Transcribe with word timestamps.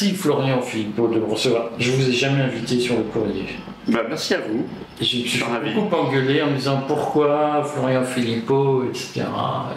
merci 0.00 0.16
Florian 0.16 0.62
Philippot 0.62 1.08
de 1.08 1.18
me 1.18 1.26
recevoir. 1.26 1.70
Je 1.78 1.90
vous 1.90 2.08
ai 2.08 2.12
jamais 2.12 2.42
invité 2.42 2.80
sur 2.80 2.96
le 2.96 3.02
courrier. 3.02 3.44
Bah, 3.88 4.00
merci 4.08 4.34
à 4.34 4.40
vous. 4.40 4.66
Je 4.98 5.18
me 5.18 5.24
suis 5.24 5.44
beaucoup 5.74 5.94
engueulé 5.94 6.40
en 6.40 6.50
me 6.50 6.56
disant 6.56 6.84
pourquoi 6.86 7.62
Florian 7.64 8.04
Philippot, 8.04 8.84
etc. 8.84 9.22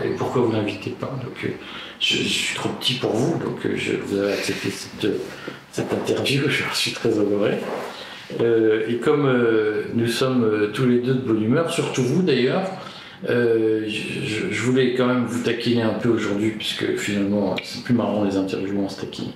Et 0.05 0.09
pourquoi 0.12 0.44
vous 0.44 0.52
l'invitez 0.54 0.91
pas. 0.91 1.14
Donc, 1.23 1.44
euh, 1.44 1.50
je, 2.00 2.16
suis 2.16 2.55
trop 2.55 2.70
petit 2.70 2.94
pour 2.96 3.12
vous, 3.12 3.38
donc 3.38 3.66
euh, 3.66 3.73
je, 3.76 3.94
vous 3.98 4.18
avez 4.18 4.34
accepté 4.34 4.70
cette, 4.70 5.12
cette 5.72 5.91
interview, 5.91 6.44
je 6.48 6.64
suis 6.74 6.91
très 6.91 7.18
honoré. 7.20 7.58
Euh, 8.40 8.88
et 8.88 8.98
comme 8.98 9.30
nous 9.94 10.08
sommes 10.08 10.71
tous 10.74 10.85
les 10.85 10.99
deux 10.99 11.16
de 11.16 11.21
bonne 11.21 11.44
humeur, 11.44 11.70
surtout 11.70 12.04
vous 12.04 12.21
d'ailleurs, 12.21 12.70
je, 13.27 14.62
voulais 14.62 14.94
quand 14.96 15.08
même 15.08 15.26
vous 15.26 15.44
taquiner 15.44 15.82
un 15.82 15.96
peu 15.96 16.10
aujourd'hui, 16.10 16.52
puisque 16.52 16.96
finalement 16.96 17.55
c'est 17.62 17.84
plus 17.84 17.94
marrant 17.94 18.24
les 18.24 18.38
interviews, 18.38 18.80
on 18.80 18.90
se 18.90 19.02
taquine. 19.02 19.32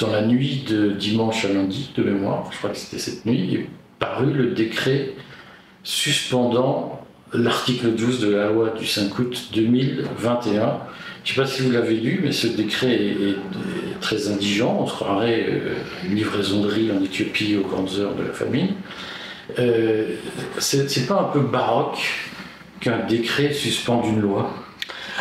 Dans 0.00 0.10
la 0.10 0.22
nuit 0.22 0.64
de 0.68 0.90
dimanche 0.90 1.44
à 1.44 1.48
lundi, 1.48 1.90
de 1.96 2.02
mémoire, 2.02 2.48
je 2.50 2.58
crois 2.58 2.70
que 2.70 2.76
c'était 2.76 2.98
cette 2.98 3.26
nuit, 3.26 3.54
est 3.54 3.68
paru 3.98 4.32
le 4.32 4.50
décret 4.50 5.12
suspendant 5.84 7.04
l'article 7.32 7.92
12 7.92 8.20
de 8.20 8.34
la 8.34 8.48
loi 8.48 8.70
du 8.70 8.86
5 8.86 9.18
août 9.18 9.48
2021. 9.54 10.80
Je 11.24 11.30
ne 11.30 11.34
sais 11.34 11.40
pas 11.40 11.46
si 11.46 11.62
vous 11.62 11.70
l'avez 11.70 11.96
lu, 11.96 12.20
mais 12.22 12.32
ce 12.32 12.46
décret 12.46 12.94
est, 12.94 13.36
très 14.00 14.28
indigent. 14.28 14.78
On 14.80 14.86
se 14.86 14.94
croirait 14.94 15.46
euh, 15.48 15.74
une 16.04 16.16
livraison 16.16 16.62
de 16.62 16.68
riz 16.68 16.90
en 16.90 17.02
Éthiopie 17.02 17.56
aux 17.56 17.66
grandes 17.66 17.90
heures 18.00 18.16
de 18.16 18.24
la 18.24 18.32
famine. 18.32 18.74
Euh, 19.58 20.16
c'est 20.58 21.06
pas 21.06 21.20
un 21.20 21.32
peu 21.32 21.40
baroque 21.40 21.98
qu'un 22.80 23.06
décret 23.06 23.52
suspende 23.52 24.04
une 24.06 24.20
loi? 24.20 24.50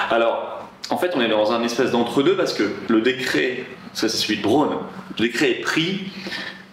Alors, 0.10 0.51
en 0.92 0.98
fait, 0.98 1.14
on 1.16 1.22
est 1.22 1.30
dans 1.30 1.54
un 1.54 1.64
espèce 1.64 1.92
d'entre-deux 1.92 2.36
parce 2.36 2.54
que 2.54 2.64
le 2.90 3.02
décret, 3.02 3.64
ça 3.94 4.10
c'est 4.10 4.18
celui 4.18 4.38
de 4.38 4.44
Braun, 4.44 4.70
le 5.18 5.26
décret 5.26 5.52
est 5.52 5.62
pris 5.62 6.12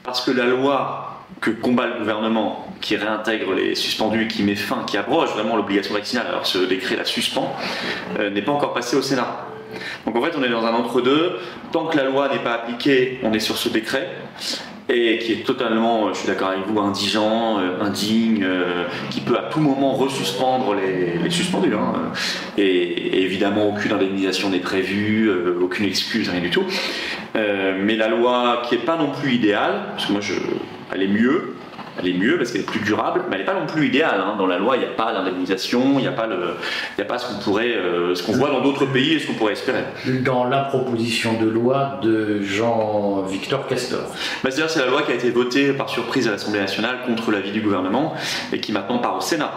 parce 0.03 0.21
que 0.21 0.31
la 0.31 0.45
loi 0.45 1.25
que 1.41 1.51
combat 1.51 1.87
le 1.87 1.99
gouvernement 1.99 2.67
qui 2.81 2.97
réintègre 2.97 3.55
les 3.55 3.75
suspendus 3.75 4.27
qui 4.27 4.43
met 4.43 4.57
fin, 4.57 4.83
qui 4.87 4.97
abroge 4.97 5.31
vraiment 5.31 5.57
l'obligation 5.57 5.95
vaccinale, 5.95 6.27
alors 6.27 6.47
ce 6.47 6.59
décret 6.59 6.97
la 6.97 7.05
suspend, 7.05 7.55
euh, 8.19 8.31
n'est 8.31 8.43
pas 8.43 8.53
encore 8.53 8.75
passé 8.75 8.97
au 8.97 9.03
Sénat. 9.03 9.47
Donc 10.05 10.17
en 10.17 10.23
fait, 10.23 10.33
on 10.37 10.43
est 10.43 10.49
dans 10.49 10.65
un 10.65 10.75
entre-deux. 10.75 11.39
Tant 11.71 11.87
que 11.87 11.97
la 11.97 12.05
loi 12.05 12.29
n'est 12.29 12.43
pas 12.43 12.55
appliquée, 12.55 13.21
on 13.23 13.33
est 13.33 13.41
sur 13.41 13.57
ce 13.57 13.69
décret 13.69 14.09
et 14.89 15.19
qui 15.19 15.33
est 15.33 15.45
totalement, 15.45 16.13
je 16.13 16.19
suis 16.19 16.29
d'accord 16.29 16.49
avec 16.49 16.67
vous, 16.67 16.81
indigent, 16.81 17.59
euh, 17.59 17.81
indigne, 17.83 18.43
euh, 18.43 18.85
qui 19.11 19.21
peut 19.21 19.37
à 19.37 19.51
tout 19.51 19.61
moment 19.61 19.93
resuspendre 19.93 20.75
les, 20.75 21.31
suspendus. 21.31 21.75
Hein. 21.75 22.13
et, 22.57 23.23
évidemment, 23.23 23.69
aucune 23.69 23.93
indemnisation 23.93 24.49
n'est 24.49 24.61
prévue, 24.61 25.31
aucune 25.61 25.85
excuse, 25.85 26.31
rien 26.31 26.41
du 26.41 26.51
tout. 26.51 26.65
mais 27.35 27.97
la 27.97 28.09
loi 28.09 28.63
qui 28.67 28.77
n'est 28.77 28.83
pas 28.83 28.97
non 28.97 29.11
plus 29.11 29.35
idéale, 29.35 29.83
parce 29.91 30.07
que 30.07 30.13
moi, 30.13 30.23
elle 30.93 31.03
est 31.03 31.09
mieux, 31.09 31.55
elle 31.99 32.09
est 32.09 32.13
mieux 32.13 32.37
parce 32.39 32.53
qu'elle 32.53 32.63
est 32.63 32.65
plus 32.65 32.81
durable, 32.81 33.25
mais 33.29 33.37
elle 33.37 33.41
n'est 33.43 33.47
pas 33.47 33.59
non 33.59 33.67
plus 33.67 33.87
idéale. 33.87 34.21
Hein. 34.21 34.37
Dans 34.39 34.47
la 34.47 34.59
loi, 34.59 34.77
il 34.77 34.81
n'y 34.81 34.87
a 34.87 34.91
pas 34.91 35.13
l'indemnisation, 35.13 35.99
il 35.99 36.03
n'y 36.03 36.07
a 36.07 36.13
pas, 36.13 36.27
le, 36.27 36.55
il 36.97 37.01
a 37.01 37.05
pas 37.05 37.19
ce 37.19 37.33
qu'on 37.33 37.41
pourrait, 37.41 37.75
euh, 37.75 38.15
ce 38.15 38.23
qu'on 38.23 38.33
voit 38.33 38.51
dans 38.51 38.61
d'autres 38.61 38.87
pays 38.87 39.15
et 39.15 39.19
ce 39.19 39.27
qu'on 39.27 39.35
pourrait 39.35 39.53
espérer. 39.53 39.85
Dans 40.25 40.45
la 40.45 40.61
proposition 40.61 41.35
de 41.41 41.49
loi 41.49 42.01
de 42.03 42.41
Jean-Victor 42.43 43.67
Castor. 43.67 44.01
Bah, 44.43 44.51
C'est-à-dire 44.51 44.71
c'est 44.71 44.81
la 44.81 44.91
loi 44.91 45.03
qui 45.03 45.13
a 45.13 45.15
été 45.15 45.31
votée 45.31 45.73
par 45.73 45.89
surprise 45.89 46.29
à 46.29 46.33
l'Assemblée 46.33 46.61
nationale 46.61 46.99
contre 47.07 47.31
l'avis 47.31 47.51
du 47.51 47.61
gouvernement 47.61 48.15
et 48.53 48.61
qui 48.61 48.73
maintenant 48.73 48.99
part 48.99 49.17
au 49.17 49.21
Sénat. 49.21 49.53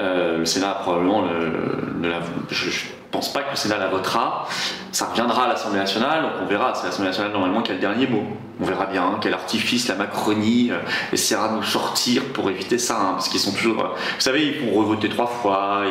Euh, 0.00 0.38
le 0.38 0.44
Sénat 0.44 0.78
probablement 0.82 1.22
le, 1.22 2.08
la, 2.08 2.20
je, 2.50 2.70
pense 3.12 3.32
pas 3.32 3.42
que 3.42 3.50
le 3.50 3.56
Sénat 3.56 3.78
la 3.78 3.88
votera. 3.88 4.48
Ça 4.90 5.06
reviendra 5.06 5.44
à 5.44 5.48
l'Assemblée 5.48 5.78
nationale, 5.78 6.22
donc 6.22 6.32
on 6.42 6.46
verra. 6.46 6.72
C'est 6.74 6.86
l'Assemblée 6.86 7.10
nationale 7.10 7.32
normalement 7.32 7.62
qui 7.62 7.70
a 7.70 7.74
le 7.74 7.80
dernier 7.80 8.06
mot. 8.08 8.24
On 8.60 8.64
verra 8.64 8.86
bien 8.86 9.04
hein, 9.04 9.18
quel 9.20 9.34
artifice 9.34 9.88
la 9.88 9.94
Macronie 9.94 10.70
euh, 10.70 10.78
essaiera 11.12 11.48
de 11.48 11.56
nous 11.56 11.62
sortir 11.62 12.24
pour 12.32 12.50
éviter 12.50 12.78
ça, 12.78 12.98
hein, 12.98 13.12
parce 13.12 13.28
qu'ils 13.28 13.40
sont 13.40 13.52
toujours. 13.52 13.84
Euh, 13.84 13.88
vous 13.88 14.20
savez, 14.20 14.46
ils 14.46 14.54
font 14.54 14.78
revoter 14.78 15.08
trois 15.08 15.26
fois, 15.26 15.82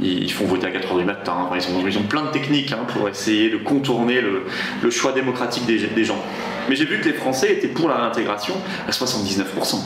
ils, 0.00 0.32
font 0.32 0.46
voter 0.46 0.66
à 0.66 0.70
4 0.70 0.94
h 0.94 0.98
du 0.98 1.04
matin. 1.04 1.50
ils, 1.54 1.98
ont, 1.98 2.02
plein 2.02 2.22
de 2.22 2.28
techniques 2.28 2.72
hein, 2.72 2.86
pour 2.88 3.08
essayer 3.08 3.50
de 3.50 3.56
contourner 3.56 4.20
le, 4.20 4.90
choix 4.90 5.12
démocratique 5.12 5.66
des 5.66 6.04
gens. 6.04 6.22
Mais 6.68 6.76
j'ai 6.76 6.84
vu 6.84 7.00
que 7.00 7.06
les 7.06 7.14
Français 7.14 7.52
étaient 7.52 7.68
pour 7.68 7.88
la 7.88 7.96
réintégration 7.96 8.54
à 8.86 8.90
79%. 8.90 9.76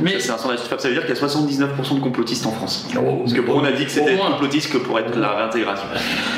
Mais 0.00 0.18
c'est 0.18 0.30
un 0.30 0.38
sondage 0.38 0.58
ça 0.58 0.88
veut 0.88 0.94
dire 0.94 1.06
qu'il 1.06 1.14
y 1.14 1.18
a 1.18 1.26
79% 1.26 1.94
de 1.96 2.00
complotistes 2.00 2.46
en 2.46 2.52
France. 2.52 2.88
Oh, 2.96 3.18
Parce 3.20 3.32
que 3.32 3.40
Brown 3.40 3.64
a 3.64 3.72
dit 3.72 3.84
que 3.84 3.90
c'était 3.90 4.16
complotiste 4.16 4.72
que 4.72 4.78
pour 4.78 4.98
être 4.98 5.16
la 5.16 5.32
réintégration. 5.32 5.86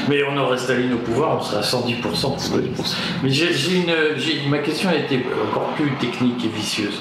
Mais 0.09 0.23
on 0.25 0.37
aurait 0.37 0.59
Staline 0.59 0.93
au 0.95 0.99
pouvoir, 0.99 1.39
on 1.39 1.43
serait 1.43 1.59
à 1.59 1.63
110%. 1.63 2.35
Mais 3.23 3.31
j'ai 3.31 3.77
une, 3.77 4.51
ma 4.51 4.59
question 4.59 4.91
a 4.91 4.95
été 4.95 5.25
encore 5.49 5.73
plus 5.75 5.91
technique 5.93 6.45
et 6.45 6.49
vicieuse. 6.49 7.01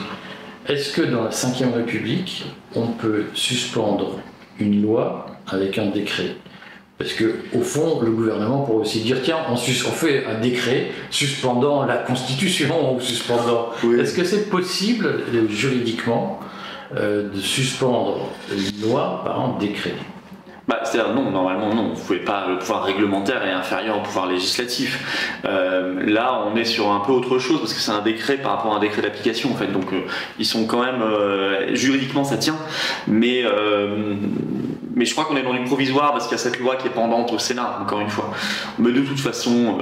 Est-ce 0.68 0.94
que 0.94 1.02
dans 1.02 1.24
la 1.24 1.30
Ve 1.30 1.76
République, 1.76 2.46
on 2.74 2.88
peut 2.88 3.26
suspendre 3.34 4.20
une 4.60 4.82
loi 4.82 5.28
avec 5.48 5.78
un 5.78 5.88
décret 5.88 6.38
parce 6.98 7.14
que, 7.14 7.36
au 7.54 7.62
fond, 7.62 8.00
le 8.02 8.12
gouvernement 8.12 8.62
pourrait 8.62 8.82
aussi 8.82 9.02
dire 9.02 9.18
tiens, 9.22 9.40
on, 9.50 9.58
fait 9.58 10.26
un 10.26 10.40
décret 10.40 10.92
suspendant 11.10 11.86
la 11.86 11.98
Constitution 11.98 12.96
ou 12.96 13.02
suspendant. 13.02 13.72
Est-ce 14.00 14.16
que 14.16 14.24
c'est 14.24 14.50
possible 14.50 15.08
euh, 15.08 15.48
juridiquement 15.50 16.40
euh, 16.96 17.30
de 17.30 17.40
suspendre 17.40 18.30
une 18.50 18.90
loi 18.90 19.22
par 19.26 19.42
un 19.42 19.60
décret? 19.60 19.96
Bah, 20.68 20.80
C'est-à-dire 20.84 21.14
non, 21.14 21.30
normalement 21.30 21.74
non, 21.74 21.94
vous 21.94 22.02
pouvez 22.02 22.20
pas, 22.20 22.48
le 22.48 22.58
pouvoir 22.58 22.84
réglementaire 22.84 23.46
est 23.46 23.52
inférieur 23.52 24.00
au 24.00 24.02
pouvoir 24.02 24.28
législatif. 24.28 25.40
Euh, 25.46 26.04
là, 26.08 26.44
on 26.48 26.56
est 26.56 26.66
sur 26.66 26.92
un 26.92 27.02
peu 27.02 27.12
autre 27.12 27.38
chose 27.38 27.60
parce 27.60 27.74
que 27.74 27.80
c'est 27.80 27.92
un 27.92 28.02
décret 28.02 28.38
par 28.38 28.54
rapport 28.54 28.74
à 28.74 28.78
un 28.78 28.80
décret 28.80 29.04
d'application 29.04 29.52
en 29.52 29.56
fait, 29.56 29.68
donc 29.68 29.94
euh, 29.94 30.02
ils 30.40 30.46
sont 30.46 30.66
quand 30.66 30.84
même 30.84 31.02
euh, 31.04 31.76
juridiquement 31.76 32.24
ça 32.24 32.38
tient, 32.38 32.58
mais 33.08 33.44
mais 34.96 35.06
je 35.06 35.12
crois 35.14 35.26
qu'on 35.26 35.36
est 35.36 35.44
dans 35.44 35.54
du 35.54 35.64
provisoire 35.64 36.12
parce 36.12 36.26
qu'il 36.28 36.38
y 36.38 36.40
a 36.40 36.44
cette 36.44 36.60
loi 36.60 36.78
qui 36.78 36.88
est 36.88 36.92
pendante 36.92 37.32
au 37.32 37.40
Sénat, 37.40 37.80
encore 37.82 38.00
une 38.00 38.10
fois. 38.10 38.32
Mais 38.80 38.92
de 38.92 39.02
toute 39.02 39.20
façon, 39.20 39.78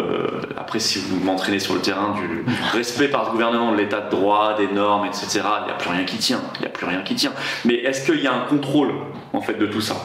après 0.57 0.79
si 0.79 0.99
vous 0.99 1.23
m'entraînez 1.23 1.59
sur 1.59 1.75
le 1.75 1.81
terrain 1.81 2.15
du 2.15 2.43
respect 2.73 3.07
par 3.07 3.25
le 3.25 3.31
gouvernement 3.31 3.71
de 3.71 3.77
l'état 3.77 4.01
de 4.01 4.09
droit, 4.09 4.55
des 4.57 4.67
normes, 4.67 5.05
etc., 5.05 5.41
il 5.61 5.65
n'y 5.65 5.71
a 5.71 5.75
plus 5.77 5.89
rien 5.89 6.03
qui 6.03 6.17
tient, 6.17 6.41
il 6.55 6.61
n'y 6.61 6.67
a 6.67 6.71
plus 6.71 6.85
rien 6.85 7.01
qui 7.01 7.15
tient. 7.15 7.33
Mais 7.65 7.75
est-ce 7.75 8.05
qu'il 8.05 8.21
y 8.21 8.27
a 8.27 8.33
un 8.33 8.45
contrôle 8.45 8.93
en 9.33 9.41
fait 9.41 9.55
de 9.55 9.67
tout 9.67 9.81
ça? 9.81 9.95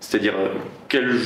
C'est-à-dire 0.00 0.34
euh, 0.36 0.48
quel, 0.88 1.16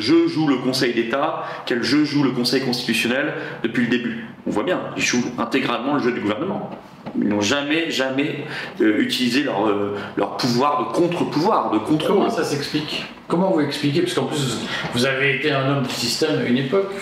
jeu 0.00 0.28
joue 0.28 0.48
le 0.48 0.56
Conseil 0.56 0.92
d'État, 0.92 1.44
quel 1.66 1.82
jeu 1.82 2.04
joue 2.04 2.24
le 2.24 2.32
Conseil 2.32 2.60
constitutionnel 2.62 3.32
depuis 3.62 3.84
le 3.84 3.90
début? 3.90 4.26
On 4.46 4.50
voit 4.50 4.62
bien, 4.62 4.80
ils 4.96 5.02
jouent 5.02 5.32
intégralement 5.38 5.94
le 5.94 6.00
jeu 6.00 6.12
du 6.12 6.20
gouvernement. 6.20 6.70
Ils 7.18 7.28
n'ont 7.28 7.40
jamais, 7.40 7.90
jamais 7.90 8.44
euh, 8.80 8.98
utilisé 8.98 9.42
leur, 9.42 9.66
euh, 9.66 9.96
leur 10.16 10.36
pouvoir 10.36 10.86
de 10.86 10.92
contre-pouvoir, 10.92 11.70
de 11.70 11.78
contrôle. 11.78 12.16
Comment 12.16 12.30
ça 12.30 12.44
s'explique? 12.44 13.06
Comment 13.28 13.50
vous 13.50 13.60
expliquez? 13.60 14.02
Parce 14.02 14.14
qu'en 14.14 14.26
plus, 14.26 14.58
vous 14.94 15.04
avez 15.04 15.34
été 15.34 15.50
un 15.50 15.68
homme 15.68 15.82
du 15.82 15.92
système 15.92 16.38
à 16.38 16.44
une 16.44 16.58
époque. 16.58 16.92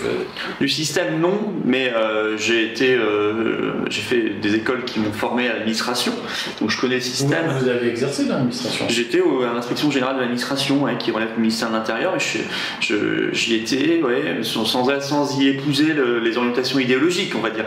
Du 0.58 0.70
système, 0.70 1.20
non, 1.20 1.38
mais 1.66 1.92
euh, 1.92 2.38
j'ai 2.38 2.64
été, 2.64 2.94
euh, 2.94 3.72
j'ai 3.90 4.00
fait 4.00 4.30
des 4.40 4.54
écoles 4.54 4.84
qui 4.84 5.00
m'ont 5.00 5.12
formé 5.12 5.48
à 5.48 5.54
l'administration, 5.54 6.12
donc 6.60 6.70
je 6.70 6.80
connais 6.80 6.94
le 6.94 7.00
système. 7.02 7.44
Vous, 7.58 7.68
avez 7.68 7.90
exercé 7.90 8.24
dans 8.24 8.36
l'administration? 8.36 8.86
J'étais 8.88 9.20
à 9.20 9.52
l'inspection 9.52 9.90
générale 9.90 10.16
de 10.16 10.20
l'administration, 10.20 10.86
qui 10.98 11.10
relève 11.10 11.34
du 11.34 11.40
ministère 11.40 11.68
de 11.68 11.74
l'Intérieur, 11.74 12.14
et 12.16 13.32
j'y 13.32 13.54
étais, 13.56 14.02
ouais, 14.02 14.38
sans, 14.42 14.64
sans 14.64 15.38
y 15.38 15.48
épouser 15.48 15.94
les 16.22 16.36
orientations 16.38 16.78
idéologiques, 16.78 17.33
on 17.36 17.40
va 17.40 17.50
dire. 17.50 17.66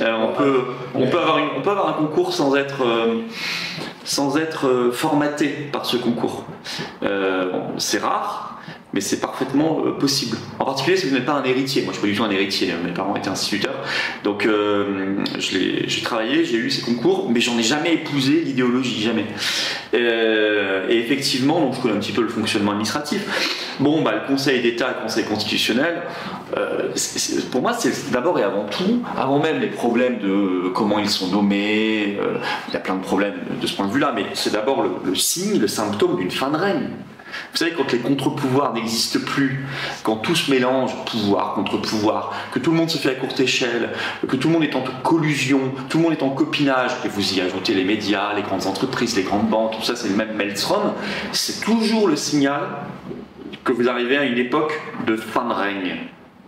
Euh, 0.00 0.14
on, 0.94 1.06
peut, 1.06 1.18
avoir 1.18 1.88
un 1.88 1.92
concours 1.94 2.32
sans 2.32 2.54
être 2.56 2.82
être 4.38 4.66
euh, 4.66 4.92
formaté 4.92 5.48
par 5.72 5.84
ce 5.86 5.96
concours. 5.96 6.44
Euh, 7.02 7.52
c'est 7.78 7.98
rare, 7.98 8.60
mais 8.92 9.00
c'est 9.00 9.20
parfaitement 9.20 9.82
euh, 9.84 9.90
possible. 9.92 10.36
En 10.58 10.64
particulier 10.64 10.96
si 10.96 11.08
vous 11.08 11.14
n'êtes 11.14 11.26
pas 11.26 11.34
un 11.34 11.44
héritier. 11.44 11.82
Moi, 11.82 11.92
je 11.92 11.98
suis 11.98 12.06
pas 12.06 12.12
du 12.12 12.16
tout 12.16 12.24
un 12.24 12.30
héritier. 12.30 12.72
Mes 12.84 12.92
parents 12.92 13.16
étaient 13.16 13.28
instituteurs, 13.28 13.74
donc 14.24 14.48
j'ai 15.38 16.02
travaillé, 16.02 16.44
j'ai 16.44 16.56
eu 16.56 16.70
ces 16.70 16.82
concours, 16.82 17.30
mais 17.30 17.40
j'en 17.40 17.58
ai 17.58 17.62
jamais 17.62 17.94
épousé 17.94 18.42
l'idéologie, 18.44 19.02
jamais. 19.02 19.26
Et 20.88 20.98
effectivement, 20.98 21.60
donc 21.60 21.74
je 21.74 21.80
connais 21.80 21.94
un 21.94 22.00
petit 22.00 22.12
peu 22.12 22.22
le 22.22 22.28
fonctionnement 22.28 22.72
administratif. 22.72 23.76
Bon, 23.80 24.02
bah, 24.02 24.12
le 24.14 24.26
Conseil 24.26 24.62
d'État, 24.62 24.88
le 24.88 25.02
Conseil 25.02 25.24
constitutionnel, 25.24 26.02
euh, 26.56 26.92
pour 27.50 27.62
moi, 27.62 27.72
c'est 27.72 28.10
d'abord 28.10 28.38
et 28.38 28.42
avant 28.42 28.64
tout, 28.64 29.02
avant 29.16 29.38
même 29.38 29.60
les 29.60 29.68
problèmes 29.68 30.18
de 30.18 30.68
comment 30.74 30.98
ils 30.98 31.10
sont 31.10 31.28
nommés, 31.28 32.16
euh, 32.20 32.38
il 32.68 32.74
y 32.74 32.76
a 32.76 32.80
plein 32.80 32.94
de 32.94 33.02
problèmes 33.02 33.34
de 33.60 33.66
ce 33.66 33.74
point 33.74 33.86
de 33.86 33.92
vue-là, 33.92 34.12
mais 34.14 34.26
c'est 34.34 34.52
d'abord 34.52 34.84
le, 35.04 35.14
signe, 35.14 35.58
le 35.58 35.68
symptôme 35.68 36.16
d'une 36.16 36.30
fin 36.30 36.50
de 36.50 36.56
règne. 36.56 36.88
Vous 37.52 37.58
savez, 37.58 37.72
quand 37.72 37.90
les 37.92 37.98
contre-pouvoirs 37.98 38.72
n'existent 38.74 39.20
plus, 39.24 39.66
quand 40.02 40.16
tout 40.16 40.34
se 40.34 40.50
mélange, 40.50 40.92
pouvoir 41.04 41.54
contre 41.54 41.78
pouvoir, 41.78 42.34
que 42.52 42.58
tout 42.58 42.70
le 42.70 42.76
monde 42.76 42.90
se 42.90 42.98
fait 42.98 43.10
à 43.10 43.14
courte 43.14 43.40
échelle, 43.40 43.90
que 44.28 44.36
tout 44.36 44.48
le 44.48 44.54
monde 44.54 44.64
est 44.64 44.76
en 44.76 44.84
collusion, 45.02 45.72
tout 45.88 45.98
le 45.98 46.04
monde 46.04 46.12
est 46.12 46.22
en 46.22 46.30
copinage, 46.30 46.92
et 47.04 47.08
vous 47.08 47.34
y 47.34 47.40
ajoutez 47.40 47.74
les 47.74 47.84
médias, 47.84 48.34
les 48.34 48.42
grandes 48.42 48.66
entreprises, 48.66 49.16
les 49.16 49.22
grandes 49.22 49.48
banques, 49.48 49.76
tout 49.76 49.82
ça 49.82 49.96
c'est 49.96 50.08
le 50.08 50.16
même 50.16 50.34
maelstrom, 50.34 50.92
c'est 51.32 51.64
toujours 51.64 52.08
le 52.08 52.16
signal 52.16 52.62
que 53.64 53.72
vous 53.72 53.88
arrivez 53.88 54.16
à 54.16 54.24
une 54.24 54.38
époque 54.38 54.80
de 55.06 55.16
fin 55.16 55.46
de 55.48 55.52
règne. 55.52 55.96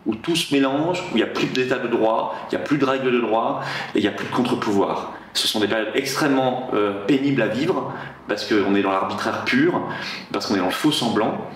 où 0.06 0.14
tout 0.14 0.36
se 0.36 0.54
mélange, 0.54 1.00
où 1.12 1.16
il 1.16 1.16
n'y 1.16 1.22
a 1.22 1.26
plus 1.26 1.46
d'état 1.48 1.78
de 1.78 1.86
droit, 1.86 2.34
il 2.50 2.56
n'y 2.56 2.62
a 2.62 2.64
plus 2.64 2.78
de 2.78 2.84
règles 2.84 3.12
de 3.12 3.20
droit 3.20 3.60
et 3.94 3.98
il 3.98 4.02
n'y 4.02 4.08
a 4.08 4.12
plus 4.12 4.26
de 4.26 4.32
contre-pouvoir. 4.34 5.17
Ce 5.34 5.46
sont 5.46 5.60
des 5.60 5.68
périodes 5.68 5.90
extrêmement 5.94 6.70
euh, 6.74 7.04
pénibles 7.06 7.42
à 7.42 7.48
vivre 7.48 7.92
parce 8.26 8.44
qu'on 8.44 8.74
est 8.74 8.82
dans 8.82 8.90
l'arbitraire 8.90 9.44
pur, 9.44 9.80
parce 10.32 10.46
qu'on 10.46 10.54
est 10.54 10.58
dans 10.58 10.66
le 10.66 10.70
faux 10.70 10.92
semblant. 10.92 11.48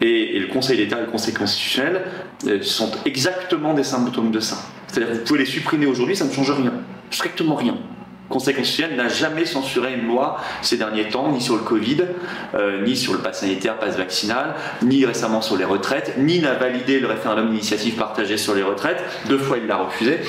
Et, 0.00 0.38
le 0.38 0.46
Conseil 0.48 0.76
d'État 0.76 0.98
et 0.98 1.02
le 1.02 1.10
Conseil 1.10 1.34
constitutionnel 1.34 2.02
euh, 2.46 2.62
sont 2.62 2.90
exactement 3.04 3.74
des 3.74 3.84
symptômes 3.84 4.30
de 4.30 4.40
ça. 4.40 4.58
C'est-à-dire 4.86 5.12
que 5.12 5.18
vous 5.18 5.24
pouvez 5.24 5.40
les 5.40 5.46
supprimer 5.46 5.86
aujourd'hui, 5.86 6.16
ça 6.16 6.24
ne 6.24 6.32
change 6.32 6.50
rien, 6.50 6.72
strictement 7.10 7.54
rien. 7.54 7.76
Conseil 8.30 8.54
constitutionnel 8.54 8.96
n'a 8.96 9.08
jamais 9.08 9.44
censuré 9.44 9.92
une 9.94 10.06
loi 10.06 10.38
ces 10.62 10.76
derniers 10.76 11.08
temps, 11.08 11.32
ni 11.32 11.40
sur 11.40 11.56
le 11.56 11.62
Covid, 11.62 12.04
euh, 12.54 12.82
ni 12.82 12.96
sur 12.96 13.12
le 13.12 13.18
pass 13.18 13.40
sanitaire, 13.40 13.78
pass 13.78 13.96
vaccinal, 13.96 14.54
ni 14.82 15.04
récemment 15.04 15.42
sur 15.42 15.56
les 15.56 15.64
retraites, 15.64 16.14
ni 16.16 16.38
n'a 16.38 16.54
validé 16.54 17.00
le 17.00 17.08
référendum 17.08 17.50
d'initiative 17.50 17.96
partagée 17.96 18.36
sur 18.36 18.54
les 18.54 18.62
retraites. 18.62 19.02
Deux 19.28 19.38
fois, 19.38 19.58
il 19.58 19.66
l'a 19.66 19.78
refusé. 19.78 20.20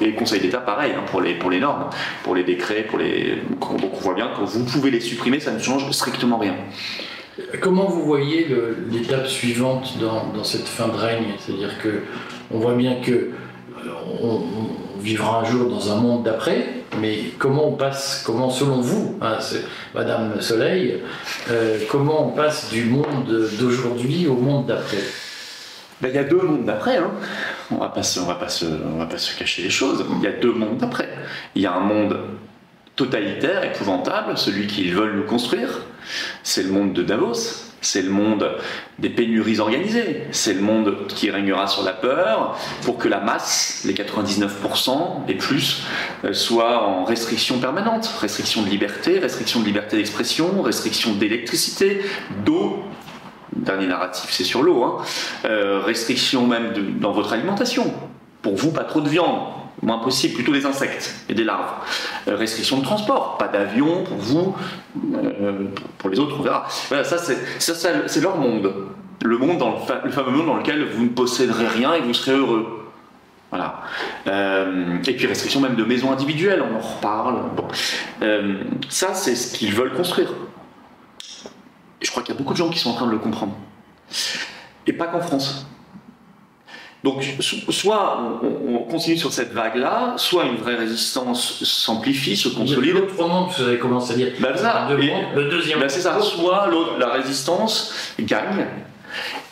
et 0.00 0.06
le 0.06 0.12
Conseil 0.12 0.40
d'État, 0.40 0.58
pareil, 0.58 0.92
hein, 0.94 1.02
pour, 1.10 1.22
les, 1.22 1.34
pour 1.34 1.50
les 1.50 1.58
normes, 1.58 1.88
pour 2.22 2.34
les 2.34 2.44
décrets, 2.44 2.82
pour 2.82 2.98
les. 2.98 3.42
Donc 3.60 3.94
on 3.94 4.00
voit 4.00 4.14
bien 4.14 4.28
que 4.28 4.44
vous 4.44 4.64
pouvez 4.64 4.90
les 4.90 5.00
supprimer, 5.00 5.40
ça 5.40 5.52
ne 5.52 5.58
change 5.58 5.90
strictement 5.90 6.36
rien. 6.36 6.54
Comment 7.60 7.86
vous 7.86 8.02
voyez 8.02 8.48
l'étape 8.90 9.26
suivante 9.26 9.96
dans, 9.98 10.26
dans, 10.34 10.44
cette 10.44 10.68
fin 10.68 10.88
de 10.88 10.96
règne? 10.96 11.34
C'est-à-dire 11.38 11.80
que 11.80 12.02
on 12.50 12.58
voit 12.58 12.74
bien 12.74 12.96
que 13.00 13.30
on, 14.22 14.42
vivra 15.00 15.40
un 15.40 15.44
jour 15.44 15.70
dans 15.70 15.92
un 15.92 15.96
monde 15.96 16.24
d'après, 16.24 16.77
mais 17.00 17.32
comment 17.38 17.68
on 17.68 17.72
passe, 17.72 18.22
comment 18.24 18.50
selon 18.50 18.80
vous, 18.80 19.18
hein, 19.20 19.38
Madame 19.94 20.40
Soleil, 20.40 21.02
euh, 21.50 21.78
comment 21.90 22.28
on 22.28 22.30
passe 22.30 22.70
du 22.70 22.84
monde 22.84 23.48
d'aujourd'hui 23.58 24.26
au 24.26 24.34
monde 24.34 24.66
d'après? 24.66 24.98
Ben, 26.00 26.08
Il 26.08 26.14
y 26.14 26.18
a 26.18 26.24
deux 26.24 26.40
mondes 26.40 26.64
d'après, 26.64 26.96
hein. 26.96 27.10
on 27.70 27.74
ne 27.74 27.80
va, 27.80 27.88
pas 27.88 28.02
se, 28.02 28.20
va, 28.20 28.34
va 28.34 29.06
pas 29.06 29.18
se 29.18 29.38
cacher 29.38 29.62
les 29.62 29.70
choses, 29.70 30.04
il 30.16 30.22
y 30.22 30.26
a 30.26 30.32
deux 30.32 30.52
mondes 30.52 30.78
d'après. 30.78 31.08
Il 31.54 31.62
y 31.62 31.66
a 31.66 31.74
un 31.74 31.80
monde 31.80 32.16
totalitaire, 32.96 33.64
épouvantable, 33.64 34.36
celui 34.38 34.66
qu'ils 34.66 34.94
veulent 34.94 35.16
nous 35.16 35.26
construire, 35.26 35.82
c'est 36.42 36.62
le 36.62 36.70
monde 36.70 36.92
de 36.92 37.02
Davos, 37.02 37.67
c'est 37.80 38.02
le 38.02 38.10
monde 38.10 38.50
des 38.98 39.08
pénuries 39.08 39.60
organisées, 39.60 40.22
c'est 40.32 40.54
le 40.54 40.60
monde 40.60 41.06
qui 41.08 41.30
régnera 41.30 41.66
sur 41.66 41.82
la 41.84 41.92
peur 41.92 42.56
pour 42.82 42.98
que 42.98 43.08
la 43.08 43.20
masse, 43.20 43.82
les 43.84 43.94
99% 43.94 45.28
et 45.28 45.34
plus, 45.34 45.82
euh, 46.24 46.32
soit 46.32 46.86
en 46.86 47.04
restriction 47.04 47.58
permanente. 47.58 48.06
Restriction 48.20 48.62
de 48.62 48.68
liberté, 48.68 49.18
restriction 49.18 49.60
de 49.60 49.64
liberté 49.64 49.96
d'expression, 49.96 50.62
restriction 50.62 51.12
d'électricité, 51.12 52.00
d'eau. 52.44 52.82
Dernier 53.54 53.86
narratif, 53.86 54.30
c'est 54.30 54.44
sur 54.44 54.62
l'eau. 54.62 54.84
Hein. 54.84 54.96
Euh, 55.44 55.80
restriction 55.80 56.46
même 56.46 56.98
dans 57.00 57.12
votre 57.12 57.32
alimentation. 57.32 57.92
Pour 58.42 58.56
vous, 58.56 58.70
pas 58.70 58.84
trop 58.84 59.00
de 59.00 59.08
viande, 59.08 59.38
moins 59.82 59.98
possible, 59.98 60.34
plutôt 60.34 60.52
des 60.52 60.66
insectes 60.66 61.14
et 61.28 61.34
des 61.34 61.44
larves. 61.44 61.72
Euh, 62.26 62.36
restriction 62.36 62.78
de 62.78 62.82
transport, 62.82 63.38
pas 63.38 63.48
d'avion 63.48 64.04
pour 64.04 64.16
vous, 64.16 64.56
euh, 65.14 65.64
pour 65.98 66.10
les 66.10 66.18
autres, 66.18 66.36
on 66.38 66.42
verra. 66.42 66.66
Voilà, 66.88 67.04
ça 67.04 67.18
c'est 67.18 68.20
leur 68.20 68.36
monde. 68.36 68.72
Le 69.22 69.38
monde, 69.38 69.58
dans 69.58 69.80
le, 70.04 70.10
fameux 70.10 70.30
monde 70.30 70.46
dans 70.46 70.56
lequel 70.56 70.84
vous 70.84 71.04
ne 71.04 71.08
posséderez 71.08 71.66
rien 71.66 71.94
et 71.94 72.00
vous 72.00 72.14
serez 72.14 72.36
heureux. 72.36 72.90
Voilà. 73.50 73.82
Euh, 74.26 74.98
et 75.06 75.16
puis 75.16 75.26
restriction 75.26 75.60
même 75.60 75.74
de 75.74 75.84
maisons 75.84 76.12
individuelles, 76.12 76.62
on 76.62 76.76
en 76.76 76.80
reparle. 76.80 77.42
Bon. 77.56 77.66
ça, 78.88 79.14
c'est 79.14 79.34
ce 79.34 79.56
qu'ils 79.56 79.74
veulent 79.74 79.94
construire. 79.94 80.32
je 82.00 82.10
crois 82.10 82.22
qu'il 82.22 82.34
y 82.34 82.36
a 82.36 82.38
beaucoup 82.38 82.52
de 82.52 82.58
gens 82.58 82.70
qui 82.70 82.78
sont 82.78 82.90
en 82.90 82.94
train 82.94 83.06
de 83.06 83.12
le 83.12 83.18
comprendre. 83.18 83.54
Et 84.86 84.92
pas 84.92 85.06
qu'en 85.06 85.20
France. 85.20 85.66
Donc, 87.04 87.22
soit 87.70 88.40
on, 88.42 88.78
continue 88.90 89.16
sur 89.16 89.32
cette 89.32 89.52
vague-là, 89.52 90.14
soit 90.16 90.44
une 90.46 90.56
vraie 90.56 90.74
résistance 90.74 91.62
s'amplifie, 91.62 92.36
se 92.36 92.48
consolide. 92.48 92.94
L'autre 92.94 93.28
monde, 93.28 93.50
vous 93.56 93.62
avez 93.62 93.78
commencé 93.78 94.14
à 94.14 94.16
dire. 94.16 94.32
Ben 94.40 94.56
ça, 94.56 94.88
le 94.90 95.48
deuxième. 95.48 95.78
Ben 95.78 95.88
c'est 95.88 96.00
ça. 96.00 96.20
Soit 96.20 96.68
la 96.98 97.08
résistance 97.08 98.14
gagne, 98.18 98.66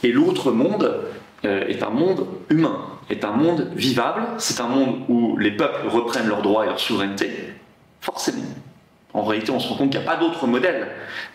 et 0.03 0.11
l'autre 0.11 0.51
monde 0.51 1.03
euh, 1.45 1.69
est 1.69 1.83
un 1.85 1.91
monde 1.91 2.27
humain, 2.51 2.79
est 3.11 3.25
un 3.25 3.31
monde 3.31 3.71
vivable. 3.77 4.23
C'est 4.39 4.61
un 4.61 4.69
monde 4.69 5.03
où 5.09 5.37
les 5.37 5.53
peuples 5.53 5.87
reprennent 5.89 6.29
leurs 6.29 6.43
droits 6.43 6.65
et 6.65 6.69
leur 6.69 6.81
souveraineté, 6.81 7.31
forcément. 8.01 8.43
En 9.15 9.23
réalité, 9.23 9.53
on 9.53 9.61
se 9.61 9.69
rend 9.69 9.77
compte 9.77 9.91
qu'il 9.91 10.01
n'y 10.01 10.07
a 10.07 10.11
pas 10.11 10.19
d'autre 10.19 10.47
modèle 10.49 10.89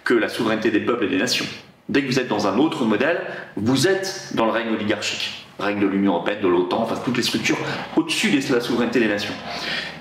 que 0.03 0.13
la 0.13 0.27
souveraineté 0.27 0.71
des 0.71 0.81
peuples 0.81 1.05
et 1.05 1.09
des 1.09 1.17
nations. 1.17 1.45
Dès 1.87 2.01
que 2.01 2.07
vous 2.07 2.19
êtes 2.19 2.27
dans 2.27 2.47
un 2.47 2.57
autre 2.57 2.83
modèle, 2.83 3.21
vous 3.55 3.87
êtes 3.87 4.31
dans 4.35 4.45
le 4.45 4.51
règne 4.51 4.73
oligarchique 4.73 5.40
règne 5.59 5.79
de 5.79 5.87
l'Union 5.87 6.13
européenne, 6.13 6.41
de 6.41 6.47
l'OTAN, 6.47 6.81
enfin 6.83 6.95
toutes 7.03 7.17
les 7.17 7.23
structures 7.23 7.57
au-dessus 7.95 8.31
de 8.31 8.53
la 8.53 8.61
souveraineté 8.61 8.99
des 8.99 9.07
nations. 9.07 9.33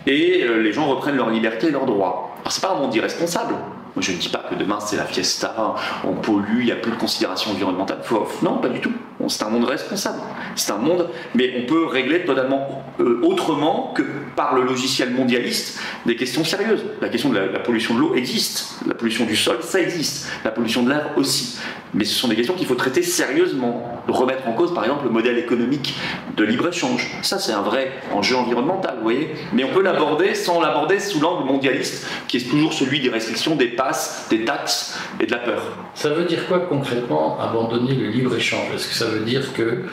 Et 0.07 0.43
euh, 0.43 0.63
les 0.63 0.73
gens 0.73 0.87
reprennent 0.87 1.17
leur 1.17 1.31
liberté 1.31 1.69
et 1.69 1.71
leurs 1.71 1.87
droits. 1.87 2.35
Alors 2.41 2.53
c'est 2.53 2.63
pas 2.63 2.73
un 2.73 2.81
monde 2.81 2.95
irresponsable. 2.95 3.55
Moi, 3.55 4.03
je 4.03 4.13
ne 4.13 4.17
dis 4.17 4.29
pas 4.29 4.45
que 4.49 4.55
demain 4.55 4.79
c'est 4.81 4.97
la 4.97 5.05
fiesta, 5.05 5.75
on 6.05 6.15
pollue, 6.15 6.61
il 6.61 6.67
n'y 6.67 6.73
a 6.73 6.77
plus 6.77 6.93
de 6.93 6.97
considération 6.97 7.51
environnementale. 7.51 7.99
Non, 8.43 8.59
pas 8.59 8.69
du 8.69 8.81
tout. 8.81 8.93
C'est 9.29 9.45
un 9.45 9.51
monde 9.51 9.65
responsable. 9.65 10.19
C'est 10.57 10.73
un 10.73 10.79
monde, 10.79 11.09
mais 11.35 11.63
on 11.63 11.67
peut 11.67 11.87
régler 11.87 12.25
totalement 12.25 12.83
euh, 13.01 13.21
autrement 13.23 13.93
que 13.95 14.03
par 14.35 14.55
le 14.55 14.63
logiciel 14.63 15.11
mondialiste 15.11 15.79
des 16.07 16.17
questions 16.17 16.45
sérieuses. 16.45 16.85
La 17.01 17.09
question 17.09 17.31
de 17.31 17.39
la, 17.39 17.59
pollution 17.61 17.95
de 17.95 18.01
l'eau 18.01 18.15
existe, 18.15 18.77
la 18.87 18.95
pollution 18.95 19.27
du 19.27 19.37
sol, 19.37 19.59
ça 19.63 19.81
existe, 19.81 20.29
la 20.45 20.51
pollution 20.51 20.83
de 20.83 20.91
l'air 20.91 21.11
aussi. 21.17 21.59
Mais 21.93 22.05
ce 22.05 22.15
sont 22.15 22.29
des 22.29 22.37
questions 22.37 22.55
qu'il 22.55 22.67
faut 22.67 22.75
traiter 22.75 23.03
sérieusement. 23.03 24.03
Remettre 24.09 24.47
en 24.49 24.53
cause, 24.53 24.73
par 24.73 24.85
exemple, 24.85 25.05
le 25.05 25.11
modèle 25.11 25.39
économique 25.39 25.95
de 26.37 26.45
libre-échange. 26.45 27.11
Ça, 27.23 27.39
c'est 27.39 27.53
un 27.53 27.63
vrai 27.63 27.93
enjeu 28.13 28.37
environnemental, 28.37 28.95
vous 28.97 29.03
voyez. 29.03 29.35
Mais 29.53 29.65
on 29.65 29.73
peut 29.73 29.83
l'aborder 29.83 30.35
sans 30.35 30.61
l'aborder 30.61 31.01
sous 31.01 31.21
l'angle 31.21 31.47
mondialiste, 31.47 32.07
qui 32.29 32.39
est 32.39 32.49
toujours 32.49 32.73
celui 32.73 33.01
des 33.01 33.09
restrictions, 33.09 33.57
des 33.57 33.69
passes, 33.69 34.27
des 34.31 34.45
taxes 34.45 34.99
et 35.21 35.27
de 35.27 35.33
la 35.33 35.39
peur. 35.39 35.63
Ça 35.95 36.11
veut 36.11 36.25
dire 36.25 36.47
quoi 36.47 36.61
concrètement 36.61 37.39
abandonner 37.41 37.95
le 37.95 38.09
libre-échange? 38.09 38.77
Veut 39.11 39.25
dire 39.25 39.53
que 39.53 39.85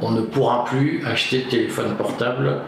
on 0.00 0.10
ne 0.10 0.22
pourra 0.22 0.64
plus 0.64 1.04
acheter 1.06 1.42
de 1.42 1.50
téléphone 1.50 1.94
portable 1.96 2.60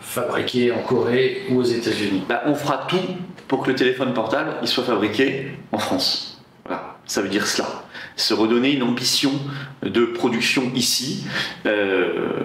fabriqué 0.00 0.72
en 0.72 0.82
Corée 0.82 1.46
ou 1.50 1.60
aux 1.60 1.64
États-Unis 1.64 2.24
bah, 2.28 2.42
On 2.46 2.54
fera 2.54 2.86
tout 2.88 3.00
pour 3.48 3.62
que 3.62 3.70
le 3.70 3.76
téléphone 3.76 4.12
portable 4.12 4.54
il 4.62 4.68
soit 4.68 4.84
fabriqué 4.84 5.52
en 5.72 5.78
France. 5.78 6.40
Voilà, 6.64 6.96
ça 7.06 7.22
veut 7.22 7.28
dire 7.28 7.46
cela. 7.46 7.68
Se 8.16 8.34
redonner 8.34 8.72
une 8.72 8.82
ambition 8.82 9.32
de 9.82 10.04
production 10.06 10.70
ici. 10.74 11.26
Euh, 11.66 12.44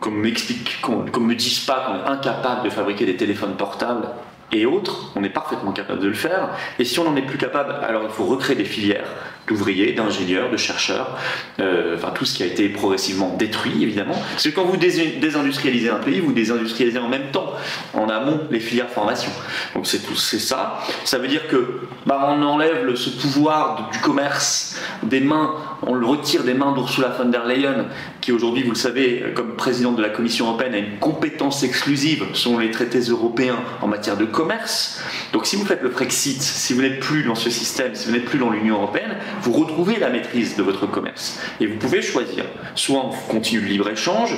comme, 0.00 0.20
m'explique, 0.20 0.80
comme 0.80 1.26
me 1.26 1.34
disent 1.34 1.60
pas 1.60 1.84
qu'on 1.86 1.94
est 1.94 2.12
incapable 2.12 2.64
de 2.64 2.70
fabriquer 2.70 3.06
des 3.06 3.16
téléphones 3.16 3.56
portables 3.56 4.08
et 4.52 4.66
autres, 4.66 5.12
on 5.14 5.22
est 5.22 5.30
parfaitement 5.30 5.72
capable 5.72 6.00
de 6.00 6.08
le 6.08 6.14
faire. 6.14 6.50
Et 6.78 6.84
si 6.84 6.98
on 6.98 7.04
n'en 7.04 7.16
est 7.16 7.22
plus 7.22 7.38
capable, 7.38 7.72
alors 7.84 8.02
il 8.04 8.10
faut 8.10 8.24
recréer 8.24 8.56
des 8.56 8.64
filières 8.64 9.06
d'ouvriers, 9.46 9.92
d'ingénieurs, 9.92 10.50
de 10.50 10.56
chercheurs, 10.56 11.16
euh, 11.58 11.96
enfin 11.96 12.10
tout 12.14 12.24
ce 12.24 12.36
qui 12.36 12.42
a 12.42 12.46
été 12.46 12.68
progressivement 12.68 13.34
détruit 13.36 13.82
évidemment. 13.82 14.14
Parce 14.30 14.44
que 14.44 14.50
quand 14.50 14.64
vous 14.64 14.76
désindustrialisez 14.76 15.90
un 15.90 15.96
pays, 15.96 16.20
vous 16.20 16.32
désindustrialisez 16.32 16.98
en 16.98 17.08
même 17.08 17.30
temps, 17.32 17.52
en 17.94 18.08
amont, 18.08 18.40
les 18.50 18.60
filières 18.60 18.88
formation. 18.90 19.30
Donc 19.74 19.86
c'est 19.86 19.98
tout, 19.98 20.14
c'est 20.14 20.38
ça. 20.38 20.80
Ça 21.04 21.18
veut 21.18 21.28
dire 21.28 21.48
que 21.48 21.80
bah, 22.06 22.28
on 22.30 22.42
enlève 22.42 22.94
ce 22.94 23.10
pouvoir 23.10 23.90
du 23.90 23.98
commerce 23.98 24.78
des 25.02 25.20
mains, 25.20 25.54
on 25.82 25.94
le 25.94 26.06
retire 26.06 26.44
des 26.44 26.54
mains 26.54 26.72
d'Ursula 26.72 27.08
von 27.08 27.26
der 27.26 27.44
Leyen, 27.44 27.86
qui 28.20 28.32
aujourd'hui, 28.32 28.62
vous 28.62 28.70
le 28.70 28.76
savez, 28.76 29.24
comme 29.34 29.56
présidente 29.56 29.96
de 29.96 30.02
la 30.02 30.10
Commission 30.10 30.46
européenne, 30.46 30.74
a 30.74 30.78
une 30.78 30.98
compétence 30.98 31.62
exclusive 31.62 32.24
selon 32.34 32.58
les 32.58 32.70
traités 32.70 33.00
européens 33.00 33.58
en 33.80 33.86
matière 33.86 34.16
de 34.16 34.24
commerce. 34.24 35.02
Donc 35.32 35.46
si 35.46 35.56
vous 35.56 35.64
faites 35.64 35.82
le 35.82 35.88
Brexit, 35.88 36.42
si 36.42 36.74
vous 36.74 36.82
n'êtes 36.82 37.00
plus 37.00 37.22
dans 37.22 37.34
ce 37.34 37.50
système, 37.50 37.94
si 37.94 38.06
vous 38.06 38.12
n'êtes 38.12 38.24
plus 38.24 38.38
dans 38.38 38.50
l'Union 38.50 38.76
européenne, 38.76 39.16
vous 39.42 39.52
retrouvez 39.52 39.98
la 39.98 40.10
maîtrise 40.10 40.56
de 40.56 40.62
votre 40.62 40.86
commerce. 40.86 41.40
Et 41.60 41.66
vous 41.66 41.76
pouvez 41.76 42.02
choisir. 42.02 42.44
Soit 42.74 43.04
on 43.04 43.10
continue 43.30 43.60
le 43.60 43.68
libre-échange, 43.68 44.36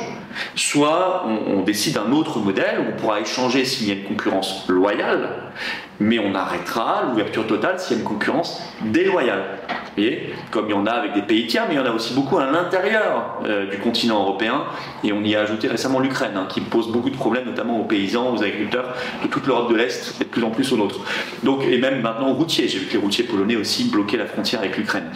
soit 0.54 1.26
on, 1.26 1.62
décide 1.62 1.98
un 1.98 2.10
autre 2.12 2.38
modèle 2.38 2.80
où 2.80 2.92
on 2.92 3.00
pourra 3.00 3.20
échanger 3.20 3.64
s'il 3.64 3.88
y 3.88 3.90
a 3.92 3.94
une 3.94 4.04
concurrence 4.04 4.68
loyale, 4.68 5.28
mais 6.00 6.18
on 6.18 6.34
arrêtera 6.34 7.04
l'ouverture 7.08 7.46
totale 7.46 7.78
s'il 7.78 7.96
y 7.96 8.00
a 8.00 8.02
une 8.02 8.08
concurrence 8.08 8.62
déloyale. 8.82 9.44
Vous 9.68 10.02
voyez 10.02 10.34
Comme 10.50 10.66
il 10.66 10.70
y 10.70 10.74
en 10.74 10.86
a 10.86 10.92
avec 10.92 11.12
des 11.12 11.22
pays 11.22 11.46
tiers, 11.46 11.66
mais 11.68 11.74
il 11.74 11.76
y 11.76 11.80
en 11.80 11.86
a 11.86 11.92
aussi 11.92 12.14
beaucoup 12.14 12.38
à 12.38 12.46
l'intérieur 12.50 13.40
euh, 13.44 13.70
du 13.72 13.78
continent 13.78 14.20
européen. 14.20 14.64
Et 15.02 15.12
on 15.12 15.22
y 15.22 15.34
a 15.34 15.40
ajouté 15.40 15.66
récemment 15.66 15.98
l'Ukraine, 15.98 16.36
hein, 16.36 16.46
qui 16.48 16.60
pose 16.60 16.88
beaucoup 16.92 17.10
de 17.10 17.16
problèmes, 17.16 17.46
notamment 17.46 17.80
aux 17.80 17.84
paysans, 17.84 18.34
aux 18.34 18.42
agriculteurs 18.42 18.94
de 19.22 19.28
toute 19.28 19.46
l'Europe 19.46 19.70
de 19.70 19.76
l'Est 19.76 20.14
et 20.20 20.24
de 20.24 20.28
plus 20.28 20.44
en 20.44 20.50
plus 20.50 20.72
aux 20.72 20.76
nôtres. 20.76 21.00
Donc, 21.42 21.64
et 21.64 21.78
même 21.78 22.00
maintenant 22.00 22.30
aux 22.30 22.34
routiers. 22.34 22.68
J'ai 22.68 22.78
vu 22.78 22.86
que 22.86 22.92
les 22.92 22.98
routiers 22.98 23.24
polonais 23.24 23.56
aussi 23.56 23.84
bloquaient 23.90 24.16
la 24.16 24.26
frontière 24.26 24.60
avec 24.60 24.76
l'Ukraine 24.76 25.10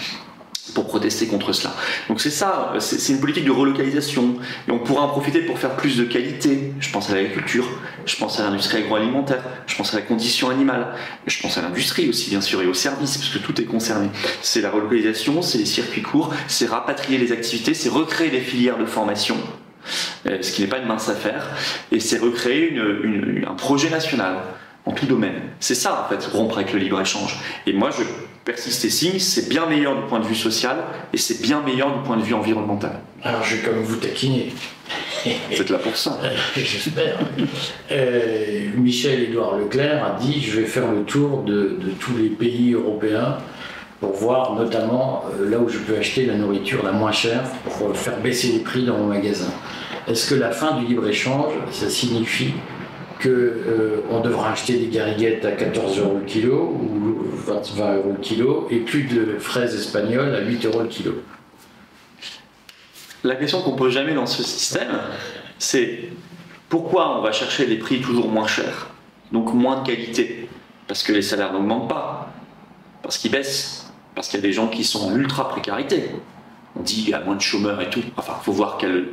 pour 0.74 0.86
protester 0.86 1.26
contre 1.26 1.52
cela. 1.52 1.74
Donc 2.08 2.20
c'est 2.20 2.30
ça, 2.30 2.74
c'est 2.78 3.12
une 3.12 3.20
politique 3.20 3.44
de 3.44 3.50
relocalisation. 3.50 4.36
Et 4.68 4.70
on 4.70 4.78
pourra 4.78 5.02
en 5.02 5.08
profiter 5.08 5.40
pour 5.40 5.58
faire 5.58 5.76
plus 5.76 5.96
de 5.96 6.04
qualité. 6.04 6.72
Je 6.80 6.90
pense 6.90 7.10
à 7.10 7.14
l'agriculture, 7.14 7.66
je 8.04 8.16
pense 8.16 8.40
à 8.40 8.44
l'industrie 8.44 8.78
agroalimentaire, 8.78 9.42
je 9.66 9.76
pense 9.76 9.94
à 9.94 9.96
la 9.96 10.02
condition 10.02 10.50
animale, 10.50 10.88
je 11.26 11.40
pense 11.40 11.56
à 11.58 11.62
l'industrie 11.62 12.08
aussi 12.08 12.30
bien 12.30 12.40
sûr 12.40 12.62
et 12.62 12.66
aux 12.66 12.74
services, 12.74 13.16
parce 13.16 13.30
que 13.30 13.38
tout 13.38 13.60
est 13.60 13.64
concerné. 13.64 14.08
C'est 14.42 14.60
la 14.60 14.70
relocalisation, 14.70 15.42
c'est 15.42 15.58
les 15.58 15.66
circuits 15.66 16.02
courts, 16.02 16.32
c'est 16.48 16.66
rapatrier 16.66 17.18
les 17.18 17.32
activités, 17.32 17.74
c'est 17.74 17.88
recréer 17.88 18.30
des 18.30 18.40
filières 18.40 18.78
de 18.78 18.86
formation. 18.86 19.36
ce 20.40 20.52
qui 20.52 20.62
n'est 20.62 20.68
pas 20.68 20.78
une 20.78 20.86
mince 20.86 21.08
affaire, 21.08 21.48
et 21.92 22.00
c'est 22.00 22.18
recréer 22.18 22.76
un 23.46 23.54
projet 23.54 23.90
national 23.90 24.38
en 24.84 24.92
tout 24.92 25.06
domaine. 25.06 25.40
C'est 25.60 25.74
ça, 25.74 26.04
en 26.04 26.08
fait, 26.08 26.24
rompre 26.26 26.58
avec 26.58 26.72
le 26.72 26.78
libre-échange. 26.78 27.38
Et 27.66 27.72
moi, 27.72 27.90
je 27.90 28.02
persiste 28.46 28.84
et 28.84 28.90
signe, 28.90 29.18
c'est 29.18 29.48
bien 29.48 29.66
meilleur 29.66 30.00
du 30.00 30.06
point 30.06 30.20
de 30.20 30.24
vue 30.24 30.36
social 30.36 30.76
et 31.12 31.18
c'est 31.18 31.42
bien 31.42 31.60
meilleur 31.62 31.98
du 31.98 32.02
point 32.06 32.16
de 32.16 32.22
vue 32.22 32.32
environnemental. 32.32 33.00
Alors, 33.22 33.42
je 33.42 33.56
vais 33.56 33.62
comme 33.62 33.82
vous 33.82 33.96
taquiner. 33.96 34.52
Vous 35.50 35.60
êtes 35.60 35.70
là 35.70 35.78
pour 35.78 35.96
ça. 35.96 36.20
J'espère. 36.56 37.18
Euh, 37.90 38.68
Michel-Édouard 38.76 39.56
Leclerc 39.58 40.04
a 40.04 40.20
dit 40.20 40.40
Je 40.40 40.60
vais 40.60 40.66
faire 40.66 40.92
le 40.92 41.02
tour 41.02 41.42
de, 41.42 41.76
tous 41.98 42.16
les 42.16 42.28
pays 42.28 42.74
européens 42.74 43.38
pour 43.98 44.12
voir 44.12 44.54
notamment 44.54 45.24
euh, 45.40 45.50
là 45.50 45.58
où 45.58 45.68
je 45.68 45.78
peux 45.78 45.96
acheter 45.96 46.26
la 46.26 46.34
nourriture 46.34 46.84
la 46.84 46.92
moins 46.92 47.12
chère 47.12 47.42
pour 47.64 47.96
faire 47.96 48.20
baisser 48.20 48.52
les 48.52 48.60
prix 48.60 48.84
dans 48.84 48.96
mon 48.96 49.06
magasin. 49.06 49.50
Est-ce 50.06 50.30
que 50.30 50.36
la 50.36 50.52
fin 50.52 50.78
du 50.78 50.86
libre-échange, 50.86 51.54
ça 51.72 51.90
signifie 51.90 52.52
qu'on 53.22 53.28
euh, 53.28 54.20
devra 54.22 54.52
acheter 54.52 54.78
des 54.78 54.88
gariguettes 54.88 55.44
à 55.44 55.52
14 55.52 55.98
euros 55.98 56.18
le 56.18 56.26
kilo 56.26 56.78
ou 56.80 57.24
20, 57.46 57.96
euros 57.96 58.12
le 58.16 58.20
kilo 58.20 58.68
et 58.70 58.78
plus 58.78 59.04
de 59.04 59.38
fraises 59.38 59.74
espagnoles 59.74 60.34
à 60.34 60.40
8 60.40 60.66
euros 60.66 60.82
le 60.82 60.88
kilo. 60.88 61.22
La 63.24 63.34
question 63.36 63.62
qu'on 63.62 63.74
pose 63.74 63.92
jamais 63.92 64.14
dans 64.14 64.26
ce 64.26 64.42
système, 64.42 65.00
c'est 65.58 66.10
pourquoi 66.68 67.18
on 67.18 67.22
va 67.22 67.32
chercher 67.32 67.66
des 67.66 67.76
prix 67.76 68.00
toujours 68.00 68.28
moins 68.28 68.46
chers, 68.46 68.88
donc 69.32 69.52
moins 69.54 69.82
de 69.82 69.86
qualité? 69.86 70.48
Parce 70.86 71.02
que 71.02 71.12
les 71.12 71.22
salaires 71.22 71.52
n'augmentent 71.52 71.88
pas, 71.88 72.32
parce 73.02 73.18
qu'ils 73.18 73.30
baissent, 73.32 73.92
parce 74.14 74.28
qu'il 74.28 74.38
y 74.38 74.42
a 74.42 74.46
des 74.46 74.52
gens 74.52 74.68
qui 74.68 74.84
sont 74.84 75.08
en 75.08 75.16
ultra 75.16 75.48
précarité. 75.48 76.10
On 76.78 76.82
dit 76.82 76.96
qu'il 76.96 77.10
y 77.10 77.14
a 77.14 77.20
moins 77.20 77.36
de 77.36 77.40
chômeurs 77.40 77.80
et 77.80 77.88
tout. 77.88 78.02
Enfin, 78.16 78.34
il 78.40 78.44
faut 78.44 78.52
voir 78.52 78.76
quel 78.78 79.08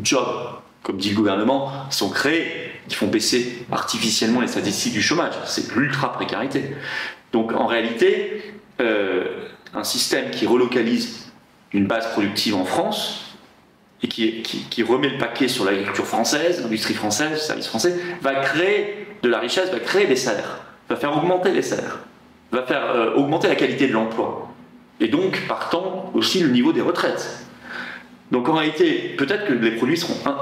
job, 0.00 0.26
comme 0.82 0.98
dit 0.98 1.10
le 1.10 1.16
gouvernement, 1.16 1.72
sont 1.90 2.10
créés 2.10 2.71
qui 2.88 2.96
font 2.96 3.06
baisser 3.06 3.64
artificiellement 3.70 4.40
les 4.40 4.48
statistiques 4.48 4.92
du 4.92 5.02
chômage. 5.02 5.34
C'est 5.46 5.74
l'ultra 5.74 6.12
précarité. 6.12 6.74
Donc 7.32 7.52
en 7.52 7.66
réalité, 7.66 8.54
euh, 8.80 9.24
un 9.74 9.84
système 9.84 10.30
qui 10.30 10.46
relocalise 10.46 11.30
une 11.72 11.86
base 11.86 12.10
productive 12.12 12.54
en 12.54 12.64
France 12.64 13.36
et 14.02 14.08
qui, 14.08 14.42
qui, 14.42 14.82
remet 14.82 15.08
le 15.08 15.18
paquet 15.18 15.48
sur 15.48 15.64
l'agriculture 15.64 16.06
française, 16.06 16.60
l'industrie 16.60 16.94
française, 16.94 17.30
le 17.30 17.36
service 17.36 17.68
français, 17.68 17.94
va 18.20 18.34
créer 18.34 19.06
de 19.22 19.28
la 19.28 19.38
richesse, 19.38 19.70
va 19.70 19.78
créer 19.78 20.06
des 20.06 20.16
salaires, 20.16 20.58
va 20.88 20.96
faire 20.96 21.16
augmenter 21.16 21.52
les 21.52 21.62
salaires, 21.62 22.00
va 22.50 22.64
faire 22.64 22.84
euh, 22.84 23.14
augmenter 23.14 23.48
la 23.48 23.54
qualité 23.54 23.86
de 23.86 23.92
l'emploi. 23.92 24.48
Et 25.00 25.08
donc, 25.08 25.46
partant, 25.46 26.10
aussi 26.14 26.40
le 26.40 26.48
niveau 26.48 26.72
des 26.72 26.80
retraites. 26.80 27.46
Donc 28.32 28.48
en 28.48 28.54
réalité, 28.54 29.14
peut-être 29.18 29.44
que 29.44 29.52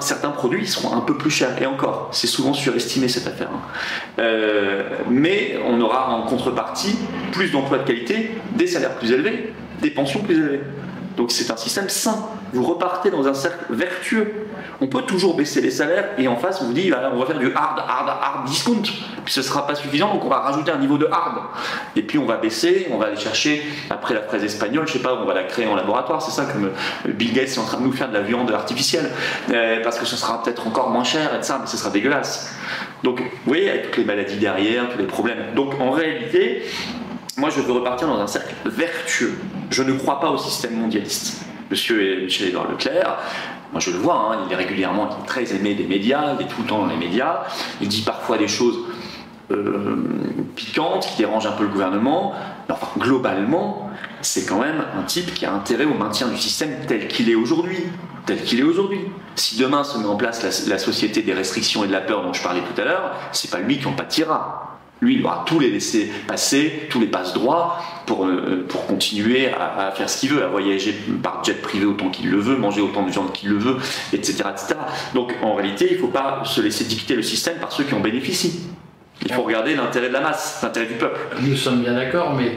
certains 0.00 0.30
produits 0.30 0.64
seront 0.64 0.97
un 0.97 1.00
peu 1.00 1.16
plus 1.16 1.30
chers. 1.30 1.61
Et 1.61 1.66
encore, 1.66 2.09
c'est 2.12 2.28
souvent 2.28 2.54
surestimé 2.54 3.09
cette 3.09 3.26
affaire. 3.26 3.50
Hein. 3.52 3.61
Euh, 4.20 4.82
mais 5.11 5.59
on 5.66 5.80
aura 5.80 6.14
en 6.14 6.23
contrepartie 6.23 6.97
plus 7.32 7.50
d'emplois 7.50 7.78
de 7.78 7.85
qualité, 7.85 8.30
des 8.54 8.68
salaires 8.68 8.94
plus 8.94 9.11
élevés, 9.11 9.52
des 9.82 9.90
pensions 9.90 10.20
plus 10.20 10.37
élevées. 10.37 10.61
Donc 11.17 11.33
c'est 11.33 11.50
un 11.50 11.57
système 11.57 11.88
sain. 11.88 12.17
Vous 12.52 12.64
repartez 12.64 13.11
dans 13.11 13.26
un 13.26 13.35
cercle 13.35 13.64
vertueux. 13.71 14.47
On 14.81 14.87
peut 14.87 15.02
toujours 15.02 15.37
baisser 15.37 15.61
les 15.61 15.71
salaires 15.71 16.11
et 16.19 16.29
en 16.29 16.37
face 16.37 16.61
on 16.62 16.67
vous 16.67 16.73
dit 16.73 16.90
on 17.12 17.19
va 17.19 17.26
faire 17.26 17.38
du 17.38 17.52
hard, 17.55 17.83
hard, 17.87 18.09
hard 18.09 18.47
discount. 18.47 18.83
Puis 19.25 19.35
ce 19.35 19.40
ne 19.40 19.45
sera 19.45 19.67
pas 19.67 19.75
suffisant 19.75 20.12
donc 20.12 20.25
on 20.25 20.29
va 20.29 20.38
rajouter 20.38 20.71
un 20.71 20.79
niveau 20.79 20.99
de 20.99 21.07
hard. 21.07 21.43
Et 21.97 22.02
puis 22.02 22.19
on 22.19 22.26
va 22.26 22.37
baisser, 22.37 22.88
on 22.93 22.99
va 22.99 23.07
aller 23.07 23.17
chercher 23.17 23.62
après 23.90 24.14
la 24.14 24.23
fraise 24.23 24.45
espagnole, 24.45 24.87
je 24.87 24.95
sais 24.95 24.99
pas, 25.00 25.14
on 25.14 25.26
va 25.26 25.35
la 25.35 25.45
créer 25.45 25.67
en 25.67 25.75
laboratoire. 25.75 26.23
C'est 26.23 26.33
ça 26.33 26.43
euh, 26.43 27.12
Bill 27.12 27.33
Gates 27.33 27.49
est 27.49 27.59
en 27.59 27.64
train 27.64 27.79
de 27.79 27.85
nous 27.85 27.93
faire 27.93 28.09
de 28.09 28.14
la 28.14 28.23
viande 28.23 28.50
artificielle 28.52 29.11
euh, 29.50 29.83
parce 29.83 29.99
que 29.99 30.07
ce 30.07 30.17
sera 30.17 30.43
peut-être 30.43 30.67
encore 30.67 30.90
moins 30.90 31.05
cher 31.05 31.35
et 31.38 31.43
ça, 31.43 31.59
mais 31.61 31.67
ce 31.67 31.76
sera 31.76 31.90
dégueulasse. 31.90 32.55
Donc 33.02 33.21
vous 33.21 33.26
voyez 33.47 33.71
avec 33.71 33.87
toutes 33.87 33.99
les 33.99 34.05
maladies 34.05 34.37
derrière, 34.37 34.88
tous 34.90 34.99
les 34.99 35.07
problèmes. 35.07 35.55
Donc 35.55 35.75
en 35.81 35.90
réalité, 35.90 36.62
moi, 37.40 37.49
je 37.49 37.61
veux 37.61 37.73
repartir 37.73 38.07
dans 38.07 38.21
un 38.21 38.26
cercle 38.26 38.55
vertueux. 38.67 39.38
Je 39.71 39.85
ne 39.85 39.93
crois 39.93 40.19
pas 40.19 40.31
au 40.31 40.37
système 40.37 40.77
mondialiste. 40.77 41.43
Monsieur 41.71 42.23
Michel-Édouard 42.23 42.69
Leclerc, 42.69 43.19
moi 43.71 43.81
je 43.81 43.93
le 43.93 43.99
vois, 43.99 44.17
hein, 44.17 44.39
il 44.45 44.53
est 44.53 44.57
régulièrement 44.57 45.09
très 45.27 45.55
aimé 45.55 45.75
des 45.75 45.85
médias, 45.85 46.35
il 46.35 46.45
est 46.45 46.49
tout 46.49 46.62
le 46.62 46.67
temps 46.67 46.81
dans 46.81 46.87
les 46.87 46.97
médias, 46.97 47.45
il 47.81 47.87
dit 47.87 48.03
parfois 48.03 48.37
des 48.37 48.49
choses 48.49 48.81
euh, 49.53 49.97
piquantes 50.57 51.07
qui 51.07 51.19
dérangent 51.19 51.47
un 51.47 51.53
peu 51.53 51.62
le 51.62 51.69
gouvernement, 51.69 52.35
mais 52.69 52.75
enfin 52.75 52.89
globalement, 52.99 53.89
c'est 54.23 54.45
quand 54.45 54.59
même 54.59 54.83
un 54.99 55.05
type 55.05 55.33
qui 55.35 55.47
a 55.47 55.53
intérêt 55.53 55.85
au 55.85 55.95
maintien 55.95 56.27
du 56.27 56.37
système 56.37 56.71
tel 56.89 57.07
qu'il 57.07 57.31
est 57.31 57.37
aujourd'hui. 57.37 57.85
Tel 58.27 58.43
qu'il 58.43 58.59
est 58.59 58.65
aujourd'hui. 58.65 59.00
Si 59.37 59.57
demain 59.57 59.85
se 59.85 59.97
met 59.99 60.07
en 60.07 60.17
place 60.17 60.43
la, 60.43 60.75
la, 60.75 60.79
société 60.79 61.23
des 61.23 61.33
restrictions 61.33 61.85
et 61.85 61.87
de 61.87 61.93
la 61.93 62.00
peur 62.00 62.23
dont 62.23 62.33
je 62.33 62.43
parlais 62.43 62.61
tout 62.61 62.81
à 62.81 62.85
l'heure, 62.85 63.12
c'est 63.31 63.50
pas 63.50 63.61
lui 63.61 63.79
qui 63.79 63.87
en 63.87 63.93
pâtira. 63.93 64.80
Lui, 65.00 65.14
il 65.14 65.25
aura 65.25 65.45
tous 65.47 65.59
les 65.59 65.71
laisser 65.71 66.11
passer, 66.26 66.87
tous 66.90 67.00
les 67.00 67.07
passe 67.07 67.33
droits 67.33 67.78
pour, 68.04 68.26
euh, 68.26 68.66
pour 68.69 68.87
continuer 68.87 69.49
à, 69.49 69.92
faire 69.92 70.11
ce 70.11 70.21
qu'il 70.21 70.30
veut, 70.30 70.45
à 70.45 70.49
voyager 70.49 70.95
par 71.23 71.42
jet 71.42 71.62
privé 71.62 71.87
autant 71.87 72.11
qu'il 72.11 72.30
le 72.30 72.38
veut, 72.38 72.57
manger 72.57 72.83
autant 72.83 73.04
de 73.04 73.11
viande 73.11 73.33
qu'il 73.33 73.49
le 73.49 73.59
veut, 73.59 73.76
etc., 74.12 74.45
etc. 74.50 74.75
Donc 75.14 75.35
en 75.42 75.54
réalité, 75.54 75.88
il 75.90 75.97
ne 75.97 76.00
faut 76.00 76.09
pas 76.09 76.42
se 76.45 76.61
laisser 76.61 76.85
dicter 76.85 77.14
le 77.14 77.23
système 77.23 77.57
par 77.59 77.73
ceux 77.73 77.85
qui 77.85 77.95
en 77.95 78.00
bénéficient. 78.00 78.61
Il 79.25 79.33
faut 79.33 79.42
regarder 79.42 79.75
l'intérêt 79.75 80.09
de 80.09 80.14
la 80.14 80.21
masse, 80.21 80.61
l'intérêt 80.62 80.87
du 80.87 80.95
peuple. 80.95 81.19
Nous 81.40 81.57
sommes 81.57 81.83
bien 81.83 81.95
d'accord, 81.95 82.35
mais 82.35 82.52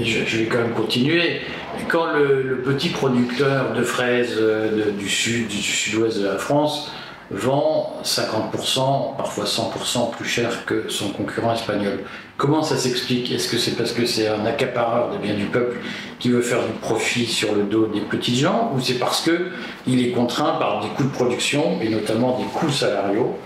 je, 0.00 0.38
vais 0.38 0.44
quand 0.46 0.58
même 0.58 0.72
continuer. 0.72 1.40
Quand 1.88 2.12
le, 2.12 2.62
petit 2.64 2.88
producteur 2.88 3.72
de 3.72 3.82
fraises 3.82 4.36
euh, 4.38 4.90
du 4.92 5.08
sud, 5.08 5.48
du 5.48 5.56
sud-ouest 5.56 6.18
de 6.18 6.26
la 6.26 6.38
France, 6.38 6.92
vend 7.30 8.00
50%, 8.04 9.16
parfois 9.16 9.44
100% 9.44 10.10
plus 10.12 10.28
cher 10.28 10.64
que 10.66 10.88
son 10.88 11.08
concurrent 11.10 11.54
espagnol. 11.54 12.00
Comment 12.36 12.62
ça 12.62 12.76
s'explique? 12.76 13.30
Est-ce 13.32 13.48
que 13.48 13.58
c'est 13.58 13.72
parce 13.72 13.92
que 13.92 14.06
c'est 14.06 14.28
un 14.28 14.44
accapareur 14.44 15.10
des 15.10 15.18
biens 15.18 15.34
du 15.34 15.46
peuple 15.46 15.78
qui 16.18 16.30
veut 16.30 16.42
faire 16.42 16.64
du 16.64 16.72
profit 16.72 17.26
sur 17.26 17.54
le 17.54 17.62
dos 17.62 17.86
des 17.86 18.00
petits 18.00 18.36
gens 18.36 18.72
ou 18.74 18.80
c'est 18.80 18.98
parce 18.98 19.22
qu'il 19.22 20.06
est 20.06 20.10
contraint 20.10 20.56
par 20.58 20.80
des 20.80 20.88
coûts 20.88 21.04
de 21.04 21.12
production 21.12 21.80
et 21.80 21.88
notamment 21.88 22.38
des 22.38 22.46
coûts 22.46 22.70
salariaux 22.70 23.38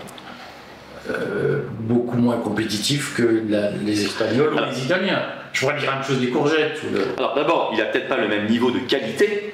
euh, 1.09 1.61
beaucoup 1.79 2.17
moins 2.17 2.37
compétitifs 2.37 3.15
que 3.15 3.43
les 3.83 4.05
Espagnols 4.05 4.53
ou 4.53 4.71
les 4.71 4.85
Italiens? 4.85 5.21
Je 5.53 5.61
pourrais 5.61 5.79
dire 5.79 5.89
la 5.89 5.95
même 5.95 6.05
chose 6.05 6.19
des 6.19 6.29
courgettes. 6.29 6.81
Alors 7.17 7.33
d'abord, 7.35 7.69
il 7.73 7.79
n'a 7.79 7.85
peut-être 7.85 8.07
pas 8.07 8.17
le 8.17 8.27
même 8.27 8.47
niveau 8.47 8.69
de 8.71 8.79
qualité 8.79 9.48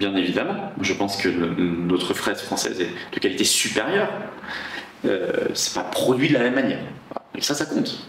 bien 0.00 0.16
évidemment. 0.16 0.72
Je 0.80 0.94
pense 0.94 1.16
que 1.16 1.28
notre 1.28 2.14
fraise 2.14 2.40
française 2.40 2.80
est 2.80 3.14
de 3.14 3.20
qualité 3.20 3.44
supérieure. 3.44 4.08
Euh, 5.04 5.30
c'est 5.54 5.74
pas 5.74 5.84
produit 5.84 6.28
de 6.28 6.34
la 6.34 6.40
même 6.40 6.54
manière. 6.54 6.80
Et 7.36 7.42
ça, 7.42 7.54
ça 7.54 7.66
compte. 7.66 8.08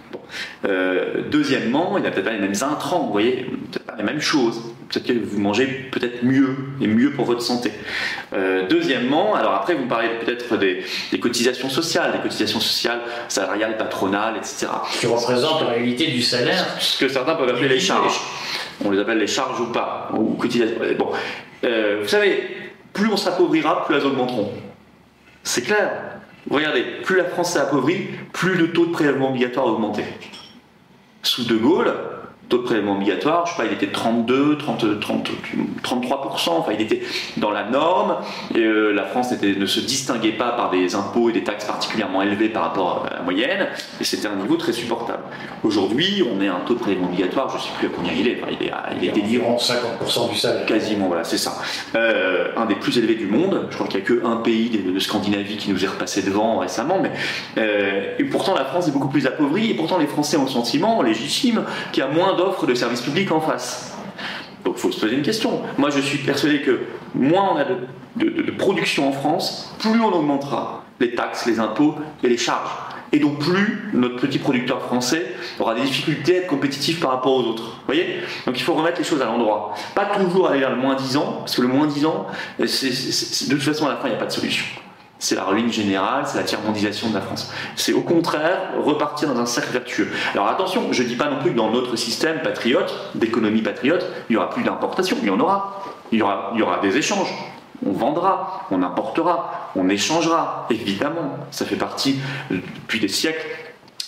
Euh, 0.66 1.24
deuxièmement, 1.30 1.98
il 1.98 2.04
n'a 2.04 2.12
peut-être 2.12 2.26
pas 2.26 2.32
les 2.32 2.40
mêmes 2.40 2.56
intrants, 2.62 3.06
vous 3.06 3.12
voyez, 3.12 3.46
peut-être 3.72 3.86
pas 3.86 3.96
les 3.98 4.04
mêmes 4.04 4.22
choses. 4.22 4.62
Peut-être 4.90 5.06
que 5.06 5.14
vous 5.14 5.40
mangez 5.40 5.68
peut-être 5.92 6.24
mieux 6.24 6.56
et 6.82 6.88
mieux 6.88 7.12
pour 7.12 7.26
votre 7.26 7.42
santé. 7.42 7.72
Euh, 8.34 8.68
deuxièmement, 8.68 9.36
alors 9.36 9.54
après, 9.54 9.76
vous 9.76 9.86
parlez 9.86 10.10
peut-être 10.26 10.58
des, 10.58 10.84
cotisations 11.20 11.70
sociales, 11.70 12.14
des 12.14 12.20
cotisations 12.20 12.60
sociales 12.60 13.02
salariales, 13.28 13.78
patronales, 13.78 14.38
etc. 14.38 14.68
Qui 15.00 15.08
représentent 15.08 15.62
en 15.62 15.68
réalité 15.68 16.08
du 16.08 16.22
salaire. 16.22 16.66
Ce 16.80 16.98
que 16.98 17.10
certains 17.10 17.36
peuvent 17.36 17.50
appeler 17.50 17.70
les 17.70 17.80
charges. 17.80 18.20
On 18.84 18.92
les 18.92 19.00
appelle 19.00 19.20
les 19.20 19.28
charges 19.28 19.60
ou 19.60 19.68
pas, 19.68 20.10
ou 20.14 20.34
cotisations. 20.34 20.78
Bon, 20.98 21.12
euh, 21.64 22.00
vous 22.02 22.08
savez, 22.08 22.44
plus 22.94 23.08
on 23.08 23.18
s'appauvrira, 23.18 23.86
plus 23.86 23.96
elles 23.96 24.06
augmenteront. 24.06 24.52
C'est 25.44 25.64
clair. 25.64 25.92
Regardez, 26.50 26.84
plus 27.04 27.18
la 27.18 27.26
France 27.26 27.54
s'est 27.54 27.60
appauvrie, 27.60 28.08
plus 28.34 28.56
le 28.56 28.72
taux 28.72 28.88
de 28.88 28.92
prélèvement 28.92 29.30
obligatoire 29.30 29.68
a 29.68 29.72
augmenté. 29.72 30.04
Sous 31.24 31.44
De 31.44 31.56
Gaulle, 31.56 31.94
taux 32.52 32.58
de 32.58 32.64
prélèvement 32.64 32.96
obligatoire, 32.96 33.46
je 33.46 33.52
sais 33.52 33.58
pas, 33.58 33.66
il 33.66 33.72
était 33.72 33.92
32, 33.92 34.58
30, 34.58 35.00
30, 35.00 35.32
33%, 35.82 36.50
enfin 36.50 36.74
il 36.74 36.82
était 36.82 37.02
dans 37.38 37.50
la 37.50 37.64
norme, 37.64 38.18
et 38.54 38.60
euh, 38.60 38.92
la 38.92 39.06
France 39.06 39.32
ne 39.42 39.66
se 39.66 39.80
distinguait 39.80 40.34
pas 40.34 40.52
par 40.52 40.70
des 40.70 40.94
impôts 40.94 41.30
et 41.30 41.32
des 41.32 41.44
taxes 41.44 41.66
particulièrement 41.66 42.22
élevés 42.22 42.50
par 42.50 42.64
rapport 42.64 43.06
à 43.10 43.16
la 43.16 43.22
moyenne, 43.22 43.68
et 44.00 44.04
c'était 44.04 44.28
un 44.28 44.36
niveau 44.36 44.58
très 44.58 44.74
supportable. 44.74 45.24
Aujourd'hui, 45.64 46.24
on 46.30 46.42
est 46.42 46.50
à 46.50 46.56
un 46.56 46.60
taux 46.60 46.74
de 46.74 46.80
prélèvement 46.80 47.08
obligatoire, 47.08 47.50
je 47.50 47.56
ne 47.56 47.62
sais 47.62 47.70
plus 47.78 47.88
à 47.88 47.90
combien 47.96 48.12
il 48.12 48.28
est, 48.28 48.42
il 48.60 48.68
est, 48.68 48.72
il 49.02 49.08
est 49.08 49.24
environ 49.24 49.56
50% 49.56 50.30
du 50.30 50.38
salaire. 50.38 50.66
Quasiment, 50.66 51.08
voilà, 51.08 51.24
c'est 51.24 51.38
ça. 51.38 51.58
Euh, 51.96 52.50
un 52.58 52.66
des 52.66 52.76
plus 52.76 52.98
élevés 52.98 53.16
du 53.16 53.28
monde, 53.28 53.68
je 53.70 53.76
crois 53.76 53.88
qu'il 53.88 54.02
n'y 54.02 54.06
a 54.06 54.22
qu'un 54.22 54.38
pays 54.38 54.70
de, 54.70 55.00
Scandinavie 55.00 55.58
qui 55.58 55.72
nous 55.72 55.84
est 55.84 55.88
repassé 55.88 56.22
devant 56.22 56.60
récemment, 56.60 57.00
mais 57.02 57.12
euh, 57.58 58.16
et 58.20 58.24
pourtant 58.26 58.54
la 58.54 58.66
France 58.66 58.88
est 58.88 58.92
beaucoup 58.92 59.08
plus 59.08 59.26
appauvrie, 59.26 59.72
et 59.72 59.74
pourtant 59.74 59.98
les 59.98 60.06
Français 60.06 60.36
ont 60.38 60.44
le 60.44 60.50
sentiment 60.50 61.02
légitime 61.02 61.64
qu'il 61.92 62.04
y 62.04 62.06
a 62.06 62.10
moins 62.10 62.36
offre 62.42 62.66
de 62.66 62.74
services 62.74 63.02
publics 63.02 63.32
en 63.32 63.42
face. 63.42 63.96
Donc 64.66 64.76
il 64.78 64.82
faut 64.82 64.92
se 64.92 65.00
poser 65.00 65.16
une 65.16 65.24
question. 65.24 65.62
Moi 65.78 65.90
je 65.90 66.00
suis 66.00 66.20
persuadé 66.20 66.62
que 66.62 66.80
moins 67.16 67.54
on 67.54 67.58
a 67.58 67.66
de, 67.66 68.52
production 68.52 69.10
en 69.10 69.12
France, 69.12 69.74
plus 69.80 70.00
on 70.00 70.12
augmentera 70.12 70.84
les 71.00 71.16
taxes, 71.16 71.46
les 71.46 71.60
impôts 71.60 71.96
et 72.24 72.30
les 72.30 72.38
charges. 72.38 72.70
et 73.12 73.20
donc 73.20 73.40
plus 73.40 73.90
notre 73.94 74.18
petit 74.18 74.38
producteur 74.38 74.82
français 74.84 75.34
aura 75.60 75.74
des 75.76 75.82
difficultés 75.82 76.36
à 76.36 76.38
être 76.40 76.48
compétitif 76.48 77.00
par 77.00 77.12
rapport 77.12 77.34
aux 77.34 77.44
autres. 77.44 77.64
Vous 77.64 77.86
voyez? 77.88 78.20
Donc 78.46 78.60
il 78.60 78.64
faut 78.64 78.74
remettre 78.74 79.00
les 79.00 79.04
choses 79.04 79.22
à 79.22 79.26
l'endroit. 79.26 79.74
Pas 79.96 80.06
toujours 80.06 80.48
aller 80.50 80.60
vers 80.60 80.70
le 80.70 80.76
moins 80.76 80.96
10 80.96 81.18
ans, 81.18 81.38
parce 81.40 81.56
que 81.56 81.62
le 81.62 81.68
moins 81.68 81.88
10 81.88 82.06
ans, 82.06 82.28
de 82.60 82.66
toute 82.66 83.64
façon 83.64 83.88
à 83.88 83.90
la 83.90 83.96
fin 83.96 84.08
il 84.08 84.12
n'y 84.12 84.16
a 84.16 84.20
pas 84.20 84.28
de 84.28 84.32
solution 84.32 84.66
c'est 85.22 85.36
la 85.36 85.44
ruine 85.44 85.72
générale, 85.72 86.24
c'est 86.26 86.40
la 86.40 86.44
tiers-mondisation 86.44 87.10
de 87.10 87.14
la 87.14 87.22
France. 87.22 87.54
C'est 87.76 87.94
au 87.94 88.02
contraire 88.02 88.72
repartir 88.84 89.32
dans 89.32 89.40
un 89.40 89.46
cercle 89.46 89.72
vertueux. 89.72 90.10
Alors 90.34 90.48
attention, 90.48 90.92
je 90.92 91.04
ne 91.04 91.08
dis 91.08 91.16
pas 91.16 91.30
non 91.30 91.40
plus 91.40 91.52
que 91.52 91.56
dans 91.56 91.70
notre 91.70 91.96
système 91.96 92.42
patriote, 92.42 93.12
d'économie 93.14 93.62
patriote, 93.62 94.04
il 94.30 94.34
n'y 94.34 94.38
aura 94.38 94.50
plus 94.50 94.64
d'importation, 94.64 95.16
il 95.22 95.28
y 95.28 95.30
en 95.30 95.40
aura. 95.40 95.84
Il 96.12 96.18
y 96.18 96.24
aura, 96.24 96.80
des 96.82 96.98
échanges. 96.98 97.32
On 97.86 97.94
vendra, 97.94 98.68
on 98.72 98.82
importera, 98.84 99.72
on 99.76 99.88
échangera, 99.90 100.68
évidemment. 100.72 101.38
Ça 101.52 101.66
fait 101.66 101.78
partie, 101.78 102.20
depuis 102.50 103.00
des 103.00 103.08
siècles, 103.08 103.46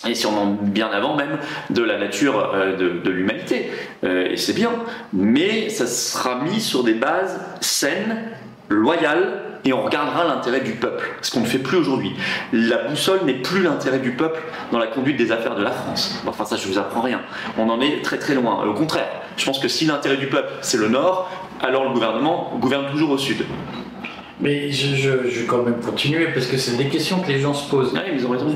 et 0.06 0.14
sûrement 0.14 0.46
bien 0.46 0.88
avant 0.88 1.16
même 1.16 1.38
de 1.70 1.82
la 1.82 1.96
nature 1.96 2.50
euh, 2.54 2.76
de, 2.76 3.10
l'humanité. 3.10 3.70
Euh, 4.02 4.32
et 4.32 4.36
c'est 4.36 4.52
bien. 4.52 4.70
Mais 5.12 5.70
ça 5.70 5.86
sera 5.86 6.40
mis 6.40 6.60
sur 6.60 6.82
des 6.82 6.94
bases 6.94 7.40
saines, 7.60 8.18
loyales, 8.68 9.43
et 9.64 9.72
on 9.72 9.82
regardera 9.82 10.24
l'intérêt 10.24 10.60
du 10.60 10.72
peuple, 10.72 11.08
ce 11.22 11.30
qu'on 11.30 11.40
ne 11.40 11.46
fait 11.46 11.58
plus 11.58 11.78
aujourd'hui. 11.78 12.14
La 12.52 12.78
boussole 12.88 13.24
n'est 13.24 13.34
plus 13.34 13.62
l'intérêt 13.62 13.98
du 13.98 14.12
peuple 14.12 14.42
dans 14.72 14.78
la 14.78 14.86
conduite 14.86 15.16
des 15.16 15.32
affaires 15.32 15.54
de 15.54 15.62
la 15.62 15.70
France. 15.70 16.22
Enfin 16.26 16.44
ça 16.44 16.56
je 16.56 16.68
vous 16.68 16.78
apprends 16.78 17.00
rien. 17.00 17.22
On 17.56 17.68
en 17.70 17.80
est 17.80 18.02
très 18.02 18.18
très 18.18 18.34
loin. 18.34 18.64
Au 18.64 18.74
contraire, 18.74 19.08
je 19.36 19.44
pense 19.44 19.58
que 19.58 19.68
si 19.68 19.86
l'intérêt 19.86 20.16
du 20.16 20.26
peuple 20.26 20.52
c'est 20.60 20.78
le 20.78 20.88
nord, 20.88 21.30
alors 21.60 21.84
le 21.84 21.90
gouvernement 21.90 22.52
gouverne 22.60 22.90
toujours 22.90 23.10
au 23.10 23.18
sud. 23.18 23.44
Mais 24.40 24.72
je, 24.72 25.08
vais 25.08 25.46
quand 25.46 25.62
même 25.62 25.80
continuer 25.80 26.26
parce 26.34 26.46
que 26.46 26.58
c'est 26.58 26.76
des 26.76 26.88
questions 26.88 27.20
que 27.20 27.28
les 27.28 27.38
gens 27.38 27.54
se 27.54 27.70
posent. 27.70 27.94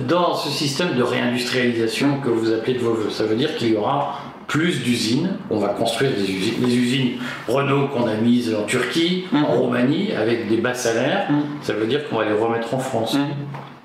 Dans 0.06 0.34
ce 0.34 0.50
système 0.50 0.94
de 0.94 1.02
réindustrialisation 1.02 2.20
que 2.20 2.28
vous 2.28 2.52
appelez 2.52 2.74
de 2.74 2.80
vos 2.80 2.94
voeux, 2.94 3.10
ça 3.10 3.24
veut 3.24 3.36
dire 3.36 3.54
qu'il 3.56 3.72
y 3.72 3.76
aura 3.76 4.18
plus 4.48 4.82
d'usines. 4.82 5.36
On 5.50 5.58
va 5.58 5.68
construire 5.68 6.10
des 6.10 6.28
usines, 6.28 6.66
les 6.66 6.74
usines 6.74 7.12
Renault 7.46 7.88
qu'on 7.88 8.08
a 8.08 8.14
mises 8.14 8.52
en 8.54 8.64
Turquie, 8.64 9.26
en 9.32 9.38
mhm. 9.38 9.44
Roumanie, 9.44 10.12
avec 10.12 10.48
des 10.48 10.56
bas 10.56 10.74
salaires. 10.74 11.30
Mhm. 11.30 11.42
Ça 11.62 11.74
veut 11.74 11.86
dire 11.86 12.08
qu'on 12.08 12.16
va 12.16 12.24
les 12.24 12.32
remettre 12.32 12.74
en 12.74 12.78
France. 12.78 13.14
Mhm. 13.14 13.20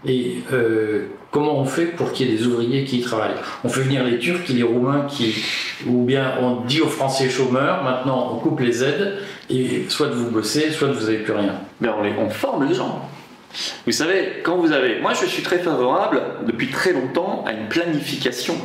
Et 0.05 0.37
euh, 0.51 1.09
comment 1.31 1.59
on 1.59 1.65
fait 1.65 1.85
pour 1.85 2.11
qu'il 2.11 2.27
y 2.27 2.33
ait 2.33 2.37
des 2.37 2.47
ouvriers 2.47 2.85
qui 2.85 2.99
y 2.99 3.01
travaillent? 3.01 3.35
On 3.63 3.69
fait 3.69 3.81
venir 3.81 4.03
les 4.03 4.17
Turcs 4.19 4.49
et 4.49 4.53
les 4.53 4.63
Roumains 4.63 5.05
qui, 5.07 5.35
ou 5.85 6.05
bien 6.05 6.33
on 6.41 6.61
dit 6.61 6.81
aux 6.81 6.87
Français 6.87 7.29
chômeurs, 7.29 7.83
maintenant 7.83 8.31
on 8.33 8.39
coupe 8.39 8.59
les 8.61 8.83
aides, 8.83 9.19
et 9.49 9.85
soit 9.89 10.07
vous 10.07 10.31
bosser, 10.31 10.71
soit 10.71 10.89
vous 10.89 11.05
n'avez 11.05 11.19
plus 11.19 11.33
rien. 11.33 11.55
Mais 11.81 11.89
on, 11.89 12.01
les, 12.01 12.13
on 12.17 12.29
forme 12.29 12.67
les 12.67 12.73
gens. 12.73 13.07
Vous 13.85 13.91
savez, 13.91 14.41
quand 14.43 14.57
vous 14.57 14.71
avez. 14.71 14.99
Moi, 14.99 15.13
je 15.13 15.25
suis 15.25 15.43
très 15.43 15.59
favorable, 15.59 16.21
depuis 16.47 16.69
très 16.69 16.91
longtemps, 16.91 17.43
à 17.45 17.51
une 17.51 17.67
planification 17.67 18.55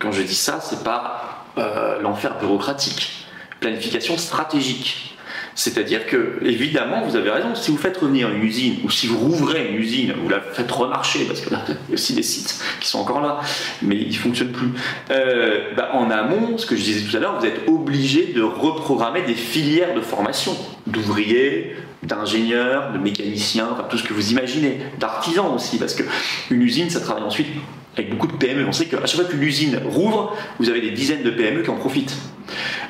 quand 0.00 0.10
je 0.10 0.22
dis 0.22 0.34
ça, 0.34 0.58
c'est 0.60 0.82
pas 0.82 1.44
euh, 1.58 2.00
l'enfer 2.00 2.38
bureaucratique. 2.40 3.26
Planification 3.60 4.16
stratégique. 4.16 5.16
C'est-à-dire 5.54 6.06
que, 6.06 6.38
évidemment, 6.42 7.02
vous 7.02 7.16
avez 7.16 7.30
raison, 7.30 7.54
si 7.54 7.70
vous 7.70 7.76
faites 7.76 7.98
revenir 7.98 8.30
une 8.30 8.42
usine, 8.42 8.78
ou 8.82 8.90
si 8.90 9.06
vous 9.06 9.18
rouvrez 9.18 9.68
une 9.68 9.74
usine, 9.74 10.14
vous 10.22 10.28
la 10.28 10.40
faites 10.40 10.70
remarcher, 10.70 11.24
parce 11.26 11.40
qu'il 11.42 11.52
y 11.52 11.54
a 11.54 11.64
aussi 11.92 12.14
des 12.14 12.22
sites 12.22 12.62
qui 12.80 12.88
sont 12.88 13.00
encore 13.00 13.20
là, 13.20 13.40
mais 13.82 13.96
ils 13.96 14.08
ne 14.08 14.14
fonctionnent 14.14 14.52
plus, 14.52 14.70
euh, 15.10 15.74
bah, 15.76 15.90
en 15.92 16.10
amont, 16.10 16.56
ce 16.56 16.64
que 16.64 16.76
je 16.76 16.82
disais 16.82 17.06
tout 17.06 17.14
à 17.14 17.20
l'heure, 17.20 17.38
vous 17.38 17.46
êtes 17.46 17.68
obligé 17.68 18.32
de 18.34 18.42
reprogrammer 18.42 19.22
des 19.22 19.34
filières 19.34 19.94
de 19.94 20.00
formation, 20.00 20.56
d'ouvriers, 20.86 21.76
d'ingénieurs, 22.02 22.92
de 22.92 22.98
mécaniciens, 22.98 23.68
enfin, 23.72 23.84
tout 23.90 23.98
ce 23.98 24.04
que 24.04 24.14
vous 24.14 24.30
imaginez, 24.30 24.80
d'artisans 24.98 25.52
aussi, 25.54 25.78
parce 25.78 25.94
qu'une 25.94 26.62
usine, 26.62 26.88
ça 26.88 27.00
travaille 27.00 27.24
ensuite 27.24 27.48
avec 27.96 28.10
beaucoup 28.10 28.26
de 28.26 28.32
PME. 28.34 28.66
On 28.66 28.72
sait 28.72 28.86
qu'à 28.86 29.04
chaque 29.06 29.20
fois 29.20 29.30
qu'une 29.30 29.42
usine 29.42 29.80
rouvre, 29.84 30.36
vous 30.58 30.68
avez 30.68 30.80
des 30.80 30.90
dizaines 30.90 31.22
de 31.22 31.30
PME 31.30 31.62
qui 31.62 31.70
en 31.70 31.76
profitent. 31.76 32.16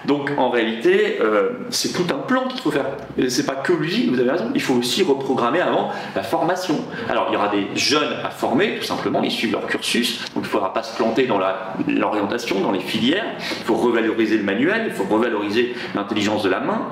Donc 0.07 0.31
en 0.39 0.51
réalité, 0.51 1.19
euh, 1.21 1.51
c'est 1.71 1.93
tout 1.93 2.07
un 2.15 2.19
plan 2.19 2.49
qu'il 2.49 2.61
faut 2.61 2.71
faire. 2.71 2.87
C'est 3.29 3.47
pas 3.47 3.57
que 3.57 3.73
l'usine, 3.73 4.11
vous 4.11 4.21
avez 4.21 4.31
raison. 4.31 4.51
Il 4.55 4.63
faut 4.63 4.75
aussi 4.75 5.03
reprogrammer 5.03 5.61
avant 5.61 5.91
la 6.15 6.23
formation. 6.23 6.77
Alors 7.09 7.27
il 7.29 7.35
y 7.35 7.37
aura 7.37 7.49
des 7.49 7.67
jeunes 7.75 8.15
à 8.25 8.31
former, 8.31 8.77
tout 8.79 8.85
simplement, 8.85 9.23
ils 9.23 9.31
suivent 9.31 9.53
leur 9.53 9.67
cursus. 9.67 10.21
Donc 10.35 10.45
il 10.45 10.47
ne 10.47 10.47
faudra 10.47 10.73
pas 10.73 10.83
se 10.83 10.97
planter 10.97 11.27
dans 11.27 11.39
l'orientation, 11.87 12.61
dans 12.61 12.73
les 12.73 12.81
filières. 12.81 13.27
Il 13.39 13.65
faut 13.65 13.77
revaloriser 13.77 14.39
le 14.39 14.45
manuel, 14.45 14.85
il 14.87 14.93
faut 14.93 15.05
revaloriser 15.05 15.75
l'intelligence 15.95 16.43
de 16.43 16.49
la 16.49 16.61
main. 16.61 16.89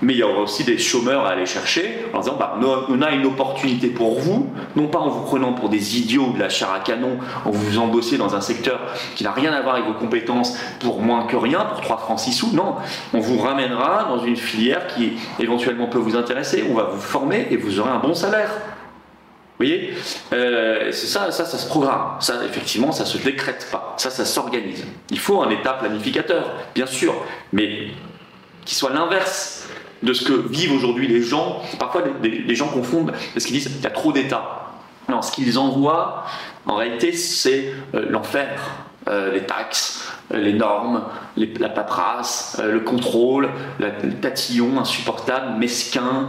Mais 0.00 0.12
il 0.14 0.18
y 0.18 0.22
aura 0.22 0.40
aussi 0.42 0.64
des 0.64 0.78
chômeurs 0.78 1.26
à 1.26 1.30
aller 1.30 1.46
chercher 1.46 2.06
en 2.12 2.20
disant 2.20 2.36
bah, 2.38 2.58
on 2.88 3.02
a 3.02 3.10
une 3.10 3.26
opportunité 3.26 3.88
pour 3.88 4.20
vous, 4.20 4.50
non 4.76 4.86
pas 4.86 5.00
en 5.00 5.08
vous 5.08 5.24
prenant 5.24 5.52
pour 5.52 5.68
des 5.68 5.98
idiots 5.98 6.32
de 6.32 6.38
la 6.38 6.48
chair 6.48 6.70
à 6.72 6.80
canon, 6.80 7.18
en 7.44 7.50
vous 7.50 7.78
embossez 7.78 8.16
dans 8.16 8.34
un 8.36 8.40
secteur 8.40 8.80
qui 9.16 9.24
n'a 9.24 9.32
rien 9.32 9.52
à 9.52 9.60
voir 9.60 9.74
avec 9.74 9.86
vos 9.86 9.94
compétences 9.94 10.56
pour 10.80 11.00
moins 11.00 11.26
que 11.26 11.36
rien, 11.36 11.64
pour 11.64 11.80
3 11.80 11.98
francs 11.98 12.20
6 12.20 12.32
sous. 12.32 12.52
Non, 12.54 12.76
on 13.12 13.18
vous 13.18 13.38
ramènera 13.38 14.04
dans 14.08 14.24
une 14.24 14.36
filière 14.36 14.86
qui 14.86 15.14
éventuellement 15.40 15.86
peut 15.86 15.98
vous 15.98 16.16
intéresser, 16.16 16.64
on 16.70 16.74
va 16.74 16.84
vous 16.84 17.00
former 17.00 17.48
et 17.50 17.56
vous 17.56 17.80
aurez 17.80 17.90
un 17.90 17.98
bon 17.98 18.14
salaire. 18.14 18.50
Vous 19.58 19.66
voyez? 19.66 19.94
Euh, 20.32 20.92
C'est 20.92 21.08
ça, 21.08 21.32
ça, 21.32 21.44
ça 21.44 21.58
se 21.58 21.66
programme. 21.66 22.12
Ça, 22.20 22.34
effectivement, 22.44 22.92
ça 22.92 23.04
se 23.04 23.18
décrète 23.18 23.66
pas. 23.72 23.94
Ça, 23.96 24.08
ça 24.08 24.24
s'organise. 24.24 24.86
Il 25.10 25.18
faut 25.18 25.42
un 25.42 25.50
État 25.50 25.72
planificateur, 25.72 26.52
bien 26.76 26.86
sûr, 26.86 27.12
mais 27.52 27.88
qui 28.64 28.76
soit 28.76 28.90
l'inverse 28.90 29.67
de 30.02 30.12
ce 30.12 30.24
que 30.24 30.32
vivent 30.32 30.72
aujourd'hui 30.72 31.08
les 31.08 31.22
gens. 31.22 31.62
Parfois, 31.78 32.02
les, 32.22 32.54
gens 32.54 32.68
confondent 32.68 33.12
parce 33.34 33.44
qu'ils 33.44 33.54
disent 33.54 33.68
qu'il 33.68 33.82
y 33.82 33.86
a 33.86 33.90
trop 33.90 34.12
d'États. 34.12 34.66
Non, 35.08 35.22
ce 35.22 35.32
qu'ils 35.32 35.58
envoient, 35.58 36.24
en 36.66 36.76
réalité, 36.76 37.12
c'est 37.12 37.72
euh, 37.94 38.06
l'enfer. 38.10 38.60
Euh, 39.08 39.32
les 39.32 39.44
taxes, 39.46 40.06
euh, 40.34 40.38
les 40.38 40.52
normes, 40.52 41.02
la 41.36 41.70
paperasse, 41.70 42.60
le 42.62 42.80
contrôle, 42.80 43.48
le 43.78 44.12
tatillon 44.20 44.78
insupportable, 44.78 45.58
mesquin. 45.58 46.26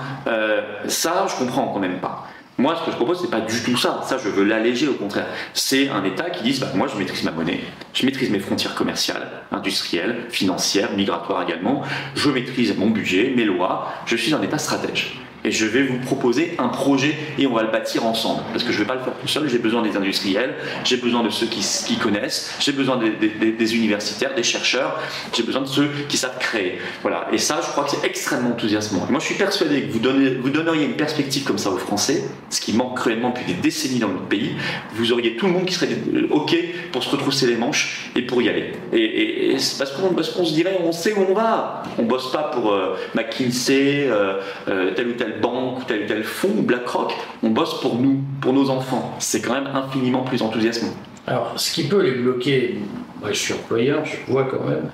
ça, 0.87 1.25
je 1.27 1.35
comprends 1.35 1.67
qu'on 1.67 1.81
n'aime 1.81 1.99
pas. 1.99 2.25
Moi, 2.59 2.75
ce 2.75 2.85
que 2.85 2.91
je 2.91 2.97
propose, 2.97 3.21
c'est 3.21 3.31
pas 3.31 3.39
du 3.39 3.63
tout 3.63 3.77
ça. 3.77 4.01
Ça, 4.03 4.17
je 4.17 4.27
veux 4.27 4.43
l'alléger, 4.43 4.89
au 4.89 4.93
contraire. 4.93 5.27
C'est 5.53 5.87
un 5.87 6.03
État 6.03 6.29
qui 6.29 6.43
dise, 6.43 6.59
bah, 6.59 6.67
moi, 6.75 6.87
je 6.93 6.97
maîtrise 6.97 7.23
ma 7.23 7.31
monnaie, 7.31 7.61
je 7.93 8.05
maîtrise 8.05 8.29
mes 8.29 8.39
frontières 8.39 8.75
commerciales, 8.75 9.29
industrielles, 9.49 10.25
financières, 10.29 10.91
migratoires 10.91 11.41
également, 11.41 11.83
je 12.15 12.29
maîtrise 12.29 12.77
mon 12.77 12.89
budget, 12.89 13.33
mes 13.33 13.45
lois, 13.45 13.93
je 14.05 14.17
suis 14.17 14.33
un 14.33 14.41
État 14.41 14.57
stratège 14.57 15.21
et 15.43 15.51
je 15.51 15.65
vais 15.65 15.83
vous 15.83 15.97
proposer 15.99 16.55
un 16.57 16.67
projet 16.67 17.15
et 17.37 17.47
on 17.47 17.53
va 17.53 17.63
le 17.63 17.71
bâtir 17.71 18.05
ensemble. 18.05 18.41
Parce 18.51 18.63
que 18.63 18.71
je 18.71 18.79
ne 18.79 18.83
vais 18.83 18.87
pas 18.87 18.95
le 18.95 19.01
faire 19.01 19.13
tout 19.13 19.27
seul, 19.27 19.49
j'ai 19.49 19.59
besoin 19.59 19.81
des 19.81 19.95
industriels, 19.95 20.55
j'ai 20.83 20.97
besoin 20.97 21.23
de 21.23 21.29
ceux 21.29 21.47
qui, 21.47 21.97
connaissent, 21.97 22.53
j'ai 22.59 22.71
besoin 22.71 22.97
des, 22.97 23.75
universitaires, 23.75 24.35
des 24.35 24.43
chercheurs, 24.43 24.99
j'ai 25.33 25.43
besoin 25.43 25.61
de 25.61 25.67
ceux 25.67 25.89
qui 26.07 26.17
savent 26.17 26.37
créer. 26.39 26.79
Voilà. 27.01 27.27
Et 27.31 27.37
ça, 27.37 27.61
je 27.65 27.69
crois 27.71 27.85
que 27.85 27.91
c'est 27.91 28.05
extrêmement 28.05 28.51
enthousiasmant. 28.51 29.07
moi, 29.09 29.19
je 29.19 29.25
suis 29.25 29.35
persuadé 29.35 29.83
que 29.83 29.91
vous, 29.91 30.49
donneriez 30.49 30.85
une 30.85 30.95
perspective 30.95 31.43
comme 31.43 31.57
ça 31.57 31.69
aux 31.69 31.77
Français, 31.77 32.23
ce 32.49 32.61
qui 32.61 32.73
manque 32.73 32.97
cruellement 32.97 33.29
depuis 33.29 33.53
des 33.53 33.59
décennies 33.59 33.99
dans 33.99 34.09
notre 34.09 34.27
pays, 34.27 34.51
vous 34.93 35.11
auriez 35.11 35.35
tout 35.35 35.47
le 35.47 35.53
monde 35.53 35.65
qui 35.65 35.73
serait 35.73 35.89
OK 36.31 36.55
pour 36.91 37.03
se 37.03 37.09
retrousser 37.09 37.47
les 37.47 37.55
manches 37.55 38.11
et 38.15 38.21
pour 38.23 38.41
y 38.41 38.49
aller. 38.49 38.73
Et, 38.93 39.55
parce 39.77 39.91
qu'on 39.91 40.45
se 40.45 40.53
dirait, 40.53 40.79
on 40.83 40.91
sait 40.91 41.13
où 41.13 41.25
on 41.29 41.33
va. 41.33 41.83
On 41.97 42.03
bosse 42.03 42.31
pas 42.31 42.51
pour 42.53 42.71
euh, 42.71 42.95
McKinsey, 43.13 44.07
euh, 44.07 44.39
euh, 44.67 44.91
tel 44.95 45.07
ou 45.07 45.13
tel 45.13 45.28
banque 45.39 45.79
ou 45.79 45.83
tel 45.83 46.19
ou 46.19 46.23
fonds 46.23 46.61
BlackRock, 46.61 47.13
on 47.43 47.49
bosse 47.49 47.79
pour 47.81 47.95
nous, 47.95 48.21
pour 48.41 48.53
nos 48.53 48.69
enfants. 48.69 49.15
C'est 49.19 49.41
quand 49.41 49.53
même 49.53 49.67
infiniment 49.67 50.23
plus 50.23 50.41
enthousiasmant. 50.41 50.93
Alors, 51.27 51.53
ce 51.57 51.73
qui 51.73 51.83
peut 51.87 52.01
les 52.01 52.11
bloquer, 52.11 52.79
moi 53.19 53.31
je 53.31 53.37
suis 53.37 53.53
employeur, 53.53 54.03
je 54.05 54.31
vois 54.31 54.45
quand 54.45 54.63
même, 54.67 54.89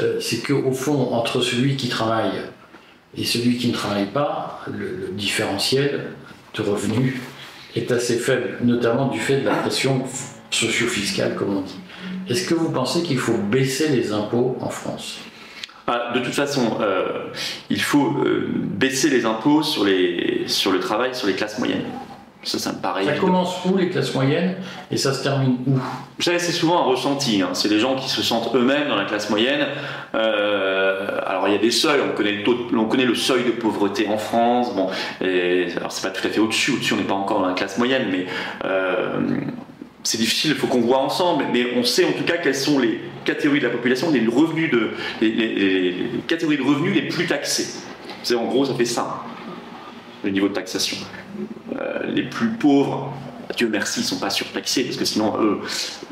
euh, 0.00 0.18
c'est 0.20 0.46
qu'au 0.46 0.72
fond, 0.72 1.12
entre 1.12 1.40
celui 1.40 1.76
qui 1.76 1.88
travaille 1.88 2.32
et 3.16 3.24
celui 3.24 3.56
qui 3.56 3.68
ne 3.68 3.72
travaille 3.72 4.06
pas, 4.06 4.60
le, 4.66 5.10
différentiel 5.12 6.12
de 6.54 6.62
revenus 6.62 7.14
est 7.74 7.90
assez 7.92 8.16
faible, 8.16 8.58
notamment 8.62 9.08
du 9.08 9.20
fait 9.20 9.40
de 9.40 9.46
la 9.46 9.54
pression 9.54 10.02
socio-fiscale, 10.50 11.34
comme 11.34 11.56
on 11.56 11.60
dit. 11.60 11.78
Est-ce 12.28 12.48
que 12.48 12.54
vous 12.54 12.70
pensez 12.70 13.02
qu'il 13.02 13.18
faut 13.18 13.36
baisser 13.36 13.88
les 13.88 14.12
impôts 14.12 14.56
en 14.60 14.68
France? 14.68 15.18
Ah, 15.86 16.12
de 16.14 16.20
toute 16.20 16.34
façon, 16.34 16.78
euh, 16.80 17.28
il 17.70 17.80
faut 17.80 18.16
euh, 18.24 18.48
baisser 18.50 19.08
les 19.08 19.24
impôts 19.24 19.62
sur, 19.62 19.84
les, 19.84 20.44
sur 20.46 20.72
le 20.72 20.80
travail, 20.80 21.14
sur 21.14 21.28
les 21.28 21.34
classes 21.34 21.58
moyennes. 21.58 21.84
Ça, 22.42 22.58
ça 22.60 22.72
me 22.72 22.78
paraît. 22.78 23.04
Ça 23.04 23.12
commence 23.14 23.64
où 23.64 23.76
les 23.76 23.88
classes 23.88 24.14
moyennes 24.14 24.54
et 24.90 24.96
ça 24.96 25.12
se 25.12 25.22
termine 25.22 25.56
où? 25.66 25.72
Vous 25.72 26.22
savez, 26.22 26.38
c'est 26.38 26.52
souvent 26.52 26.80
un 26.82 26.84
ressenti. 26.84 27.42
Hein. 27.42 27.50
C'est 27.54 27.68
les 27.68 27.80
gens 27.80 27.96
qui 27.96 28.08
se 28.08 28.22
sentent 28.22 28.54
eux-mêmes 28.54 28.88
dans 28.88 28.94
la 28.94 29.04
classe 29.04 29.30
moyenne. 29.30 29.66
Euh, 30.14 31.18
alors 31.26 31.48
il 31.48 31.52
y 31.52 31.56
a 31.56 31.60
des 31.60 31.72
seuils. 31.72 32.00
On 32.08 32.16
connaît 32.16 32.32
le 32.32 32.44
taux, 32.44 32.56
on 32.72 32.84
connaît 32.84 33.04
le 33.04 33.16
seuil 33.16 33.44
de 33.44 33.50
pauvreté 33.50 34.06
en 34.08 34.18
France. 34.18 34.74
Bon, 34.76 34.88
et, 35.20 35.66
alors 35.76 35.90
c'est 35.90 36.08
pas 36.08 36.16
tout 36.16 36.24
à 36.24 36.30
fait 36.30 36.38
au-dessus. 36.38 36.72
Au-dessus, 36.72 36.94
on 36.94 36.98
n'est 36.98 37.02
pas 37.02 37.14
encore 37.14 37.40
dans 37.40 37.48
la 37.48 37.54
classe 37.54 37.78
moyenne, 37.78 38.06
mais 38.12 38.26
c'est 40.06 40.18
difficile, 40.18 40.52
il 40.52 40.56
faut 40.56 40.68
qu'on 40.68 40.82
voit 40.82 41.00
ensemble, 41.00 41.46
mais 41.52 41.66
on 41.76 41.82
sait 41.82 42.04
en 42.04 42.12
tout 42.12 42.22
cas 42.22 42.36
quelles 42.36 42.54
sont 42.54 42.78
les 42.78 43.00
catégories 43.24 43.58
de 43.58 43.66
la 43.66 43.72
population, 43.72 44.08
les, 44.12 44.24
revenus 44.24 44.70
de, 44.70 44.90
les, 45.20 46.10
catégories 46.28 46.58
de 46.58 46.62
revenus 46.62 46.94
les 46.94 47.08
plus 47.08 47.26
taxées. 47.26 47.66
C'est 48.22 48.36
en 48.36 48.44
gros, 48.44 48.64
ça 48.64 48.74
fait 48.74 48.84
ça, 48.84 49.24
le 50.22 50.30
niveau 50.30 50.48
de 50.48 50.54
taxation. 50.54 50.96
Euh, 51.76 52.06
les 52.06 52.22
plus 52.22 52.50
pauvres 52.50 53.12
Dieu 53.56 53.68
merci, 53.68 54.00
ils 54.00 54.04
sont 54.04 54.18
pas 54.18 54.30
surtaxés, 54.30 54.84
parce 54.84 54.96
que 54.96 55.04
sinon, 55.04 55.40
eux, 55.40 55.60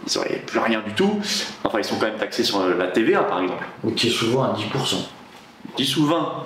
ils 0.06 0.16
n'auraient 0.16 0.42
plus 0.46 0.58
rien 0.58 0.82
du 0.84 0.92
tout. 0.94 1.20
Enfin, 1.62 1.78
ils 1.78 1.84
sont 1.84 1.96
quand 1.96 2.06
même 2.06 2.18
taxés 2.18 2.42
sur 2.42 2.66
la 2.66 2.86
TVA, 2.88 3.22
par 3.24 3.42
exemple. 3.42 3.64
Qui 3.96 4.08
est 4.08 4.10
souvent 4.10 4.44
à 4.44 4.56
10%. 4.56 4.96
10 5.76 5.96
ou 5.98 6.06
20 6.06 6.42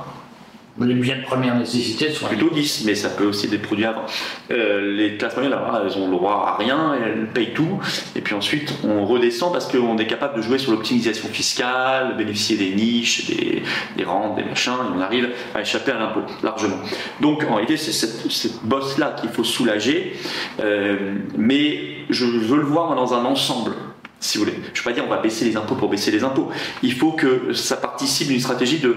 les 0.80 0.94
biens 0.94 1.16
de 1.16 1.22
première 1.22 1.56
nécessité 1.56 2.10
sont 2.10 2.26
plutôt 2.26 2.50
10, 2.50 2.84
mais 2.86 2.94
ça 2.94 3.08
peut 3.08 3.24
aussi 3.24 3.46
être 3.46 3.52
des 3.52 3.58
produits 3.58 3.84
avant. 3.84 4.04
Euh, 4.50 4.96
les 4.96 5.16
classes 5.16 5.34
moyennes, 5.34 5.52
là, 5.52 5.82
elles 5.84 5.98
ont 5.98 6.06
le 6.06 6.16
droit 6.16 6.54
à 6.54 6.56
rien, 6.56 6.94
elles 6.94 7.26
payent 7.28 7.52
tout, 7.54 7.80
et 8.14 8.20
puis 8.20 8.34
ensuite 8.34 8.74
on 8.84 9.04
redescend 9.04 9.52
parce 9.52 9.70
qu'on 9.70 9.98
est 9.98 10.06
capable 10.06 10.36
de 10.36 10.42
jouer 10.42 10.58
sur 10.58 10.72
l'optimisation 10.72 11.28
fiscale, 11.28 12.16
bénéficier 12.16 12.56
des 12.56 12.74
niches, 12.74 13.26
des, 13.26 13.62
des, 13.96 14.04
rentes, 14.04 14.36
des 14.36 14.44
machins, 14.44 14.72
et 14.72 14.96
on 14.96 15.00
arrive 15.00 15.30
à 15.54 15.62
échapper 15.62 15.92
à 15.92 15.98
l'impôt 15.98 16.22
largement. 16.42 16.78
Donc 17.20 17.44
en 17.48 17.54
réalité, 17.54 17.76
c'est 17.76 17.92
cette, 17.92 18.62
bosse-là 18.62 19.16
qu'il 19.20 19.30
faut 19.30 19.44
soulager, 19.44 20.14
euh, 20.60 21.14
mais 21.36 21.80
je 22.10 22.24
veux 22.24 22.56
le 22.56 22.64
voir 22.64 22.94
dans 22.94 23.14
un 23.14 23.24
ensemble 23.24 23.72
si 24.20 24.36
vous 24.38 24.44
voulez. 24.44 24.56
Je 24.74 24.80
ne 24.80 24.84
veux 24.84 24.90
pas 24.90 24.92
dire 24.92 25.04
on 25.06 25.10
va 25.10 25.22
baisser 25.22 25.44
les 25.44 25.56
impôts 25.56 25.76
pour 25.76 25.88
baisser 25.88 26.10
les 26.10 26.24
impôts. 26.24 26.50
Il 26.82 26.92
faut 26.92 27.12
que 27.12 27.52
ça 27.52 27.76
participe 27.76 28.28
d'une 28.28 28.40
stratégie 28.40 28.78
de, 28.78 28.96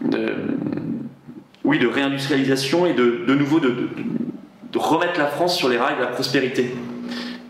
de 0.00 0.34
oui, 1.66 1.80
de 1.80 1.88
réindustrialisation 1.88 2.86
et 2.86 2.94
de, 2.94 3.34
nouveau 3.34 3.60
de, 3.60 3.88
de, 4.72 4.78
remettre 4.78 5.18
la 5.18 5.26
France 5.26 5.56
sur 5.56 5.68
les 5.68 5.76
rails 5.76 5.96
de 5.96 6.00
la 6.00 6.06
prospérité. 6.06 6.74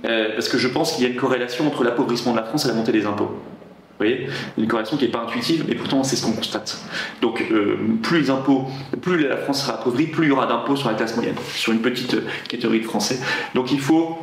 Euh, 0.05 0.33
parce 0.35 0.49
que 0.49 0.59
je 0.59 0.69
pense 0.69 0.93
qu'il 0.93 1.05
y 1.05 1.07
a 1.07 1.11
une 1.11 1.17
corrélation 1.17 1.67
entre 1.67 1.85
l'appauvrissement 1.85 2.33
de 2.33 2.39
la 2.39 2.45
France 2.45 2.65
et 2.65 2.69
la 2.69 2.75
montée 2.75 2.93
des 2.93 3.05
impôts. 3.05 3.27
Vous 3.29 4.05
voyez? 4.05 4.27
Une 4.57 4.67
corrélation 4.69 4.97
qui 4.97 5.05
n'est 5.05 5.11
pas 5.11 5.23
intuitive, 5.23 5.65
mais 5.69 5.75
pourtant 5.75 6.03
c'est 6.03 6.17
ce 6.17 6.25
qu'on 6.25 6.33
constate. 6.33 6.79
Donc 7.21 7.45
euh, 7.51 7.77
plus 8.03 8.21
les 8.21 8.31
impôts, 8.31 8.67
plus 9.03 9.27
la 9.27 9.37
France 9.37 9.63
sera 9.63 9.75
appauvrie, 9.75 10.07
plus 10.07 10.27
il 10.27 10.29
y 10.29 10.33
aura 10.33 10.47
d'impôts 10.47 10.77
sur 10.77 10.89
la 10.89 10.95
classe 10.95 11.17
moyenne, 11.17 11.37
sur 11.55 11.73
une 11.73 11.81
petite 11.81 12.17
catégorie 12.49 12.81
de 12.81 12.87
Français. 12.87 13.19
Donc 13.55 13.71
il 13.73 13.81
faut 13.81 14.19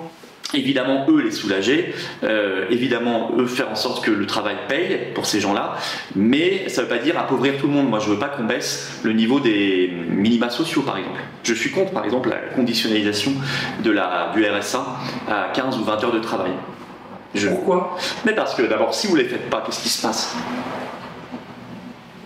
évidemment 0.53 1.05
eux 1.09 1.21
les 1.21 1.31
soulager, 1.31 1.93
euh, 2.23 2.65
évidemment 2.69 3.31
eux 3.37 3.45
faire 3.45 3.69
en 3.69 3.75
sorte 3.75 4.03
que 4.03 4.11
le 4.11 4.25
travail 4.25 4.55
paye 4.67 4.99
pour 5.13 5.25
ces 5.25 5.39
gens-là, 5.39 5.75
mais 6.15 6.69
ça 6.69 6.81
ne 6.81 6.87
veut 6.87 6.95
pas 6.95 7.03
dire 7.03 7.17
appauvrir 7.17 7.57
tout 7.57 7.67
le 7.67 7.73
monde. 7.73 7.89
Moi 7.89 7.99
je 7.99 8.09
veux 8.09 8.19
pas 8.19 8.29
qu'on 8.29 8.43
baisse 8.43 8.99
le 9.03 9.13
niveau 9.13 9.39
des 9.39 9.91
minima 10.09 10.49
sociaux 10.49 10.81
par 10.81 10.97
exemple. 10.97 11.19
Je 11.43 11.53
suis 11.53 11.71
contre 11.71 11.91
par 11.91 12.05
exemple 12.05 12.29
la 12.29 12.37
conditionnalisation 12.55 13.33
de 13.83 13.91
la, 13.91 14.31
du 14.33 14.45
RSA 14.45 14.85
à 15.29 15.51
15 15.53 15.77
ou 15.77 15.83
20 15.83 16.03
heures 16.03 16.13
de 16.13 16.19
travail. 16.19 16.51
Pourquoi? 17.49 17.97
Mais 18.25 18.33
parce 18.33 18.53
que 18.53 18.61
d'abord 18.63 18.93
si 18.93 19.07
vous 19.07 19.17
ne 19.17 19.21
les 19.21 19.27
faites 19.27 19.49
pas, 19.49 19.63
qu'est-ce 19.65 19.81
qui 19.81 19.89
se 19.89 20.01
passe? 20.01 20.35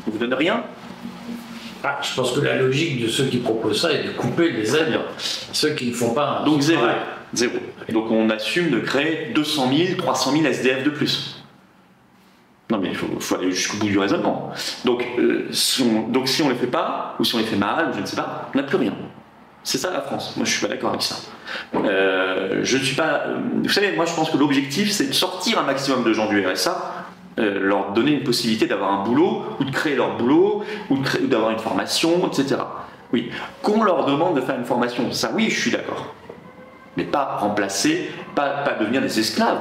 Vous 0.06 0.14
ne 0.14 0.20
donnez 0.20 0.36
rien? 0.36 0.64
Ah, 1.84 2.00
je 2.02 2.14
pense 2.16 2.32
que 2.32 2.40
la 2.42 2.56
logique 2.56 3.02
de 3.02 3.08
ceux 3.08 3.26
qui 3.26 3.38
proposent 3.38 3.82
ça 3.82 3.94
est 3.94 4.04
de 4.04 4.10
couper 4.10 4.52
les 4.52 4.76
aides, 4.76 5.00
ceux 5.54 5.70
qui 5.70 5.90
ne 5.90 5.94
font 5.94 6.14
pas. 6.14 6.42
Donc 6.46 6.62
zéro. 6.62 6.82
Zéro. 7.34 7.58
Donc 7.90 8.12
on 8.12 8.30
assume 8.30 8.70
de 8.70 8.80
créer 8.80 9.32
200 9.34 9.70
000, 9.74 9.98
300 9.98 10.32
000 10.32 10.46
SDF 10.46 10.84
de 10.84 10.90
plus. 10.90 11.44
Non 12.70 12.80
mais 12.80 12.90
il 12.90 12.96
faut, 12.96 13.36
aller 13.36 13.52
jusqu'au 13.52 13.78
bout 13.78 13.88
du 13.88 13.98
raisonnement. 13.98 14.52
Donc, 14.84 15.06
euh, 15.18 15.48
si 15.52 15.82
on, 15.84 16.12
on 16.14 16.50
les 16.50 16.56
fait 16.56 16.68
pas, 16.68 17.16
ou 17.20 17.24
si 17.24 17.36
on 17.36 17.38
les 17.38 17.46
fait 17.46 17.56
mal, 17.56 17.90
ou 17.90 17.94
je 17.96 18.02
ne 18.02 18.06
sais 18.06 18.18
pas, 18.18 18.50
on 18.54 18.58
n'a 18.58 18.64
plus 18.64 18.78
rien. 18.78 18.94
C'est 19.64 19.78
ça 19.78 19.92
la 19.92 20.02
France. 20.02 20.36
Moi 20.36 20.46
je 20.46 20.52
suis 20.52 20.62
pas 20.62 20.72
d'accord 20.72 20.90
avec 20.90 21.02
ça. 21.02 21.16
Euh, 21.76 22.60
je 22.64 22.78
ne 22.78 22.84
suis 22.84 22.96
pas. 22.96 23.24
Euh, 23.28 23.38
vous 23.64 23.70
savez, 23.70 23.94
moi 23.96 24.06
je 24.06 24.14
pense 24.14 24.30
que 24.30 24.38
l'objectif 24.38 24.92
c'est 24.92 25.08
de 25.08 25.14
sortir 25.14 25.60
un 25.60 25.64
maximum 25.64 26.04
de 26.04 26.14
gens 26.14 26.30
du 26.30 26.46
RSA, 26.46 27.06
leur 27.38 27.92
donner 27.92 28.14
une 28.14 28.24
possibilité 28.24 28.66
d'avoir 28.66 28.92
un 28.94 29.04
boulot, 29.04 29.44
ou 29.60 29.64
de 29.64 29.72
créer 29.72 29.96
leur 29.96 30.18
boulot, 30.18 30.64
ou 30.90 30.98
d'avoir 31.24 31.52
une 31.52 31.60
formation, 31.60 32.28
etc. 32.28 32.62
Oui. 33.14 33.30
Qu'on 33.62 33.84
leur 33.84 34.06
demande 34.06 34.36
de 34.36 34.42
faire 34.42 34.58
une 34.58 34.66
formation, 34.66 35.12
ça 35.12 35.32
oui, 35.34 35.50
je 35.50 35.60
suis 35.60 35.72
d'accord 35.72 36.14
mais 36.98 37.04
pas 37.04 37.38
remplacer, 37.40 38.12
pas, 38.36 38.64
devenir 38.80 39.02
des 39.02 39.20
esclaves 39.20 39.60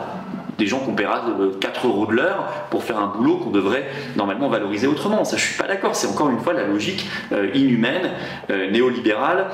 des 0.59 0.66
gens 0.66 0.79
qu'on 0.79 0.95
paiera 0.95 1.25
4 1.61 1.85
euh, 1.85 1.88
euros 1.88 2.07
de 2.07 2.12
l'heure 2.12 2.49
pour 2.71 2.85
faire 2.85 2.99
un 2.99 3.09
boulot 3.09 3.37
qu'on 3.37 3.51
devrait 3.51 3.87
normalement 4.16 4.49
valoriser 4.49 4.87
autrement. 4.87 5.25
Ça, 5.25 5.37
je 5.37 5.45
suis 5.45 5.57
pas 5.57 5.66
d'accord. 5.66 5.95
C'est 5.95 6.07
encore 6.07 6.31
une 6.31 6.40
fois 6.40 6.53
la 6.53 6.66
logique 6.66 7.07
euh, 7.33 7.51
inhumaine, 7.55 8.11
euh, 8.51 8.71
néolibérale. 8.71 9.47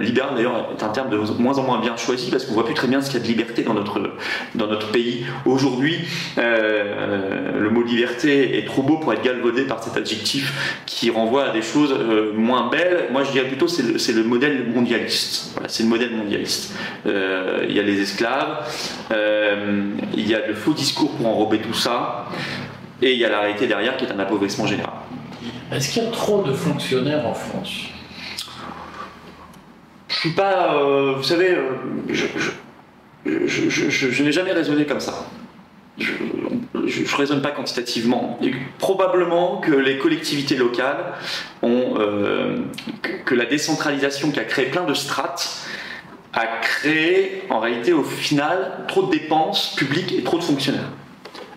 libéral 0.00 0.34
d'ailleurs 0.36 0.70
est 0.76 0.82
un 0.82 0.88
terme 0.88 1.10
de 1.10 1.16
moins 1.38 1.58
en 1.58 1.62
moins 1.62 1.80
bien 1.80 1.96
choisi 1.96 2.30
parce 2.30 2.44
qu'on 2.44 2.54
voit 2.54 2.64
plus 2.64 2.74
très 2.74 2.88
bien 2.88 3.00
ce 3.00 3.10
qu'il 3.10 3.18
y 3.18 3.22
a 3.22 3.24
de 3.24 3.28
liberté 3.28 3.62
dans 3.62 3.74
notre, 3.74 4.00
dans 4.54 4.66
notre 4.66 4.90
pays. 4.90 5.24
Aujourd'hui, 5.44 6.06
le 6.36 7.68
mot 7.70 7.82
liberté 7.82 8.58
est 8.58 8.66
trop 8.66 8.82
beau 8.82 8.98
pour 8.98 9.12
être 9.12 9.22
galvaudé 9.22 9.62
par 9.62 9.82
cet 9.82 9.96
adjectif 9.96 10.82
qui 10.86 11.10
renvoie 11.10 11.44
à 11.46 11.52
des 11.52 11.62
choses 11.62 11.94
moins 12.34 12.68
belles. 12.68 13.08
Moi, 13.10 13.24
je 13.24 13.32
dirais 13.32 13.46
plutôt 13.46 13.68
c'est 13.68 13.82
le, 13.82 14.22
le, 14.22 14.28
modèle 14.28 14.66
mondialiste. 14.72 15.58
C'est 15.66 15.82
le 15.82 15.88
modèle 15.88 16.14
mondialiste. 16.14 16.74
Il 17.06 17.72
y 17.72 17.80
a 17.80 17.82
les 17.82 18.00
esclaves, 18.00 18.64
il 20.26 20.32
y 20.32 20.34
a 20.34 20.44
le 20.44 20.54
faux 20.54 20.72
discours 20.72 21.12
pour 21.12 21.26
enrober 21.26 21.58
tout 21.60 21.72
ça, 21.72 22.26
et 23.00 23.12
il 23.12 23.18
y 23.18 23.24
a 23.24 23.28
la 23.28 23.40
réalité 23.40 23.68
derrière 23.68 23.96
qui 23.96 24.04
est 24.04 24.10
un 24.10 24.18
appauvrissement 24.18 24.66
général. 24.66 24.92
Est-ce 25.72 25.92
qu'il 25.92 26.02
y 26.02 26.06
a 26.06 26.10
trop 26.10 26.42
de 26.42 26.52
fonctionnaires 26.52 27.24
en 27.26 27.34
France? 27.34 27.84
Je 30.08 30.14
suis 30.14 30.30
pas. 30.30 30.74
Euh, 30.74 31.14
vous 31.16 31.22
savez, 31.22 31.50
euh, 31.50 32.16
je, 33.26 34.22
n'ai 34.22 34.32
jamais 34.32 34.52
raisonné 34.52 34.84
comme 34.84 35.00
ça. 35.00 35.26
Je 35.98 36.12
ne 36.12 37.16
raisonne 37.16 37.40
pas 37.40 37.52
quantitativement. 37.52 38.38
probablement 38.78 39.58
que 39.58 39.72
les 39.72 39.98
collectivités 39.98 40.56
locales 40.56 41.12
ont. 41.62 41.94
Euh, 41.98 42.58
que 43.24 43.34
la 43.34 43.46
décentralisation 43.46 44.32
qui 44.32 44.40
a 44.40 44.44
créé 44.44 44.66
plein 44.66 44.84
de 44.84 44.94
strates 44.94 45.66
a 46.36 46.46
créé 46.60 47.42
en 47.50 47.58
réalité 47.58 47.92
au 47.92 48.04
final 48.04 48.84
trop 48.86 49.04
de 49.04 49.10
dépenses 49.10 49.74
publiques 49.74 50.12
et 50.12 50.22
trop 50.22 50.38
de 50.38 50.44
fonctionnaires. 50.44 50.90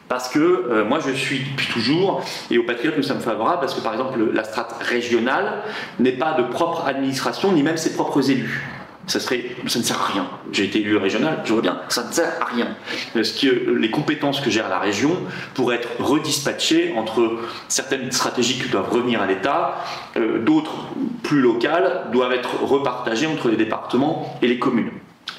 Parce 0.08 0.30
que 0.30 0.40
euh, 0.40 0.86
moi 0.86 1.00
je 1.06 1.12
suis 1.12 1.40
depuis 1.40 1.68
toujours, 1.68 2.24
et 2.50 2.58
au 2.58 2.64
Patriote 2.64 2.96
nous 2.98 3.04
sommes 3.04 3.20
favorables, 3.20 3.60
parce 3.60 3.76
que 3.76 3.82
par 3.82 3.94
exemple 3.94 4.20
la 4.34 4.44
strate 4.44 4.74
régionale 4.82 5.64
n'est 6.00 6.14
pas 6.14 6.34
de 6.34 6.44
propre 6.44 6.88
administration, 6.88 7.52
ni 7.52 7.62
même 7.62 7.78
ses 7.78 7.94
propres 7.94 8.32
élus 8.32 8.79
ça, 9.10 9.20
ne 9.20 9.84
sert 9.84 10.02
à 10.02 10.06
rien. 10.06 10.28
J'ai 10.52 10.66
été 10.66 10.80
élu 10.80 10.98
régional, 10.98 11.42
je 11.44 11.54
vois 11.54 11.62
bien, 11.62 11.82
ça 11.90 12.08
ne 12.08 12.12
sert 12.12 12.32
à 12.42 12.46
rien. 12.46 12.68
Parce 13.14 13.32
que 13.32 13.48
les 13.72 13.90
compétences 13.90 14.40
que 14.42 14.50
gère 14.50 14.70
la 14.70 14.80
région 14.80 15.18
pourraient 15.54 15.78
être 15.78 15.90
redispatchées 16.00 16.94
entre 16.96 17.40
certaines 17.68 18.12
stratégies 18.12 18.60
qui 18.60 18.70
doivent 18.70 18.92
revenir 18.92 19.22
à 19.22 19.28
l'État, 19.28 19.84
euh, 20.18 20.40
d'autres 20.40 20.76
plus 21.24 21.42
locales 21.42 22.08
doivent 22.12 22.34
être 22.34 22.64
repartagées 22.64 23.28
entre 23.28 23.50
les 23.50 23.58
départements 23.58 24.38
et 24.42 24.48
les 24.48 24.60
communes. 24.60 24.92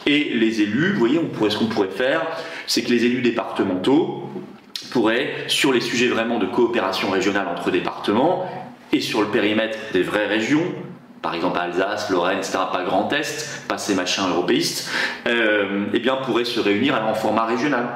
Et 0.06 0.30
les 0.34 0.62
élus, 0.62 0.92
vous 0.92 0.98
voyez, 0.98 1.20
ce 1.50 1.58
qu'on 1.58 1.66
pourrait 1.66 1.88
faire, 1.88 2.22
c'est 2.66 2.82
que 2.82 2.90
les 2.90 3.04
élus 3.04 3.22
départementaux 3.22 4.28
pourraient, 4.90 5.44
sur 5.46 5.72
les 5.72 5.80
sujets 5.80 6.08
vraiment 6.08 6.38
de 6.38 6.46
coopération 6.46 7.10
régionale 7.10 7.46
entre 7.48 7.70
départements, 7.70 8.46
et 8.92 9.00
sur 9.00 9.20
le 9.20 9.28
périmètre 9.28 9.78
des 9.92 10.02
vraies 10.02 10.26
régions, 10.26 10.72
par 11.22 11.34
exemple 11.34 11.58
Alsace, 11.58 12.10
Lorraine, 12.10 12.38
etc., 12.38 12.58
pas 12.72 12.82
Grand 12.84 13.12
Est, 13.12 13.66
pas 13.68 13.78
ces 13.78 13.94
machins 13.94 14.24
européistes, 14.28 14.90
euh, 15.26 15.86
eh 15.92 15.98
bien, 15.98 16.16
pourraient 16.16 16.44
se 16.44 16.60
réunir 16.60 17.00
en 17.06 17.14
format 17.14 17.44
régional. 17.44 17.86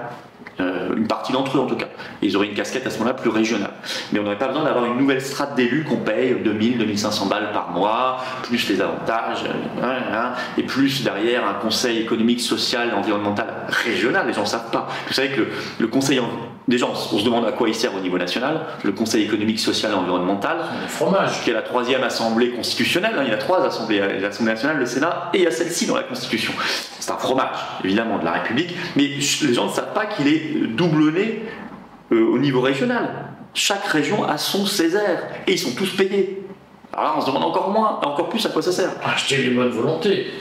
Euh, 0.61 0.95
une 0.97 1.09
partie 1.09 1.33
d'entre 1.33 1.57
eux 1.57 1.61
en 1.61 1.67
tout 1.67 1.75
cas. 1.75 1.89
ils 2.23 2.37
auraient 2.37 2.47
une 2.47 2.55
casquette 2.55 2.87
à 2.87 2.91
ce 2.91 2.99
moment-là 2.99 3.15
plus 3.15 3.31
régionale. 3.31 3.73
Mais 4.13 4.21
on 4.21 4.23
n'aurait 4.23 4.39
pas 4.39 4.47
besoin 4.47 4.63
d'avoir 4.63 4.85
une 4.85 4.99
nouvelle 4.99 5.21
strate 5.21 5.57
d'élus 5.57 5.83
qu'on 5.83 5.97
paye 5.97 6.37
2000, 6.45 6.79
2500 6.79 7.27
balles 7.27 7.51
par 7.53 7.71
mois, 7.71 8.19
plus 8.45 8.69
les 8.69 8.81
avantages, 8.81 9.45
euh, 9.83 10.31
et 10.57 10.63
plus 10.63 11.03
derrière 11.03 11.45
un 11.49 11.55
conseil 11.55 11.99
économique, 11.99 12.41
social, 12.41 12.95
environnemental 12.95 13.49
régional. 13.69 14.29
Les 14.29 14.33
gens 14.33 14.43
ne 14.43 14.47
savent 14.47 14.71
pas. 14.71 14.87
Vous 15.09 15.15
savez 15.15 15.31
que 15.31 15.41
le, 15.41 15.49
le 15.81 15.87
conseil 15.89 16.21
Déjà, 16.67 16.87
on 16.87 16.95
se 16.95 17.23
demande 17.23 17.45
à 17.45 17.53
quoi 17.53 17.69
il 17.69 17.75
sert 17.75 17.95
au 17.95 18.01
niveau 18.01 18.17
national. 18.17 18.63
Le 18.83 18.93
Conseil 18.93 19.25
économique, 19.25 19.59
social 19.59 19.93
et 19.93 19.95
environnemental, 19.95 20.59
fromage. 20.89 21.43
qui 21.43 21.51
est 21.51 21.53
la 21.53 21.63
troisième 21.63 22.03
assemblée 22.03 22.51
constitutionnelle. 22.51 23.15
Hein. 23.19 23.23
il 23.25 23.31
y 23.31 23.35
a 23.35 23.37
trois 23.37 23.65
assemblées, 23.65 24.01
l'Assemblée 24.21 24.53
nationale, 24.53 24.79
le 24.79 24.87
Sénat, 24.87 25.31
et 25.35 25.39
il 25.39 25.45
y 25.45 25.47
a 25.47 25.51
celle-ci 25.51 25.87
dans 25.87 25.97
la 25.97 26.05
Constitution. 26.05 26.55
C'est 26.99 27.11
un 27.11 27.19
fromage, 27.19 27.57
évidemment, 27.85 28.19
de 28.19 28.25
la 28.25 28.33
République, 28.33 28.75
mais 28.97 29.03
les 29.03 29.55
gens 29.55 29.67
ne 29.67 29.73
savent 29.73 29.93
pas 29.93 30.07
qu'il 30.07 30.27
est 30.27 30.67
doublonné 30.69 31.43
euh, 32.13 32.27
au 32.33 32.39
niveau 32.39 32.63
régional. 32.63 33.11
Chaque 33.53 33.85
région 33.85 34.25
a 34.25 34.39
son 34.39 34.65
Césaire, 34.65 35.23
et 35.47 35.53
ils 35.53 35.59
sont 35.59 35.75
tous 35.75 35.95
payés. 35.95 36.45
Alors 36.95 37.05
là, 37.05 37.15
on 37.19 37.21
se 37.21 37.27
demande 37.27 37.45
encore 37.45 37.71
moins, 37.71 38.01
encore 38.05 38.29
plus 38.29 38.45
à 38.47 38.49
quoi 38.49 38.63
ça 38.63 38.73
sert. 38.73 38.91
Acheter 39.05 39.37
les 39.39 39.51
bonnes 39.51 39.71
volontés. 39.71 40.33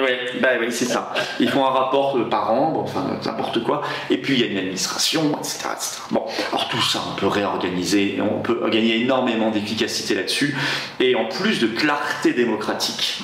Oui, 0.00 0.40
bah 0.40 0.48
oui, 0.60 0.66
c'est 0.70 0.84
ça. 0.84 1.12
Ils 1.40 1.48
font 1.48 1.64
un 1.66 1.70
rapport 1.70 2.18
par 2.28 2.52
an, 2.52 2.74
enfin 2.84 3.04
n'importe 3.24 3.62
quoi, 3.64 3.82
et 4.10 4.18
puis 4.18 4.34
il 4.34 4.40
y 4.40 4.44
a 4.44 4.46
une 4.46 4.58
administration, 4.58 5.36
etc., 5.38 5.68
Bon, 6.10 6.24
alors 6.50 6.68
tout 6.68 6.80
ça, 6.82 7.00
on 7.12 7.18
peut 7.18 7.26
réorganiser, 7.26 8.18
on 8.20 8.40
peut 8.40 8.60
gagner 8.70 9.00
énormément 9.00 9.50
d'efficacité 9.50 10.14
là-dessus, 10.14 10.56
et 11.00 11.14
en 11.14 11.26
plus 11.26 11.58
de 11.60 11.66
clarté 11.66 12.32
démocratique. 12.32 13.22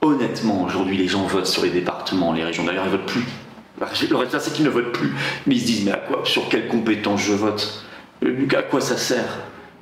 Honnêtement, 0.00 0.64
aujourd'hui, 0.64 0.96
les 0.96 1.06
gens 1.08 1.26
votent 1.26 1.46
sur 1.46 1.62
les 1.62 1.70
départements, 1.70 2.32
les 2.32 2.44
régions. 2.44 2.64
D'ailleurs, 2.64 2.84
ils 2.86 2.90
votent 2.90 3.06
plus. 3.06 3.24
Le 3.80 4.16
résultat, 4.16 4.40
c'est 4.40 4.52
qu'ils 4.52 4.64
ne 4.64 4.70
votent 4.70 4.92
plus, 4.92 5.12
mais 5.46 5.54
ils 5.54 5.60
se 5.60 5.66
disent 5.66 5.84
mais 5.84 5.92
à 5.92 5.96
quoi, 5.96 6.22
sur 6.24 6.48
quelles 6.48 6.68
compétences 6.68 7.22
je 7.22 7.32
vote? 7.32 7.84
Euh, 8.24 8.46
À 8.56 8.62
quoi 8.62 8.80
ça 8.80 8.96
sert? 8.96 9.22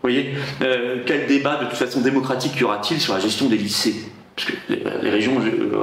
Vous 0.02 0.08
voyez? 0.08 0.34
Euh, 0.62 1.02
Quel 1.06 1.26
débat 1.26 1.56
de 1.56 1.66
toute 1.66 1.76
façon 1.78 2.00
démocratique 2.00 2.58
y 2.58 2.64
aura-t-il 2.64 3.00
sur 3.00 3.14
la 3.14 3.20
gestion 3.20 3.46
des 3.46 3.56
lycées? 3.56 4.10
Les, 4.68 5.10
régions 5.10 5.40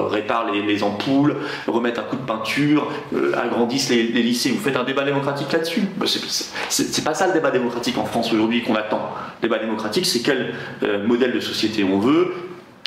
réparent 0.10 0.52
les, 0.52 0.84
ampoules, 0.84 1.36
remettent 1.68 2.00
un 2.00 2.04
coup 2.04 2.16
de 2.16 2.22
peinture, 2.22 2.92
agrandissent 3.36 3.90
les, 3.90 4.04
lycées. 4.04 4.52
Vous 4.52 4.62
faites 4.62 4.78
un 4.78 4.84
débat 4.84 5.04
démocratique 5.04 5.52
là-dessus 5.52 5.84
bah, 5.98 6.06
C'est 6.70 7.04
pas 7.04 7.14
ça 7.14 7.28
le 7.28 7.34
débat 7.34 7.52
démocratique 7.52 7.98
en 7.98 8.06
France 8.06 8.32
aujourd'hui 8.34 8.64
qu'on 8.64 8.76
attend. 8.76 9.12
Le 9.42 9.48
débat 9.48 9.60
démocratique, 9.60 10.06
c'est 10.06 10.22
quel 10.22 10.54
modèle 11.06 11.34
de 11.34 11.40
société 11.40 11.84
on 11.84 12.00
veut, 12.00 12.34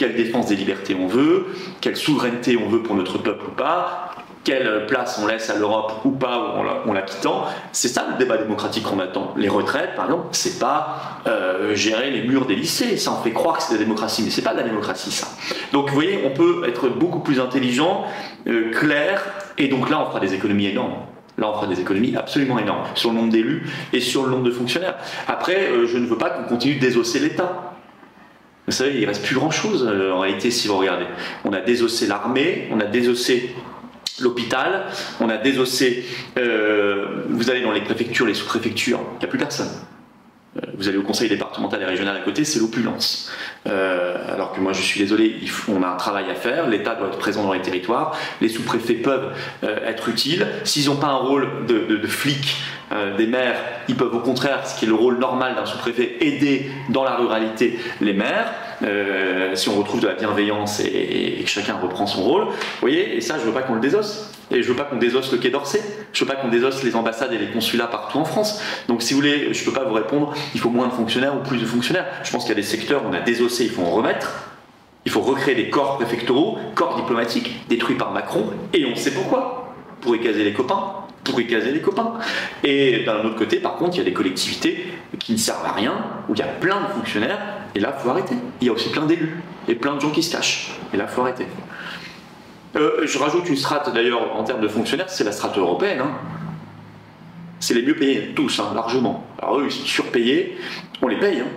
quelle 0.01 0.17
défense 0.17 0.47
des 0.47 0.57
libertés 0.57 0.97
on 0.99 1.07
veut, 1.07 1.49
quelle 1.83 1.97
souveraineté 1.97 2.57
on 2.57 2.71
veut 2.71 2.83
pour 2.83 2.97
notre 2.97 3.19
peuple 3.19 3.45
ou 3.49 3.51
pas, 3.51 4.10
quelle 4.45 4.87
place 4.87 5.21
on 5.23 5.27
laisse 5.27 5.51
à 5.51 5.57
l'Europe 5.57 6.01
ou 6.05 6.11
pas 6.11 6.57
en 6.87 6.93
la, 6.93 7.03
quittant. 7.03 7.45
C'est 7.73 7.89
ça 7.89 8.07
le 8.11 8.19
débat 8.19 8.39
démocratique 8.39 8.85
qu'on 8.85 8.99
attend. 8.99 9.35
Les 9.37 9.49
retraites, 9.49 9.95
par 9.97 10.07
exemple, 10.07 10.29
c'est 10.33 10.59
pas 10.59 11.21
euh, 11.27 11.75
gérer 11.75 12.11
les 12.11 12.23
murs 12.23 12.47
des 12.47 12.57
lycées. 12.57 12.97
Ça, 12.97 13.13
on 13.13 13.23
fait 13.23 13.33
croire 13.33 13.59
que 13.59 13.63
c'est 13.63 13.75
de 13.75 13.79
la 13.79 13.85
démocratie, 13.85 14.23
mais 14.25 14.31
c'est 14.31 14.43
pas 14.43 14.53
de 14.53 14.59
la 14.59 14.65
démocratie, 14.65 15.11
ça. 15.11 15.29
Donc, 15.73 15.89
vous 15.89 15.95
voyez, 15.95 16.21
on 16.25 16.31
peut 16.31 16.63
être 16.67 16.89
beaucoup 16.89 17.21
plus 17.21 17.39
intelligent, 17.39 18.05
euh, 18.47 18.71
clair, 18.73 19.23
et 19.59 19.69
donc 19.69 19.91
là, 19.91 20.03
on 20.03 20.07
fera 20.07 20.21
des 20.21 20.33
économies 20.33 20.67
énormes. 20.67 20.95
Là, 21.37 21.51
on 21.51 21.55
fera 21.55 21.67
des 21.67 21.81
économies 21.81 22.17
absolument 22.17 22.59
énormes 22.59 22.85
sur 22.95 23.11
le 23.11 23.17
nombre 23.17 23.31
d'élus 23.31 23.69
et 23.93 24.01
sur 24.01 24.25
le 24.25 24.31
nombre 24.31 24.45
de 24.45 24.51
fonctionnaires. 24.51 24.97
Après, 25.29 25.69
euh, 25.71 25.87
je 25.87 25.99
ne 25.99 26.07
veux 26.07 26.19
pas 26.19 26.31
qu'on 26.31 26.45
continue 26.45 26.77
de 26.77 26.81
désosser 26.81 27.19
l'État. 27.19 27.75
Vous 28.67 28.73
savez, 28.73 28.95
il 28.95 29.01
ne 29.03 29.07
reste 29.07 29.25
plus 29.25 29.35
grand-chose 29.35 29.91
en 30.15 30.21
réalité 30.21 30.51
si 30.51 30.69
vous 30.69 30.77
regardez. 30.77 31.07
On 31.45 31.53
a 31.53 31.61
désossé 31.61 32.07
l'armée, 32.07 32.69
on 32.71 32.79
a 32.79 32.85
désossé 32.85 33.55
l'hôpital, 34.23 34.87
on 35.21 35.29
a 35.29 35.37
désossé, 35.37 36.05
euh, 36.39 37.25
vous 37.29 37.51
allez 37.51 37.63
dans 37.63 37.73
les 37.73 37.83
préfectures, 37.83 38.27
les 38.27 38.35
sous-préfectures, 38.35 39.01
il 39.15 39.19
n'y 39.19 39.25
a 39.25 39.29
plus 39.29 39.39
personne. 39.39 39.71
Euh, 40.57 40.61
vous 40.77 40.89
allez 40.89 40.99
au 40.99 41.03
conseil 41.03 41.29
départemental 41.29 41.83
et 41.83 41.85
régional 41.85 42.17
à 42.17 42.21
côté, 42.21 42.45
c'est 42.45 42.59
l'opulence. 42.59 43.31
Euh, 43.67 44.17
alors 44.33 44.53
que 44.53 44.61
moi 44.61 44.73
je 44.73 44.81
suis 44.81 44.99
désolé, 45.01 45.37
on 45.69 45.83
a 45.83 45.89
un 45.89 45.97
travail 45.97 46.31
à 46.31 46.35
faire, 46.35 46.67
l'État 46.67 46.95
doit 46.95 47.09
être 47.09 47.19
présent 47.19 47.45
dans 47.45 47.53
les 47.53 47.61
territoires, 47.61 48.17
les 48.41 48.49
sous-préfets 48.49 48.95
peuvent 48.95 49.33
être 49.63 50.09
utiles. 50.09 50.47
S'ils 50.65 50.87
n'ont 50.87 50.97
pas 50.97 51.09
un 51.09 51.17
rôle 51.17 51.67
de, 51.67 52.07
flic 52.07 52.57
des 53.19 53.27
maires, 53.27 53.59
ils 53.89 53.97
peuvent 53.97 54.15
au 54.15 54.21
contraire, 54.21 54.67
ce 54.67 54.79
qui 54.79 54.87
est 54.87 54.89
le 54.89 54.95
rôle 54.95 55.19
normal 55.19 55.55
d'un 55.55 55.67
sous-préfet, 55.67 56.17
aider 56.21 56.71
dans 56.89 57.05
la 57.05 57.17
ruralité 57.17 57.79
les 58.01 58.15
maires. 58.15 58.53
Euh, 58.83 59.55
si 59.55 59.69
on 59.69 59.75
retrouve 59.75 60.01
de 60.01 60.07
la 60.07 60.15
bienveillance 60.15 60.81
et, 60.81 61.43
que 61.45 61.51
chacun 61.51 61.77
reprend 61.77 62.07
son 62.07 62.23
rôle. 62.23 62.45
Vous 62.45 62.55
voyez, 62.81 63.17
et 63.17 63.21
ça, 63.21 63.39
je 63.39 63.45
veux 63.45 63.53
pas 63.53 63.63
qu'on 63.63 63.75
le 63.75 63.81
désosse. 63.81 64.31
Et 64.51 64.63
je 64.63 64.69
veux 64.69 64.77
pas 64.77 64.85
qu'on 64.85 64.97
désosse 64.97 65.31
le 65.33 65.39
Quai 65.39 65.51
d'Orsay. 65.51 65.81
Je 66.13 66.25
veux 66.25 66.31
pas 66.31 66.37
qu'on 66.37 66.49
désosse 66.49 66.83
les 66.83 66.97
ambassades 66.97 67.33
et 67.33 67.39
les 67.39 67.49
consulats 67.49 67.87
partout 67.87 68.19
en 68.19 68.25
France. 68.25 68.61
Donc, 68.89 69.03
si 69.03 69.15
vous 69.15 69.21
voulez, 69.21 69.55
je 69.55 69.65
peux 69.65 69.73
pas 69.73 69.85
vous 69.85 69.95
répondre. 69.95 70.35
Il 70.55 70.61
faut 70.61 70.71
moins 70.71 70.89
de 70.89 70.93
fonctionnaires 70.93 71.37
ou 71.37 71.41
plus 71.41 71.59
de 71.59 71.67
fonctionnaires. 71.67 72.07
Je 72.25 72.31
pense 72.31 72.43
qu'il 72.43 72.51
y 72.51 72.53
a 72.53 72.61
des 72.61 72.63
secteurs 72.63 73.05
où 73.05 73.09
on 73.09 73.13
a 73.13 73.21
désossé, 73.21 73.65
il 73.65 73.71
faut 73.71 73.83
en 73.83 73.91
remettre. 73.91 74.51
Il 75.05 75.11
faut 75.11 75.21
recréer 75.21 75.55
des 75.55 75.71
corps 75.71 75.97
préfectoraux, 75.97 76.59
corps 76.75 76.97
diplomatiques 76.97 77.67
détruits 77.69 77.97
par 77.97 78.13
Macron, 78.13 78.51
et 78.75 78.85
on 78.85 78.95
sait 78.97 79.13
pourquoi. 79.13 79.75
Pour 80.03 80.15
écaser 80.15 80.45
les 80.45 80.53
copains, 80.53 80.95
pour 81.25 81.39
écaser 81.41 81.73
les 81.73 81.81
copains. 81.81 82.15
Et 82.65 83.05
d'un 83.05 83.25
autre 83.25 83.37
côté, 83.37 83.59
par 83.59 83.77
contre, 83.77 83.97
il 83.97 83.99
y 83.99 84.01
a 84.01 84.05
des 84.05 84.13
collectivités 84.13 84.95
qui 85.19 85.33
ne 85.33 85.39
servent 85.39 85.65
à 85.65 85.73
rien, 85.73 85.95
où 86.29 86.35
il 86.35 86.39
y 86.39 86.43
a 86.43 86.47
plein 86.47 86.81
de 86.81 86.87
fonctionnaires 86.87 87.39
et 87.75 87.81
là, 87.81 87.95
il 87.97 88.03
faut 88.03 88.11
arrêter. 88.11 88.35
Il 88.61 88.67
y 88.67 88.71
a 88.71 88.73
aussi 88.73 88.91
plein 88.91 89.07
d'élus 89.07 89.37
et 89.69 89.75
plein 89.75 89.95
de 89.95 90.01
gens 90.01 90.11
qui 90.11 90.23
se 90.23 90.33
cachent. 90.33 90.73
Et 90.93 90.97
là, 90.97 91.07
il 91.09 91.13
faut 91.13 91.23
arrêter. 91.23 91.47
Euh, 92.81 93.07
je 93.07 93.19
rajoute 93.19 93.49
une 93.49 93.57
strate 93.57 93.93
d'ailleurs 93.93 94.35
en 94.35 94.43
termes 94.43 94.63
de 94.63 94.69
fonctionnaires, 94.69 95.11
c'est 95.11 95.25
la 95.25 95.33
strate 95.33 95.59
européenne. 95.59 96.01
Hein. 96.01 96.13
C'est 97.59 97.75
les 97.75 97.83
mieux 97.83 97.95
payés, 97.95 98.33
tous, 98.35 98.59
hein, 98.59 98.73
largement. 98.75 99.27
Alors 99.39 99.59
eux, 99.59 99.67
ils 99.67 99.73
sont 99.73 99.85
surpayés, 99.85 100.57
on 101.03 101.09
les 101.09 101.19
paye. 101.19 101.41
Hein. 101.41 101.49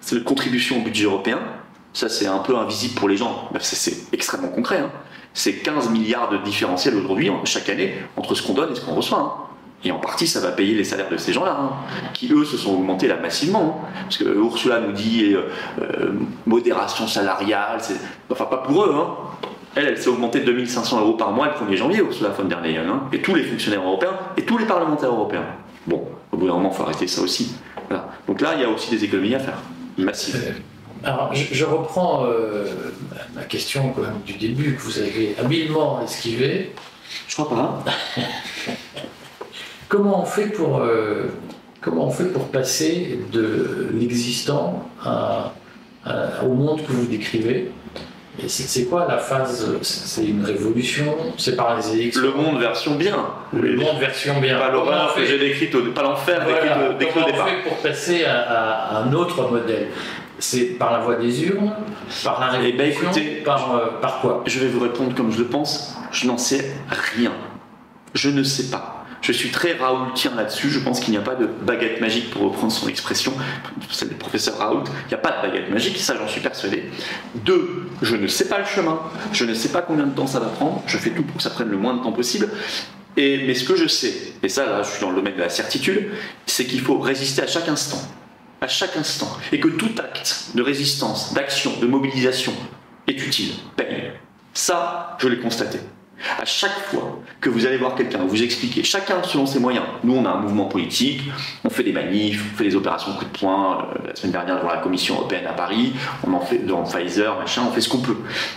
C'est 0.00 0.14
la 0.14 0.22
contribution 0.22 0.78
au 0.78 0.80
budget 0.80 1.04
européen. 1.04 1.40
Ça, 1.92 2.08
c'est 2.08 2.26
un 2.26 2.38
peu 2.38 2.56
invisible 2.56 2.94
pour 2.94 3.08
les 3.08 3.18
gens. 3.18 3.50
C'est 3.60 4.12
extrêmement 4.14 4.48
concret. 4.48 4.82
C'est 5.34 5.56
15 5.56 5.90
milliards 5.90 6.30
de 6.30 6.38
différentiel 6.38 6.96
aujourd'hui, 6.96 7.30
chaque 7.44 7.68
année, 7.68 7.94
entre 8.16 8.34
ce 8.34 8.42
qu'on 8.42 8.54
donne 8.54 8.72
et 8.72 8.74
ce 8.74 8.80
qu'on 8.80 8.94
reçoit. 8.94 9.50
Et 9.84 9.90
en 9.90 9.98
partie, 9.98 10.26
ça 10.26 10.40
va 10.40 10.52
payer 10.52 10.74
les 10.74 10.84
salaires 10.84 11.10
de 11.10 11.16
ces 11.16 11.32
gens-là, 11.32 11.72
qui 12.14 12.32
eux 12.32 12.44
se 12.44 12.56
sont 12.56 12.72
augmentés 12.72 13.08
là 13.08 13.16
massivement. 13.16 13.84
Parce 14.04 14.16
que 14.16 14.24
Ursula 14.24 14.80
nous 14.80 14.92
dit 14.92 15.34
euh, 15.34 15.48
euh, 15.82 16.12
modération 16.46 17.06
salariale, 17.06 17.78
enfin 18.30 18.46
pas 18.46 18.58
pour 18.58 18.84
eux. 18.84 18.94
Hein. 18.94 19.48
Elle, 19.74 19.86
elle 19.86 19.98
s'est 19.98 20.08
augmentée 20.08 20.40
de 20.40 20.44
2500 20.44 21.00
euros 21.00 21.14
par 21.14 21.32
mois 21.32 21.48
le 21.48 21.52
1er 21.66 21.76
janvier, 21.76 21.98
Ursula 22.00 22.30
von 22.30 22.44
der 22.44 22.60
Leyen. 22.60 22.88
Hein. 22.88 23.02
et 23.12 23.22
tous 23.22 23.34
les 23.34 23.44
fonctionnaires 23.44 23.82
européens 23.82 24.18
et 24.36 24.42
tous 24.42 24.58
les 24.58 24.66
parlementaires 24.66 25.10
européens. 25.10 25.46
Bon, 25.86 26.06
au 26.30 26.36
bout 26.36 26.46
d'un 26.46 26.54
moment, 26.54 26.70
il 26.72 26.76
faut 26.76 26.82
arrêter 26.82 27.06
ça 27.06 27.22
aussi. 27.22 27.54
Donc 28.26 28.40
là, 28.40 28.54
il 28.54 28.60
y 28.60 28.64
a 28.64 28.68
aussi 28.68 28.90
des 28.90 29.04
économies 29.04 29.34
à 29.34 29.38
faire, 29.38 29.58
massives. 29.98 30.36
Euh, 30.36 31.08
alors, 31.08 31.34
je, 31.34 31.64
reprends 31.64 32.24
ma 33.34 33.42
question 33.42 33.92
quand 33.94 34.02
même, 34.02 34.20
du 34.24 34.34
début 34.34 34.76
que 34.76 34.82
vous 34.82 34.98
avez 34.98 35.34
habilement 35.38 36.00
esquivée. 36.02 36.72
Je 37.26 37.34
crois 37.34 37.50
pas. 37.50 37.84
Comment 39.88 40.22
on 40.22 40.24
fait 40.24 40.46
pour, 40.46 40.78
euh, 40.78 41.26
comment 41.82 42.06
on 42.06 42.10
fait 42.10 42.32
pour 42.32 42.48
passer 42.48 43.18
de 43.30 43.90
l'existant 43.92 44.88
au 45.04 46.48
monde 46.48 46.82
que 46.86 46.92
vous 46.92 47.04
décrivez? 47.04 47.70
C'est 48.46 48.84
quoi 48.84 49.06
la 49.06 49.18
phase 49.18 49.78
C'est 49.82 50.24
une 50.24 50.44
révolution 50.44 51.16
C'est 51.36 51.54
par 51.54 51.76
les 51.76 51.94
élections 51.94 52.22
Le 52.22 52.30
monde 52.32 52.60
version 52.60 52.94
bien. 52.94 53.16
Le 53.52 53.76
monde 53.76 53.98
version 54.00 54.40
bien. 54.40 54.58
Pas 54.58 54.70
l'horreur 54.70 55.14
que 55.14 55.24
j'ai 55.24 55.38
décrite, 55.38 55.76
pas 55.94 56.02
l'enfer 56.02 56.42
voilà. 56.44 56.94
décrit 56.94 57.20
au 57.20 57.26
départ. 57.26 57.48
Fait 57.48 57.68
pour 57.68 57.76
passer 57.78 58.24
à, 58.24 58.98
un 58.98 59.12
autre 59.12 59.50
modèle? 59.50 59.88
C'est 60.38 60.76
par 60.78 60.92
la 60.92 60.98
voie 61.00 61.16
des 61.16 61.44
urnes, 61.44 61.72
par 62.24 62.40
la 62.40 62.58
eh 62.64 62.72
ben, 62.72 62.90
révolution, 62.90 63.22
par, 63.44 63.76
euh, 63.76 63.86
par 64.00 64.20
quoi? 64.20 64.42
Je 64.46 64.58
vais 64.58 64.66
vous 64.66 64.80
répondre 64.80 65.14
comme 65.14 65.30
je 65.30 65.38
le 65.38 65.44
pense. 65.44 65.94
Je 66.10 66.26
n'en 66.26 66.38
sais 66.38 66.72
rien. 67.14 67.32
Je 68.14 68.28
ne 68.28 68.42
sais 68.42 68.70
pas. 68.70 69.01
Je 69.22 69.30
suis 69.30 69.50
très 69.50 69.74
Raoultien 69.74 70.34
là-dessus. 70.34 70.68
Je 70.68 70.80
pense 70.80 70.98
qu'il 70.98 71.12
n'y 71.12 71.16
a 71.16 71.22
pas 71.22 71.36
de 71.36 71.46
baguette 71.46 72.00
magique, 72.00 72.30
pour 72.30 72.42
reprendre 72.42 72.72
son 72.72 72.88
expression, 72.88 73.32
c'est 73.88 74.10
le 74.10 74.16
professeur 74.16 74.58
Raoult. 74.58 74.84
Il 75.06 75.08
n'y 75.08 75.14
a 75.14 75.18
pas 75.18 75.30
de 75.30 75.48
baguette 75.48 75.70
magique, 75.70 75.96
ça 75.98 76.16
j'en 76.18 76.26
suis 76.26 76.40
persuadé. 76.40 76.90
Deux, 77.36 77.88
je 78.02 78.16
ne 78.16 78.26
sais 78.26 78.48
pas 78.48 78.58
le 78.58 78.64
chemin. 78.64 79.00
Je 79.32 79.44
ne 79.44 79.54
sais 79.54 79.68
pas 79.68 79.80
combien 79.80 80.06
de 80.06 80.14
temps 80.14 80.26
ça 80.26 80.40
va 80.40 80.46
prendre. 80.46 80.82
Je 80.86 80.98
fais 80.98 81.10
tout 81.10 81.22
pour 81.22 81.36
que 81.36 81.42
ça 81.42 81.50
prenne 81.50 81.70
le 81.70 81.76
moins 81.76 81.94
de 81.94 82.02
temps 82.02 82.12
possible. 82.12 82.48
Et, 83.16 83.46
mais 83.46 83.54
ce 83.54 83.64
que 83.64 83.76
je 83.76 83.86
sais, 83.86 84.14
et 84.42 84.48
ça 84.48 84.66
là 84.66 84.82
je 84.82 84.90
suis 84.90 85.00
dans 85.00 85.10
le 85.10 85.16
domaine 85.16 85.36
de 85.36 85.40
la 85.40 85.50
certitude, 85.50 86.10
c'est 86.46 86.64
qu'il 86.64 86.80
faut 86.80 86.98
résister 86.98 87.42
à 87.42 87.46
chaque 87.46 87.68
instant. 87.68 88.02
À 88.60 88.66
chaque 88.66 88.96
instant. 88.96 89.28
Et 89.52 89.60
que 89.60 89.68
tout 89.68 89.90
acte 89.98 90.46
de 90.54 90.62
résistance, 90.62 91.32
d'action, 91.32 91.78
de 91.80 91.86
mobilisation 91.86 92.54
est 93.06 93.24
utile, 93.24 93.52
paye. 93.76 94.12
Ça, 94.52 95.16
je 95.20 95.28
l'ai 95.28 95.38
constaté. 95.38 95.78
À 96.40 96.44
chaque 96.44 96.78
fois 96.86 97.18
que 97.40 97.48
vous 97.48 97.66
allez 97.66 97.76
voir 97.76 97.94
quelqu'un, 97.94 98.18
vous 98.26 98.42
expliquez, 98.42 98.82
chacun 98.84 99.22
selon 99.22 99.46
ses 99.46 99.58
moyens. 99.58 99.84
Nous, 100.04 100.14
on 100.14 100.24
a 100.24 100.30
un 100.30 100.40
mouvement 100.40 100.66
politique, 100.66 101.22
on 101.64 101.70
fait 101.70 101.82
des 101.82 101.92
manifs, 101.92 102.44
on 102.52 102.56
fait 102.56 102.64
des 102.64 102.76
opérations 102.76 103.12
coup 103.14 103.24
de 103.24 103.38
poing. 103.38 103.88
Euh, 103.96 104.08
la 104.08 104.14
semaine 104.14 104.32
dernière, 104.32 104.58
devant 104.58 104.72
la 104.72 104.78
Commission 104.78 105.16
européenne 105.16 105.46
à 105.46 105.52
Paris, 105.52 105.92
on 106.26 106.32
en 106.34 106.40
fait 106.40 106.58
dans 106.58 106.82
Pfizer, 106.84 107.38
machin, 107.38 107.62
on 107.68 107.72
fait 107.72 107.80
ce 107.80 107.88
qu'on 107.88 107.98
peut. 107.98 108.16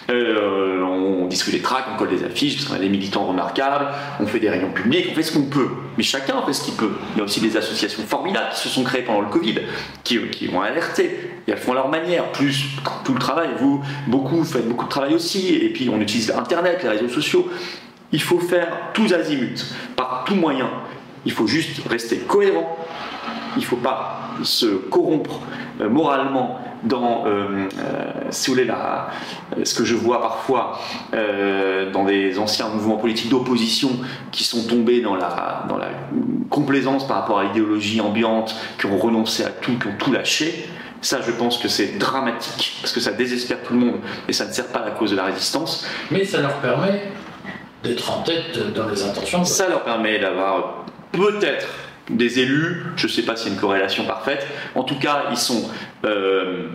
Euh, 0.10 0.82
on 0.84 1.26
distribue 1.28 1.58
des 1.58 1.64
tracts, 1.64 1.88
on 1.94 1.98
colle 1.98 2.10
des 2.10 2.24
affiches, 2.24 2.56
parce 2.56 2.68
qu'on 2.68 2.76
a 2.76 2.80
des 2.80 2.90
militants 2.90 3.26
remarquables, 3.26 3.88
on 4.20 4.28
fait 4.28 4.40
des 4.40 4.50
réunions 4.50 4.72
publiques, 4.72 5.08
on 5.12 5.16
fait 5.16 5.24
ce 5.24 5.34
qu'on 5.34 5.46
peut. 5.46 5.70
Mais 5.98 6.04
chacun 6.04 6.42
fait 6.46 6.54
ce 6.54 6.64
qu'il 6.64 6.74
peut. 6.76 6.92
Il 7.16 7.20
y 7.20 7.22
a 7.22 7.24
aussi 7.24 7.40
des 7.40 7.56
associations 7.58 8.04
formidables 8.04 8.50
qui 8.54 8.60
se 8.60 8.70
sont 8.70 8.84
créées 8.84 9.04
pendant 9.04 9.22
le 9.22 9.28
Covid, 9.28 9.56
qui, 10.04 10.20
qui 10.30 10.50
ont 10.50 10.62
alerté. 10.62 11.32
Et 11.48 11.52
elles 11.52 11.58
font 11.58 11.74
leur 11.74 11.90
manière, 11.90 12.32
plus 12.32 12.66
tout 13.04 13.14
le 13.14 13.20
travail. 13.20 13.50
Vous, 13.60 13.82
beaucoup, 14.08 14.44
faites 14.44 14.68
beaucoup 14.68 14.86
de 14.86 14.90
travail 14.90 15.14
aussi. 15.14 15.54
Et 15.54 15.70
puis, 15.70 15.90
on 15.90 16.02
utilise 16.02 16.32
Internet, 16.32 16.80
les 16.84 16.90
réseaux 16.90 17.10
sociaux. 17.10 17.50
Il 18.12 18.22
faut 18.22 18.40
faire 18.40 18.68
tous 18.94 19.14
azimuts, 19.14 19.66
par 19.96 20.24
tout 20.26 20.36
moyen. 20.36 20.70
Il 21.26 21.32
faut 21.32 21.48
juste 21.48 21.88
rester 21.88 22.20
cohérent. 22.20 22.78
Il 23.58 23.62
ne 23.62 23.66
faut 23.66 23.78
pas 23.78 24.26
se 24.44 24.66
corrompre 24.66 25.40
euh, 25.82 25.90
moralement 25.90 26.60
dans, 26.84 27.26
euh, 27.26 27.68
euh, 27.80 28.30
vous 28.30 28.54
voulez, 28.54 28.68
ce 29.64 29.74
que 29.74 29.84
je 29.84 29.96
vois 29.96 30.22
parfois 30.22 30.80
dans 31.94 32.04
des 32.04 32.38
anciens 32.38 32.68
mouvements 32.70 32.98
politiques 32.98 33.30
d'opposition 33.30 33.90
qui 34.32 34.44
sont 34.44 34.68
tombés 34.68 35.02
dans 35.02 35.16
la, 35.16 35.66
dans 35.68 35.78
la 35.78 35.90
complaisance 36.50 37.08
par 37.08 37.18
rapport 37.18 37.40
à 37.40 37.46
l'idéologie 37.46 38.02
ambiante, 38.02 38.56
qui 38.78 38.86
ont 38.86 38.98
renoncé 38.98 39.44
à 39.44 39.50
tout, 39.50 39.80
qui 39.80 39.88
ont 39.88 39.96
tout 39.98 40.12
lâché. 40.12 40.70
Ça, 41.02 41.22
je 41.22 41.32
pense 41.32 41.58
que 41.58 41.68
c'est 41.68 41.98
dramatique, 41.98 42.78
parce 42.82 42.94
que 42.94 43.00
ça 43.00 43.12
désespère 43.12 43.62
tout 43.64 43.74
le 43.74 43.80
monde, 43.80 43.96
et 44.28 44.34
ça 44.34 44.46
ne 44.46 44.52
sert 44.52 44.68
pas 44.68 44.80
à 44.80 44.86
la 44.86 44.92
cause 44.92 45.12
de 45.12 45.16
la 45.16 45.26
résistance. 45.26 45.88
Mais 46.12 46.24
ça 46.24 46.42
leur 46.42 46.56
permet 46.56 47.04
d'être 47.86 48.12
en 48.12 48.24
tête 48.24 48.74
dans 48.74 48.88
les 48.88 49.04
intentions. 49.04 49.46
Ça 49.46 49.70
leur 49.70 49.84
permet 49.84 50.20
d'avoir 50.20 50.86
peut-être 51.12 51.68
des 52.10 52.40
élus, 52.40 52.84
je 52.96 53.08
ne 53.08 53.12
sais 53.12 53.24
pas 53.24 53.36
s'il 53.36 53.52
y 53.52 53.56
une 53.56 53.60
corrélation 53.60 54.06
parfaite, 54.06 54.46
en 54.76 54.84
tout 54.84 55.00
cas, 55.00 55.26
ils 55.32 55.38
sont 55.38 55.70
euh, 56.04 56.68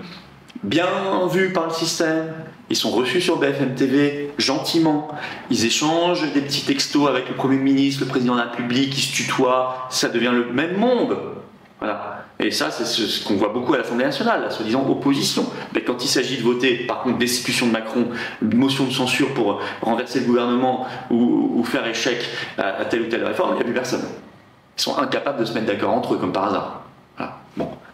bien 0.64 0.86
vus 1.30 1.52
par 1.52 1.66
le 1.66 1.72
système, 1.72 2.32
ils 2.68 2.76
sont 2.76 2.90
reçus 2.90 3.20
sur 3.20 3.36
BFM 3.36 3.74
TV 3.74 4.32
gentiment, 4.38 5.08
ils 5.50 5.64
échangent 5.64 6.32
des 6.32 6.40
petits 6.40 6.64
textos 6.64 7.08
avec 7.08 7.28
le 7.28 7.34
Premier 7.34 7.58
ministre, 7.58 8.02
le 8.04 8.08
Président 8.08 8.34
de 8.34 8.38
la 8.38 8.46
République, 8.46 8.96
ils 8.96 9.02
se 9.02 9.12
tutoient, 9.12 9.86
ça 9.90 10.08
devient 10.08 10.32
le 10.32 10.52
même 10.52 10.76
monde. 10.76 11.16
Voilà. 11.80 12.24
Et 12.38 12.50
ça, 12.50 12.70
c'est 12.70 12.84
ce 12.84 13.26
qu'on 13.26 13.36
voit 13.36 13.48
beaucoup 13.48 13.74
à 13.74 13.78
l'Assemblée 13.78 14.04
nationale, 14.04 14.42
la 14.42 14.50
soi-disant 14.50 14.86
opposition. 14.88 15.46
Mais 15.74 15.82
quand 15.82 16.02
il 16.02 16.08
s'agit 16.08 16.38
de 16.38 16.42
voter, 16.42 16.86
par 16.86 17.02
contre, 17.02 17.18
destitution 17.18 17.66
de 17.66 17.72
Macron, 17.72 18.08
motion 18.42 18.84
de 18.84 18.92
censure 18.92 19.32
pour 19.34 19.60
renverser 19.80 20.20
le 20.20 20.26
gouvernement 20.26 20.86
ou, 21.10 21.62
faire 21.64 21.86
échec 21.86 22.18
à, 22.58 22.84
telle 22.84 23.02
ou 23.02 23.06
telle 23.06 23.24
réforme, 23.24 23.52
il 23.52 23.54
n'y 23.56 23.60
a 23.60 23.64
plus 23.64 23.74
personne. 23.74 24.04
Ils 24.78 24.82
sont 24.82 24.98
incapables 24.98 25.40
de 25.40 25.44
se 25.44 25.52
mettre 25.52 25.66
d'accord 25.66 25.92
entre 25.92 26.14
eux, 26.14 26.18
comme 26.18 26.32
par 26.32 26.44
hasard. 26.44 26.82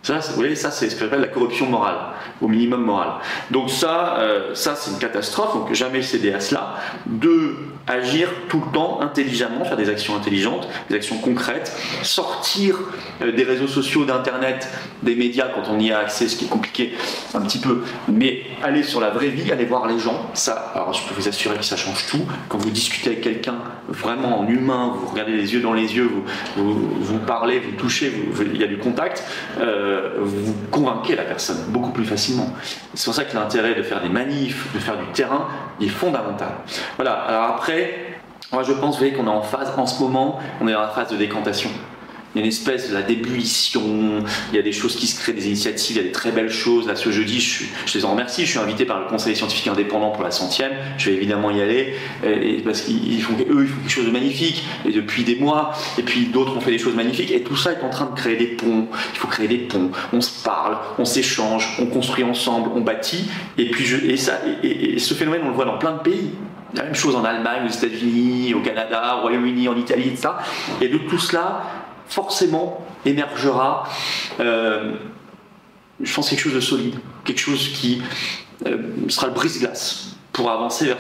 Ça, 0.06 0.20
vous 0.20 0.36
voyez, 0.36 0.54
ça, 0.54 0.70
c'est 0.70 0.88
ce 0.88 0.96
qu'on 0.96 1.06
appelle 1.06 1.20
la 1.20 1.26
corruption 1.26 1.66
morale, 1.66 1.96
au 2.40 2.46
minimum 2.46 2.84
morale. 2.84 3.14
Donc 3.50 3.70
ça, 3.70 4.18
euh, 4.20 4.54
ça 4.54 4.76
c'est 4.76 4.92
une 4.92 4.98
catastrophe, 4.98 5.52
donc 5.54 5.72
jamais 5.72 6.00
céder 6.00 6.32
à 6.32 6.38
cela. 6.38 6.76
Deux, 7.06 7.56
agir 7.88 8.28
tout 8.48 8.62
le 8.64 8.72
temps 8.72 9.00
intelligemment, 9.00 9.64
faire 9.64 9.76
des 9.76 9.88
actions 9.88 10.14
intelligentes, 10.16 10.68
des 10.90 10.94
actions 10.94 11.18
concrètes, 11.18 11.72
sortir 12.02 12.78
euh, 13.20 13.32
des 13.32 13.42
réseaux 13.42 13.66
sociaux, 13.66 14.04
d'Internet, 14.04 14.68
des 15.02 15.16
médias 15.16 15.48
quand 15.48 15.72
on 15.72 15.80
y 15.80 15.90
a 15.90 15.98
accès, 15.98 16.28
ce 16.28 16.36
qui 16.36 16.44
est 16.44 16.48
compliqué 16.48 16.94
un 17.34 17.40
petit 17.40 17.58
peu, 17.58 17.82
mais 18.08 18.42
aller 18.62 18.84
sur 18.84 19.00
la 19.00 19.10
vraie 19.10 19.28
vie, 19.28 19.50
aller 19.50 19.64
voir 19.64 19.88
les 19.88 19.98
gens, 19.98 20.30
ça, 20.34 20.72
alors 20.74 20.92
je 20.92 21.02
peux 21.02 21.14
vous 21.20 21.28
assurer 21.28 21.56
que 21.56 21.64
ça 21.64 21.76
change 21.76 22.06
tout. 22.06 22.24
Quand 22.48 22.58
vous 22.58 22.70
discutez 22.70 23.10
avec 23.10 23.22
quelqu'un 23.22 23.56
vraiment 23.88 24.40
en 24.40 24.46
humain, 24.46 24.94
vous 24.96 25.06
regardez 25.08 25.32
les 25.32 25.52
yeux 25.52 25.60
dans 25.60 25.72
les 25.72 25.96
yeux, 25.96 26.10
vous, 26.56 26.72
vous, 27.00 27.18
parlez, 27.18 27.58
vous 27.60 27.72
touchez, 27.72 28.12
il 28.40 28.60
y 28.60 28.64
a 28.64 28.68
du 28.68 28.78
contact, 28.78 29.24
euh, 29.60 29.95
vous 30.18 30.54
convainquez 30.70 31.16
la 31.16 31.24
personne 31.24 31.58
beaucoup 31.68 31.90
plus 31.90 32.04
facilement. 32.04 32.48
C'est 32.94 33.04
pour 33.04 33.14
ça 33.14 33.24
que 33.24 33.34
l'intérêt 33.34 33.74
de 33.74 33.82
faire 33.82 34.02
des 34.02 34.08
manifs, 34.08 34.72
de 34.74 34.78
faire 34.78 34.96
du 34.96 35.06
terrain, 35.12 35.48
est 35.80 35.88
fondamental. 35.88 36.48
Voilà, 36.96 37.12
alors 37.12 37.44
après, 37.56 38.18
moi 38.52 38.62
je 38.62 38.72
pense, 38.72 38.94
vous 38.94 38.98
voyez, 38.98 39.12
qu'on 39.12 39.26
est 39.26 39.30
en 39.30 39.42
phase, 39.42 39.72
en 39.76 39.86
ce 39.86 40.00
moment, 40.02 40.38
on 40.60 40.68
est 40.68 40.72
dans 40.72 40.80
la 40.80 40.88
phase 40.88 41.10
de 41.10 41.16
décantation. 41.16 41.70
Il 42.36 42.40
y 42.40 42.42
a 42.42 42.44
une 42.44 42.52
espèce 42.52 42.90
de 42.90 42.94
la 42.94 43.00
d'ébullition, 43.00 44.22
il 44.52 44.56
y 44.56 44.58
a 44.58 44.62
des 44.62 44.72
choses 44.72 44.94
qui 44.94 45.06
se 45.06 45.18
créent, 45.18 45.32
des 45.32 45.46
initiatives, 45.46 45.96
il 45.96 46.02
y 46.02 46.04
a 46.04 46.06
des 46.06 46.12
très 46.12 46.32
belles 46.32 46.50
choses. 46.50 46.86
Là, 46.86 46.94
ce 46.94 47.10
jeudi, 47.10 47.40
je, 47.40 47.64
les 47.96 48.04
en 48.04 48.10
remercie, 48.10 48.44
je 48.44 48.50
suis 48.50 48.58
invité 48.58 48.84
par 48.84 49.00
le 49.00 49.06
Conseil 49.06 49.34
scientifique 49.34 49.68
indépendant 49.68 50.10
pour 50.10 50.22
la 50.22 50.30
centième, 50.30 50.72
je 50.98 51.08
vais 51.08 51.16
évidemment 51.16 51.50
y 51.50 51.62
aller, 51.62 51.94
et, 52.26 52.60
parce 52.62 52.82
qu'ils 52.82 53.22
font, 53.22 53.32
eux, 53.48 53.62
ils 53.62 53.68
font 53.68 53.80
quelque 53.80 53.90
chose 53.90 54.04
de 54.04 54.10
magnifique, 54.10 54.64
et 54.84 54.92
depuis 54.92 55.24
des 55.24 55.36
mois, 55.36 55.72
et 55.96 56.02
puis 56.02 56.26
d'autres 56.26 56.54
ont 56.54 56.60
fait 56.60 56.72
des 56.72 56.78
choses 56.78 56.94
magnifiques, 56.94 57.30
et 57.30 57.40
tout 57.40 57.56
ça 57.56 57.72
est 57.72 57.82
en 57.82 57.88
train 57.88 58.04
de 58.04 58.14
créer 58.14 58.36
des 58.36 58.48
ponts. 58.48 58.86
Il 59.14 59.18
faut 59.18 59.28
créer 59.28 59.48
des 59.48 59.56
ponts, 59.56 59.90
on 60.12 60.20
se 60.20 60.42
parle, 60.44 60.76
on 60.98 61.06
s'échange, 61.06 61.78
on 61.80 61.86
construit 61.86 62.22
ensemble, 62.24 62.68
on 62.74 62.82
bâtit, 62.82 63.30
et 63.56 63.70
puis 63.70 63.86
je, 63.86 63.96
et 63.96 64.18
ça, 64.18 64.40
et 64.62 64.98
ce 64.98 65.14
phénomène, 65.14 65.40
on 65.42 65.48
le 65.48 65.54
voit 65.54 65.64
dans 65.64 65.78
plein 65.78 65.92
de 65.92 66.00
pays. 66.00 66.32
La 66.74 66.82
même 66.82 66.94
chose 66.94 67.16
en 67.16 67.24
Allemagne, 67.24 67.62
aux 67.66 67.72
États-Unis, 67.72 68.52
au 68.52 68.60
Canada, 68.60 69.16
au 69.18 69.22
Royaume-Uni, 69.22 69.68
en 69.68 69.76
Italie, 69.76 70.08
etc. 70.08 70.28
Et 70.82 70.88
de 70.88 70.98
tout 70.98 71.18
cela, 71.18 71.62
forcément, 72.08 72.84
émergera, 73.04 73.84
euh, 74.40 74.92
je 76.00 76.14
pense, 76.14 76.28
quelque 76.28 76.40
chose 76.40 76.54
de 76.54 76.60
solide, 76.60 76.96
quelque 77.24 77.40
chose 77.40 77.68
qui 77.68 78.02
euh, 78.66 78.78
sera 79.08 79.28
le 79.28 79.32
brise-glace 79.32 80.16
pour 80.32 80.50
avancer 80.50 80.84
vers 80.84 80.98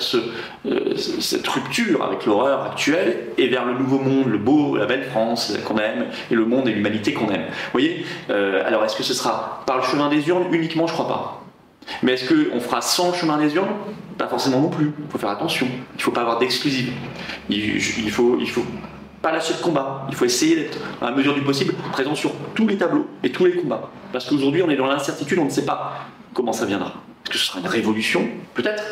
euh, 0.64 0.96
cette 0.96 1.46
rupture 1.46 2.02
avec 2.02 2.24
l'horreur 2.24 2.62
actuelle 2.62 3.28
et 3.36 3.48
vers 3.48 3.66
le 3.66 3.74
nouveau 3.74 3.98
monde, 3.98 4.28
le 4.28 4.38
beau, 4.38 4.76
la 4.76 4.86
belle 4.86 5.04
France 5.10 5.52
qu'on 5.66 5.76
aime 5.76 6.06
et 6.30 6.34
le 6.34 6.46
monde 6.46 6.68
et 6.68 6.72
l'humanité 6.72 7.12
qu'on 7.12 7.28
aime. 7.28 7.44
Vous 7.44 7.72
voyez 7.72 8.06
Alors, 8.30 8.82
est-ce 8.84 8.96
que 8.96 9.02
ce 9.02 9.12
sera 9.12 9.62
par 9.66 9.76
le 9.76 9.82
chemin 9.82 10.08
des 10.08 10.26
urnes? 10.28 10.46
Uniquement 10.52 10.86
Je 10.86 10.94
crois 10.94 11.08
pas. 11.08 11.42
Mais 12.02 12.12
est-ce 12.12 12.32
qu'on 12.32 12.60
fera 12.60 12.80
sans 12.80 13.12
chemin 13.12 13.36
des 13.36 13.54
urnes? 13.54 13.74
Pas 14.16 14.28
forcément 14.28 14.60
non 14.60 14.70
plus. 14.70 14.92
Il 14.98 15.10
faut 15.10 15.18
faire 15.18 15.30
attention. 15.30 15.66
Il 15.70 15.98
ne 15.98 16.02
faut 16.02 16.10
pas 16.10 16.22
avoir 16.22 16.38
d'exclusive. 16.38 16.92
Il, 17.50 18.10
faut, 18.10 18.38
il 18.40 18.48
faut 18.48 18.64
pas 19.26 19.32
lâcher 19.32 19.54
de 19.54 19.58
combat. 19.58 20.06
Il 20.08 20.14
faut 20.14 20.24
essayer 20.24 20.54
d'être, 20.54 20.78
à 21.02 21.10
mesure 21.10 21.34
du 21.34 21.40
possible, 21.40 21.74
présent 21.90 22.14
sur 22.14 22.30
tous 22.54 22.68
les 22.68 22.78
tableaux 22.78 23.08
et 23.24 23.32
tous 23.32 23.44
les 23.44 23.56
combats. 23.56 23.90
Parce 24.12 24.24
qu'aujourd'hui, 24.26 24.62
on 24.62 24.70
est 24.70 24.76
dans 24.76 24.86
l'incertitude, 24.86 25.40
on 25.40 25.46
ne 25.46 25.50
sait 25.50 25.64
pas 25.64 25.94
comment 26.32 26.52
ça 26.52 26.64
viendra. 26.64 26.92
Est-ce 27.24 27.32
que 27.32 27.38
ce 27.38 27.46
sera 27.46 27.58
une 27.58 27.66
révolution 27.66 28.28
Peut-être. 28.54 28.84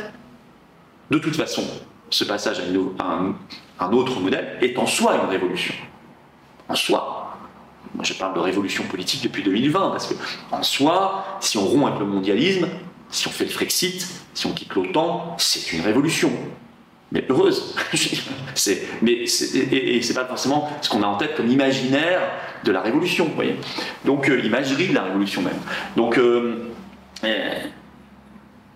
De 1.11 1.19
toute 1.19 1.37
façon, 1.37 1.63
ce 2.11 2.25
passage 2.25 2.61
à, 2.99 3.05
un, 3.05 3.37
un 3.79 3.93
autre 3.93 4.19
modèle 4.19 4.59
est 4.61 4.77
en 4.77 4.87
soi 4.87 5.15
une 5.23 5.31
révolution. 5.31 5.75
En 6.69 6.75
soi, 6.75 7.37
moi, 7.95 8.03
je 8.03 8.15
parle 8.15 8.35
de 8.35 8.41
révolution 8.41 8.83
politique 8.85 9.23
depuis 9.23 9.45
2020, 9.45 9.91
parce 9.91 10.09
que, 10.09 10.15
en 10.51 10.65
soi, 10.65 11.25
si 11.39 11.59
on 11.59 11.65
rompt 11.65 11.87
avec 11.87 12.01
le 12.01 12.07
mondialisme, 12.07 12.67
si 13.09 13.29
on 13.29 13.31
fait 13.31 13.45
le 13.45 13.51
Frexit, 13.51 14.05
si 14.33 14.47
on 14.47 14.53
quitte 14.53 14.75
l'OTAN, 14.75 15.37
c'est 15.39 15.73
une 15.73 15.83
révolution. 15.83 16.33
Mais 17.15 17.25
heureuse. 17.29 17.75
mais 19.03 19.27
c'est, 19.27 19.57
et, 19.73 20.03
c'est 20.03 20.15
pas 20.15 20.27
forcément 20.27 20.69
ce 20.83 20.91
qu'on 20.91 21.03
a 21.03 21.07
en 21.07 21.17
tête 21.17 21.37
comme 21.37 21.49
imaginaire 21.49 22.21
de 22.65 22.73
la 22.73 22.83
révolution, 22.83 23.27
vous 23.27 23.35
voyez. 23.35 23.57
Donc, 24.05 24.29
euh, 24.29 24.45
imagerie 24.45 24.89
de 24.89 24.95
la 24.95 25.05
révolution 25.05 25.41
même. 25.41 25.57
Donc, 25.97 26.19
euh, 26.19 26.71
euh, 27.23 27.55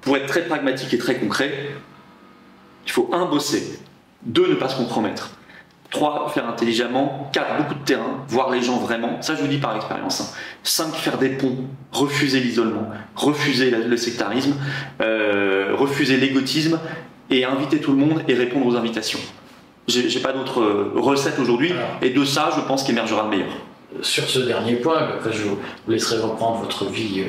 pour 0.01 0.17
être 0.17 0.27
très 0.27 0.47
pragmatique 0.47 0.95
et 0.95 0.99
très 0.99 1.17
concret, 1.17 1.71
il 2.87 2.93
faut 2.93 3.11
un, 3.13 3.27
bosser, 3.27 3.81
deux, 4.23 4.49
ne 4.49 4.55
pas 4.55 4.69
se 4.69 4.77
compromettre, 4.77 5.33
3. 5.91 6.31
Faire 6.35 6.49
intelligemment. 6.49 7.31
4. 7.33 7.57
Beaucoup 7.59 7.75
de 7.75 7.85
terrain. 7.85 8.25
Voir 8.29 8.51
les 8.51 8.63
gens 8.63 8.77
vraiment. 8.77 9.23
Ça, 9.23 9.35
je 9.35 9.41
vous 9.41 9.49
dis 9.49 9.59
par 9.59 9.75
expérience. 9.77 10.35
5. 10.63 10.85
Hein. 10.85 10.93
Faire 10.93 11.19
des 11.19 11.31
ponts. 11.31 11.57
Refuser 11.93 12.41
l'isolement. 12.41 12.89
Refuser 13.17 13.71
le 13.71 13.97
sectarisme. 13.97 14.55
Euh, 15.01 15.75
refuser 15.75 16.17
l'égotisme. 16.17 16.79
Et 17.31 17.45
inviter 17.45 17.79
tout 17.79 17.93
le 17.93 17.99
monde 17.99 18.23
et 18.29 18.35
répondre 18.35 18.67
aux 18.67 18.77
invitations. 18.77 19.19
J'ai 19.87 20.21
pas 20.21 20.33
d'autres 20.33 20.61
euh, 20.61 20.93
recettes 20.97 21.39
aujourd'hui. 21.39 21.73
Et 22.03 22.11
de 22.11 22.25
ça, 22.25 22.51
je 22.55 22.61
pense 22.61 22.85
qu'émergera 22.85 23.25
le 23.25 23.31
meilleur. 23.31 23.49
Sur 24.03 24.29
ce 24.29 24.41
dernier 24.41 24.75
point, 24.75 24.99
après 24.99 25.33
je 25.33 25.45
vous 25.45 25.59
laisserai 25.89 26.21
reprendre 26.21 26.61
votre 26.61 26.87
vie. 26.87 27.21
Euh, 27.21 27.25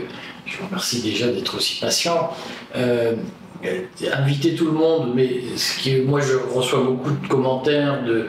je 0.46 0.58
vous 0.58 0.66
remercie 0.66 1.02
déjà 1.02 1.28
d'être 1.28 1.56
aussi 1.56 1.80
patient. 1.80 2.32
inviter 4.14 4.56
tout 4.56 4.66
le 4.66 4.72
monde, 4.72 5.14
mais 5.16 5.42
ce 5.56 5.80
qui, 5.80 5.98
moi 6.02 6.20
je 6.22 6.36
reçois 6.54 6.82
beaucoup 6.82 7.12
de 7.12 7.28
commentaires 7.28 8.04
de, 8.04 8.28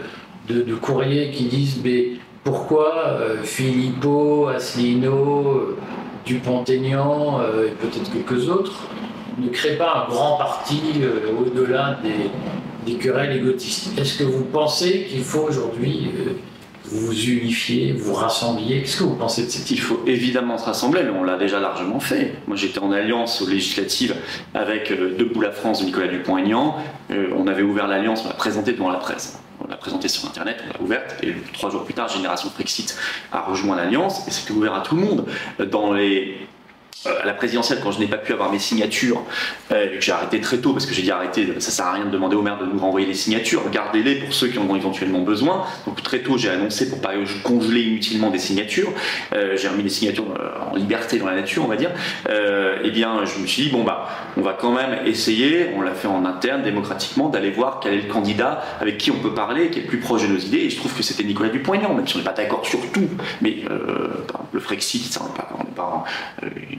de, 0.48 0.74
courriers 0.74 1.30
qui 1.30 1.44
disent 1.44 1.80
mais 1.82 2.12
pourquoi 2.44 3.06
euh, 3.06 3.42
Philippot, 3.42 4.48
Asselineau, 4.48 5.46
euh, 5.46 5.76
Dupont-Aignan 6.24 7.40
euh, 7.40 7.68
et 7.68 7.70
peut-être 7.72 8.10
quelques 8.12 8.48
autres? 8.48 8.88
Ne 9.38 9.48
créent 9.48 9.76
pas 9.76 10.06
un 10.06 10.10
grand 10.10 10.36
parti 10.36 10.80
au-delà 11.38 11.98
des, 12.02 12.90
des, 12.90 12.98
querelles 12.98 13.36
égotistes. 13.36 13.98
Est-ce 13.98 14.18
que 14.18 14.24
vous 14.24 14.44
pensez 14.44 15.06
qu'il 15.10 15.22
faut 15.22 15.40
aujourd'hui 15.40 16.10
vous 16.84 17.12
unifier, 17.12 17.92
vous 17.92 18.14
rassembler? 18.14 18.80
Qu'est-ce 18.80 18.98
que 18.98 19.04
vous 19.04 19.16
pensez 19.16 19.44
de 19.44 19.50
cette 19.50 19.70
Il 19.70 19.80
faut 19.80 20.00
évidemment 20.06 20.58
se 20.58 20.64
rassembler, 20.64 21.02
mais 21.02 21.10
on 21.10 21.24
l'a 21.24 21.36
déjà 21.36 21.60
largement 21.60 22.00
fait. 22.00 22.34
Moi, 22.46 22.56
j'étais 22.56 22.80
en 22.80 22.92
alliance 22.92 23.42
aux 23.42 23.48
législatives 23.48 24.14
avec 24.54 24.90
Debout 24.90 25.40
la 25.40 25.52
France 25.52 25.80
de 25.80 25.86
Nicolas 25.86 26.08
Dupont-Aignan. 26.08 26.76
on 27.10 27.46
avait 27.46 27.62
ouvert 27.62 27.86
l'alliance, 27.86 28.22
on 28.24 28.28
l'a 28.28 28.34
présenté 28.34 28.72
devant 28.72 28.90
la 28.90 28.98
presse 28.98 29.40
on 29.64 29.68
l'a 29.68 29.76
présenté 29.76 30.08
sur 30.08 30.28
Internet, 30.28 30.62
on 30.64 30.72
l'a 30.72 30.80
ouverte, 30.82 31.16
et 31.22 31.34
trois 31.52 31.70
jours 31.70 31.84
plus 31.84 31.94
tard, 31.94 32.08
Génération 32.08 32.50
Frexit 32.50 32.96
a 33.32 33.42
rejoint 33.42 33.76
l'Alliance, 33.76 34.26
et 34.26 34.30
c'était 34.30 34.52
ouvert 34.52 34.74
à 34.74 34.80
tout 34.80 34.96
le 34.96 35.02
monde. 35.02 35.26
Dans 35.70 35.92
les 35.92 36.38
euh, 36.40 36.44
à 37.06 37.24
la 37.24 37.32
présidentielle, 37.32 37.80
quand 37.82 37.92
je 37.92 37.98
n'ai 37.98 38.06
pas 38.06 38.18
pu 38.18 38.32
avoir 38.32 38.52
mes 38.52 38.58
signatures, 38.58 39.22
euh, 39.72 39.96
que 39.96 40.00
j'ai 40.00 40.12
arrêté 40.12 40.40
très 40.40 40.58
tôt 40.58 40.72
parce 40.72 40.84
que 40.84 40.92
j'ai 40.92 41.02
dit 41.02 41.10
arrêtez, 41.10 41.48
ça 41.58 41.70
sert 41.70 41.86
à 41.86 41.92
rien 41.92 42.04
de 42.04 42.10
demander 42.10 42.36
au 42.36 42.42
maire 42.42 42.58
de 42.58 42.66
nous 42.66 42.78
renvoyer 42.78 43.06
les 43.06 43.14
signatures, 43.14 43.62
gardez-les 43.70 44.16
pour 44.16 44.34
ceux 44.34 44.48
qui 44.48 44.58
en 44.58 44.68
ont 44.68 44.76
éventuellement 44.76 45.20
besoin. 45.20 45.64
Donc 45.86 46.02
très 46.02 46.20
tôt, 46.20 46.36
j'ai 46.36 46.50
annoncé 46.50 46.90
pour 46.90 47.00
pas 47.00 47.12
congeler 47.42 47.82
inutilement 47.82 48.30
des 48.30 48.38
signatures, 48.38 48.92
euh, 49.32 49.56
j'ai 49.56 49.68
remis 49.68 49.82
les 49.82 49.88
signatures 49.88 50.26
en 50.70 50.76
liberté 50.76 51.18
dans 51.18 51.26
la 51.26 51.36
nature, 51.36 51.64
on 51.64 51.68
va 51.68 51.76
dire. 51.76 51.90
eh 52.28 52.90
bien, 52.90 53.24
je 53.24 53.40
me 53.40 53.46
suis 53.46 53.64
dit 53.64 53.68
bon 53.70 53.82
bah, 53.82 54.08
on 54.36 54.42
va 54.42 54.52
quand 54.52 54.72
même 54.72 55.06
essayer, 55.06 55.70
on 55.76 55.80
l'a 55.80 55.94
fait 55.94 56.08
en 56.08 56.24
interne, 56.24 56.62
démocratiquement, 56.62 57.28
d'aller 57.28 57.50
voir 57.50 57.80
quel 57.82 57.94
est 57.94 58.02
le 58.02 58.12
candidat 58.12 58.62
avec 58.80 58.98
qui 58.98 59.10
on 59.10 59.18
peut 59.18 59.34
parler, 59.34 59.70
qui 59.70 59.78
est 59.78 59.82
le 59.82 59.88
plus 59.88 60.00
proche 60.00 60.22
de 60.22 60.28
nos 60.28 60.38
idées. 60.38 60.58
Et 60.58 60.70
je 60.70 60.76
trouve 60.76 60.94
que 60.94 61.02
c'était 61.02 61.24
Nicolas 61.24 61.48
Dupont-Aignan, 61.48 61.94
même 61.94 62.06
si 62.06 62.16
on 62.16 62.18
n'est 62.18 62.24
pas 62.24 62.32
d'accord 62.32 62.66
sur 62.66 62.80
tout, 62.92 63.08
mais 63.40 63.64
le 64.52 64.60
Frexit, 64.60 65.12
ça, 65.12 65.22
on 65.22 65.64
n'est 65.64 65.70
pas, 65.70 66.04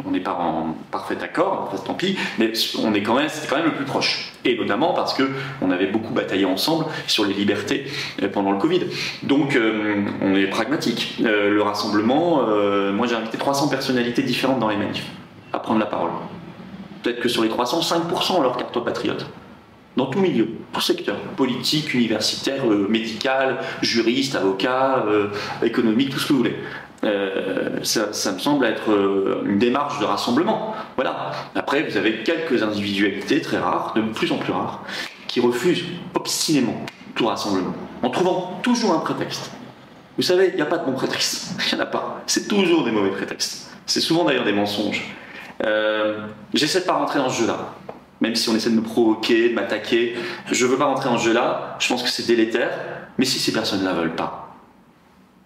on 0.06 0.11
n'est 0.12 0.20
pas 0.20 0.34
en 0.34 0.76
parfait 0.92 1.18
accord, 1.22 1.74
tant 1.86 1.94
pis, 1.94 2.18
mais 2.38 2.52
on 2.82 2.94
est 2.94 3.02
quand 3.02 3.16
même, 3.16 3.30
c'était 3.30 3.48
quand 3.48 3.58
même 3.58 3.66
le 3.66 3.76
plus 3.76 3.86
proche. 3.86 4.34
Et 4.46 4.58
notamment 4.58 4.94
parce 4.94 5.14
que 5.14 5.24
on 5.62 5.72
avait 5.72 5.88
beaucoup 5.88 6.14
bataillé 6.14 6.46
ensemble 6.46 6.86
sur 7.08 7.26
les 7.26 7.34
libertés 7.34 7.86
euh, 8.22 8.28
pendant 8.28 8.52
le 8.52 8.58
Covid. 8.58 8.82
Donc 9.24 9.56
euh, 9.56 10.06
on 10.22 10.36
est 10.36 10.48
pragmatique. 10.48 11.18
Euh, 11.24 11.50
le 11.50 11.62
rassemblement, 11.62 12.42
moi 12.94 13.08
j'ai 13.08 13.16
invité 13.16 13.38
300 13.38 13.70
personnalités 13.70 14.24
différentes 14.24 14.60
dans 14.60 14.70
les 14.70 14.78
manifs 14.78 15.08
à 15.54 15.60
prendre 15.60 15.80
la 15.80 15.86
parole. 15.86 16.12
Peut-être 17.04 17.20
que 17.20 17.30
sur 17.30 17.44
les 17.44 17.50
300, 17.50 17.82
5% 17.82 18.38
ont 18.38 18.42
leur 18.42 18.58
carte 18.58 18.84
patriote 18.84 19.26
dans 19.98 20.06
tout 20.06 20.20
milieu, 20.20 20.48
tout 20.72 20.82
secteur, 20.82 21.18
politique, 21.36 21.94
universitaire, 21.94 22.66
médical, 22.66 23.58
juriste, 23.82 24.36
avocat, 24.36 25.04
économique, 25.64 26.12
tout 26.12 26.20
ce 26.20 26.28
que 26.28 26.34
vous 26.34 26.40
voulez. 26.40 26.56
Euh, 27.04 27.80
ça, 27.84 28.32
me 28.32 28.40
semble 28.40 28.66
être 28.66 28.92
euh, 28.92 29.44
une 29.46 29.58
démarche 29.58 30.00
de 30.00 30.06
rassemblement. 30.06 30.76
Voilà. 30.96 31.32
Après, 31.56 31.84
vous 31.84 31.98
avez 31.98 32.24
quelques 32.24 32.62
individualités 32.62 33.42
très 33.42 33.58
rares, 33.58 33.94
de 33.96 34.02
plus 34.02 34.32
en 34.32 34.38
plus 34.38 34.54
rares, 34.54 34.84
qui 35.28 35.40
refusent 35.40 35.84
obstinément 36.14 36.86
tout 37.16 37.26
rassemblement, 37.26 37.74
en 38.04 38.10
trouvant 38.10 38.60
toujours 38.62 38.94
un 38.94 39.00
prétexte. 39.00 39.52
Vous 40.18 40.24
savez, 40.24 40.50
il 40.50 40.56
n'y 40.56 40.62
a 40.62 40.66
pas 40.66 40.78
de 40.78 40.86
bon 40.86 40.94
prétexte. 40.94 41.56
Il 41.72 41.76
n'y 41.76 41.82
en 41.82 41.84
a 41.84 41.88
pas. 41.88 42.22
C'est 42.28 42.48
toujours 42.48 42.84
des 42.84 42.92
mauvais 42.92 43.12
prétextes. 43.12 43.72
C'est 43.86 44.02
souvent 44.02 44.24
d'ailleurs 44.24 44.46
des 44.46 44.54
mensonges. 44.54 45.04
Euh, 45.64 46.28
J'essaie 46.54 46.82
de 46.82 46.86
pas 46.86 46.94
rentrer 46.94 47.20
dans 47.20 47.30
ce 47.30 47.42
jeu-là. 47.42 47.74
Même 48.20 48.36
si 48.36 48.50
on 48.50 48.56
essaie 48.56 48.70
de 48.70 48.76
me 48.76 48.84
provoquer, 48.84 49.50
de 49.50 49.56
m'attaquer, 49.56 50.16
je 50.52 50.66
veux 50.68 50.78
pas 50.78 50.86
rentrer 50.86 51.10
dans 51.10 51.18
ce 51.18 51.26
jeu-là. 51.26 51.78
Je 51.80 51.88
pense 51.88 52.04
que 52.04 52.10
c'est 52.10 52.28
délétère. 52.28 52.70
Mais 53.18 53.26
si 53.26 53.40
ces 53.40 53.52
personnes 53.52 53.82
ne 53.82 53.86
la 53.86 53.94
veulent 53.94 54.16
pas, 54.16 54.41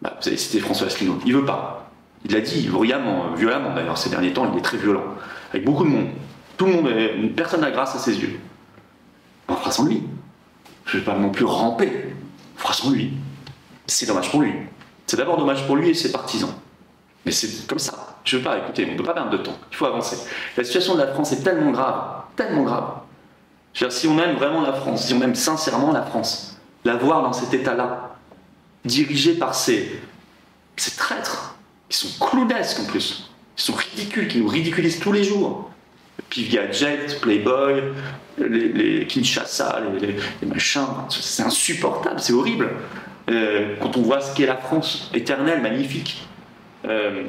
bah, 0.06 0.18
cité 0.22 0.60
François 0.60 0.88
Asselineau, 0.88 1.20
il 1.26 1.34
veut 1.34 1.45
pas. 1.45 1.89
Il 2.26 2.34
l'a 2.34 2.41
dit 2.41 2.68
bruyamment, 2.68 3.34
violemment 3.36 3.74
d'ailleurs 3.74 3.97
ces 3.97 4.10
derniers 4.10 4.34
temps, 4.34 4.49
il 4.51 4.58
est 4.58 4.62
très 4.62 4.78
violent. 4.78 5.03
Avec 5.51 5.66
beaucoup 5.66 5.84
de 5.84 5.89
monde. 5.89 6.08
Tout 6.58 6.66
le 6.66 6.74
monde, 6.74 6.89
personne 7.36 7.62
n'a 7.62 7.72
grâce 7.72 7.95
à 7.95 7.99
ses 7.99 8.20
yeux. 8.20 8.39
On 9.47 9.56
fera 9.56 9.72
sans 9.72 9.86
lui. 9.86 10.03
Je 10.86 10.97
ne 10.97 11.01
vais 11.01 11.06
pas 11.06 11.18
non 11.18 11.30
plus 11.30 11.45
ramper. 11.45 11.91
On 12.56 12.60
fera 12.60 12.74
sans 12.74 12.91
lui. 12.91 13.14
C'est 13.88 14.06
dommage 14.06 14.32
pour 14.32 14.41
lui. 14.41 14.53
C'est 15.08 15.18
d'abord 15.18 15.38
dommage 15.38 15.66
pour 15.68 15.76
lui 15.76 15.89
et 15.89 15.93
ses 15.93 16.12
partisans. 16.12 16.53
Mais 17.26 17.32
c'est 17.32 17.68
comme 17.68 17.80
ça. 17.80 18.18
Je 18.24 18.36
ne 18.36 18.41
veux 18.41 18.47
pas 18.47 18.58
écouter, 18.58 18.88
on 18.88 18.93
ne 18.93 18.97
peut 18.97 19.03
pas 19.03 19.14
perdre 19.14 19.32
de 19.32 19.38
temps. 19.38 19.58
Il 19.72 19.76
faut 19.76 19.86
avancer. 19.86 20.18
La 20.58 20.64
situation 20.64 20.95
de 20.95 21.01
la 21.01 21.08
France 21.08 21.32
est 21.32 21.43
tellement 21.43 21.72
grave, 21.72 22.24
tellement 22.36 22.64
grave. 22.64 22.89
Si 23.74 24.08
on 24.08 24.18
aime 24.20 24.36
vraiment 24.38 24.62
la 24.62 24.74
France, 24.74 25.06
si 25.06 25.14
on 25.14 25.22
aime 25.22 25.36
sincèrement 25.36 25.91
la 25.91 26.03
France, 26.03 26.58
la 26.86 26.95
voir 26.95 27.22
dans 27.22 27.34
cet 27.34 27.53
état-là, 27.53 28.14
dirigée 28.86 29.33
par 29.33 29.55
ces, 29.55 29.99
ces 30.77 30.95
traîtres, 30.95 31.57
qui 31.89 31.97
sont 31.97 32.25
clownesques 32.25 32.79
en 32.79 32.86
plus, 32.86 33.29
qui 33.55 33.63
sont 33.63 33.73
ridicules, 33.73 34.27
qui 34.27 34.39
nous 34.39 34.47
ridiculisent 34.47 34.99
tous 34.99 35.11
les 35.11 35.23
jours. 35.23 35.71
Jet, 36.31 37.19
Playboy, 37.21 37.83
les, 38.38 38.67
les 38.69 39.07
Kinshasa, 39.07 39.81
les, 40.01 40.15
les 40.41 40.47
machins, 40.47 40.86
c'est 41.09 41.43
insupportable, 41.43 42.19
c'est 42.19 42.33
horrible. 42.33 42.69
Euh, 43.29 43.75
quand 43.81 43.97
on 43.97 44.01
voit 44.01 44.21
ce 44.21 44.36
qu'est 44.36 44.45
la 44.45 44.57
France, 44.57 45.09
éternelle, 45.13 45.61
magnifique. 45.61 46.27
Euh, 46.86 47.23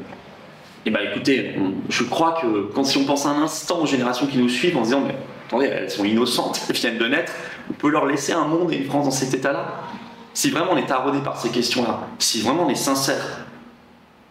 et 0.85 0.91
bah 0.91 1.01
écoutez, 1.03 1.55
je 1.89 2.05
crois 2.05 2.39
que 2.41 2.71
quand 2.75 2.85
si 2.85 2.99
on 2.99 3.05
pense 3.05 3.27
un 3.27 3.43
instant 3.43 3.81
aux 3.81 3.87
générations 3.87 4.27
qui 4.27 4.39
nous 4.39 4.49
suivent 4.49 4.77
en 4.77 4.85
se 4.85 4.91
disant 4.91 5.03
mais 5.07 5.17
attendez, 5.47 5.67
elles 5.67 5.91
sont 5.91 6.05
innocentes, 6.05 6.61
elles 6.69 6.77
viennent 6.77 6.99
de 6.99 7.07
naître, 7.07 7.33
on 7.71 7.73
peut 7.73 7.89
leur 7.89 8.07
laisser 8.07 8.33
un 8.33 8.45
monde 8.45 8.73
et 8.73 8.77
une 8.77 8.85
France 8.85 9.07
dans 9.07 9.11
cet 9.11 9.35
état-là. 9.35 9.83
Si 10.37 10.51
vraiment 10.51 10.73
on 10.73 10.77
est 10.77 10.85
taraudé 10.85 11.21
par 11.21 11.41
ces 11.41 11.49
questions-là, 11.49 11.99
si 12.19 12.43
vraiment 12.43 12.67
on 12.67 12.69
est 12.69 12.75
sincère, 12.75 13.47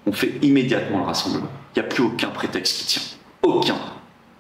on 0.05 0.11
fait 0.11 0.35
immédiatement 0.43 0.99
le 0.99 1.05
rassemblement. 1.05 1.47
Il 1.75 1.79
n'y 1.79 1.85
a 1.87 1.89
plus 1.89 2.03
aucun 2.03 2.27
prétexte 2.27 2.77
qui 2.77 2.85
tient. 2.85 3.01
Aucun. 3.41 3.75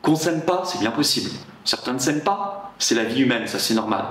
Qu'on 0.03 0.15
s'aime 0.15 0.41
pas, 0.41 0.61
c'est 0.63 0.77
bien 0.79 0.91
possible. 0.91 1.31
Certains 1.63 1.93
ne 1.93 1.97
s'aiment 1.97 2.21
pas, 2.21 2.71
c'est 2.77 2.93
la 2.93 3.03
vie 3.03 3.23
humaine, 3.23 3.47
ça 3.47 3.57
c'est 3.57 3.73
normal. 3.73 4.05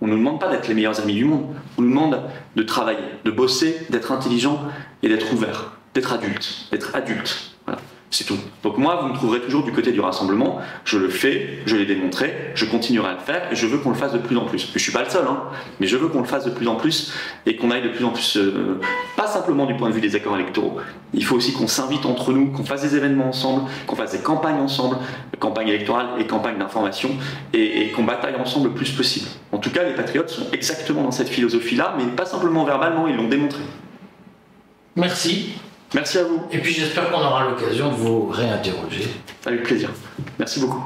On 0.00 0.06
ne 0.06 0.12
nous 0.12 0.18
demande 0.20 0.40
pas 0.40 0.48
d'être 0.48 0.68
les 0.68 0.74
meilleurs 0.74 0.98
amis 0.98 1.12
du 1.12 1.26
monde, 1.26 1.54
on 1.76 1.82
nous 1.82 1.90
demande 1.90 2.18
de 2.56 2.62
travailler, 2.62 3.04
de 3.26 3.30
bosser, 3.30 3.86
d'être 3.90 4.10
intelligent 4.10 4.58
et 5.02 5.10
d'être 5.10 5.30
ouvert, 5.34 5.72
d'être 5.92 6.14
adulte, 6.14 6.66
d'être 6.70 6.96
adulte. 6.96 7.56
C'est 8.12 8.24
tout. 8.24 8.38
Donc 8.64 8.76
moi, 8.76 8.98
vous 9.00 9.08
me 9.08 9.14
trouverez 9.14 9.40
toujours 9.40 9.62
du 9.62 9.70
côté 9.70 9.92
du 9.92 10.00
rassemblement. 10.00 10.60
Je 10.84 10.98
le 10.98 11.08
fais, 11.08 11.60
je 11.64 11.76
l'ai 11.76 11.86
démontré, 11.86 12.50
je 12.56 12.64
continuerai 12.64 13.10
à 13.10 13.12
le 13.12 13.20
faire 13.20 13.52
et 13.52 13.54
je 13.54 13.68
veux 13.68 13.78
qu'on 13.78 13.90
le 13.90 13.94
fasse 13.94 14.12
de 14.12 14.18
plus 14.18 14.36
en 14.36 14.46
plus. 14.46 14.72
Je 14.74 14.80
suis 14.80 14.90
pas 14.90 15.04
le 15.04 15.10
seul, 15.10 15.24
hein, 15.28 15.44
mais 15.78 15.86
je 15.86 15.96
veux 15.96 16.08
qu'on 16.08 16.18
le 16.18 16.26
fasse 16.26 16.44
de 16.44 16.50
plus 16.50 16.66
en 16.66 16.74
plus 16.74 17.12
et 17.46 17.54
qu'on 17.54 17.70
aille 17.70 17.82
de 17.82 17.88
plus 17.88 18.04
en 18.04 18.10
plus, 18.10 18.36
euh, 18.36 18.80
pas 19.16 19.28
simplement 19.28 19.64
du 19.64 19.76
point 19.76 19.88
de 19.90 19.94
vue 19.94 20.00
des 20.00 20.16
accords 20.16 20.34
électoraux. 20.34 20.78
Il 21.14 21.24
faut 21.24 21.36
aussi 21.36 21.52
qu'on 21.52 21.68
s'invite 21.68 22.04
entre 22.04 22.32
nous, 22.32 22.50
qu'on 22.50 22.64
fasse 22.64 22.82
des 22.82 22.96
événements 22.96 23.28
ensemble, 23.28 23.70
qu'on 23.86 23.94
fasse 23.94 24.10
des 24.10 24.18
campagnes 24.18 24.58
ensemble, 24.60 24.96
campagnes 25.38 25.68
électorales 25.68 26.08
et 26.18 26.26
campagnes 26.26 26.58
d'information 26.58 27.10
et, 27.52 27.82
et 27.82 27.90
qu'on 27.90 28.02
bataille 28.02 28.34
ensemble 28.34 28.70
le 28.70 28.74
plus 28.74 28.90
possible. 28.90 29.28
En 29.52 29.58
tout 29.58 29.70
cas, 29.70 29.84
les 29.84 29.94
patriotes 29.94 30.30
sont 30.30 30.48
exactement 30.52 31.04
dans 31.04 31.12
cette 31.12 31.28
philosophie-là, 31.28 31.94
mais 31.96 32.06
pas 32.06 32.26
simplement 32.26 32.64
verbalement, 32.64 33.06
ils 33.06 33.14
l'ont 33.14 33.28
démontré. 33.28 33.60
Merci. 34.96 35.54
Merci 35.94 36.18
à 36.18 36.24
vous. 36.24 36.42
Et 36.52 36.58
puis 36.58 36.72
j'espère 36.72 37.10
qu'on 37.10 37.18
aura 37.18 37.48
l'occasion 37.50 37.90
de 37.90 37.96
vous 37.96 38.28
réinterroger. 38.28 39.08
Avec 39.44 39.64
plaisir. 39.64 39.90
Merci 40.38 40.60
beaucoup. 40.60 40.84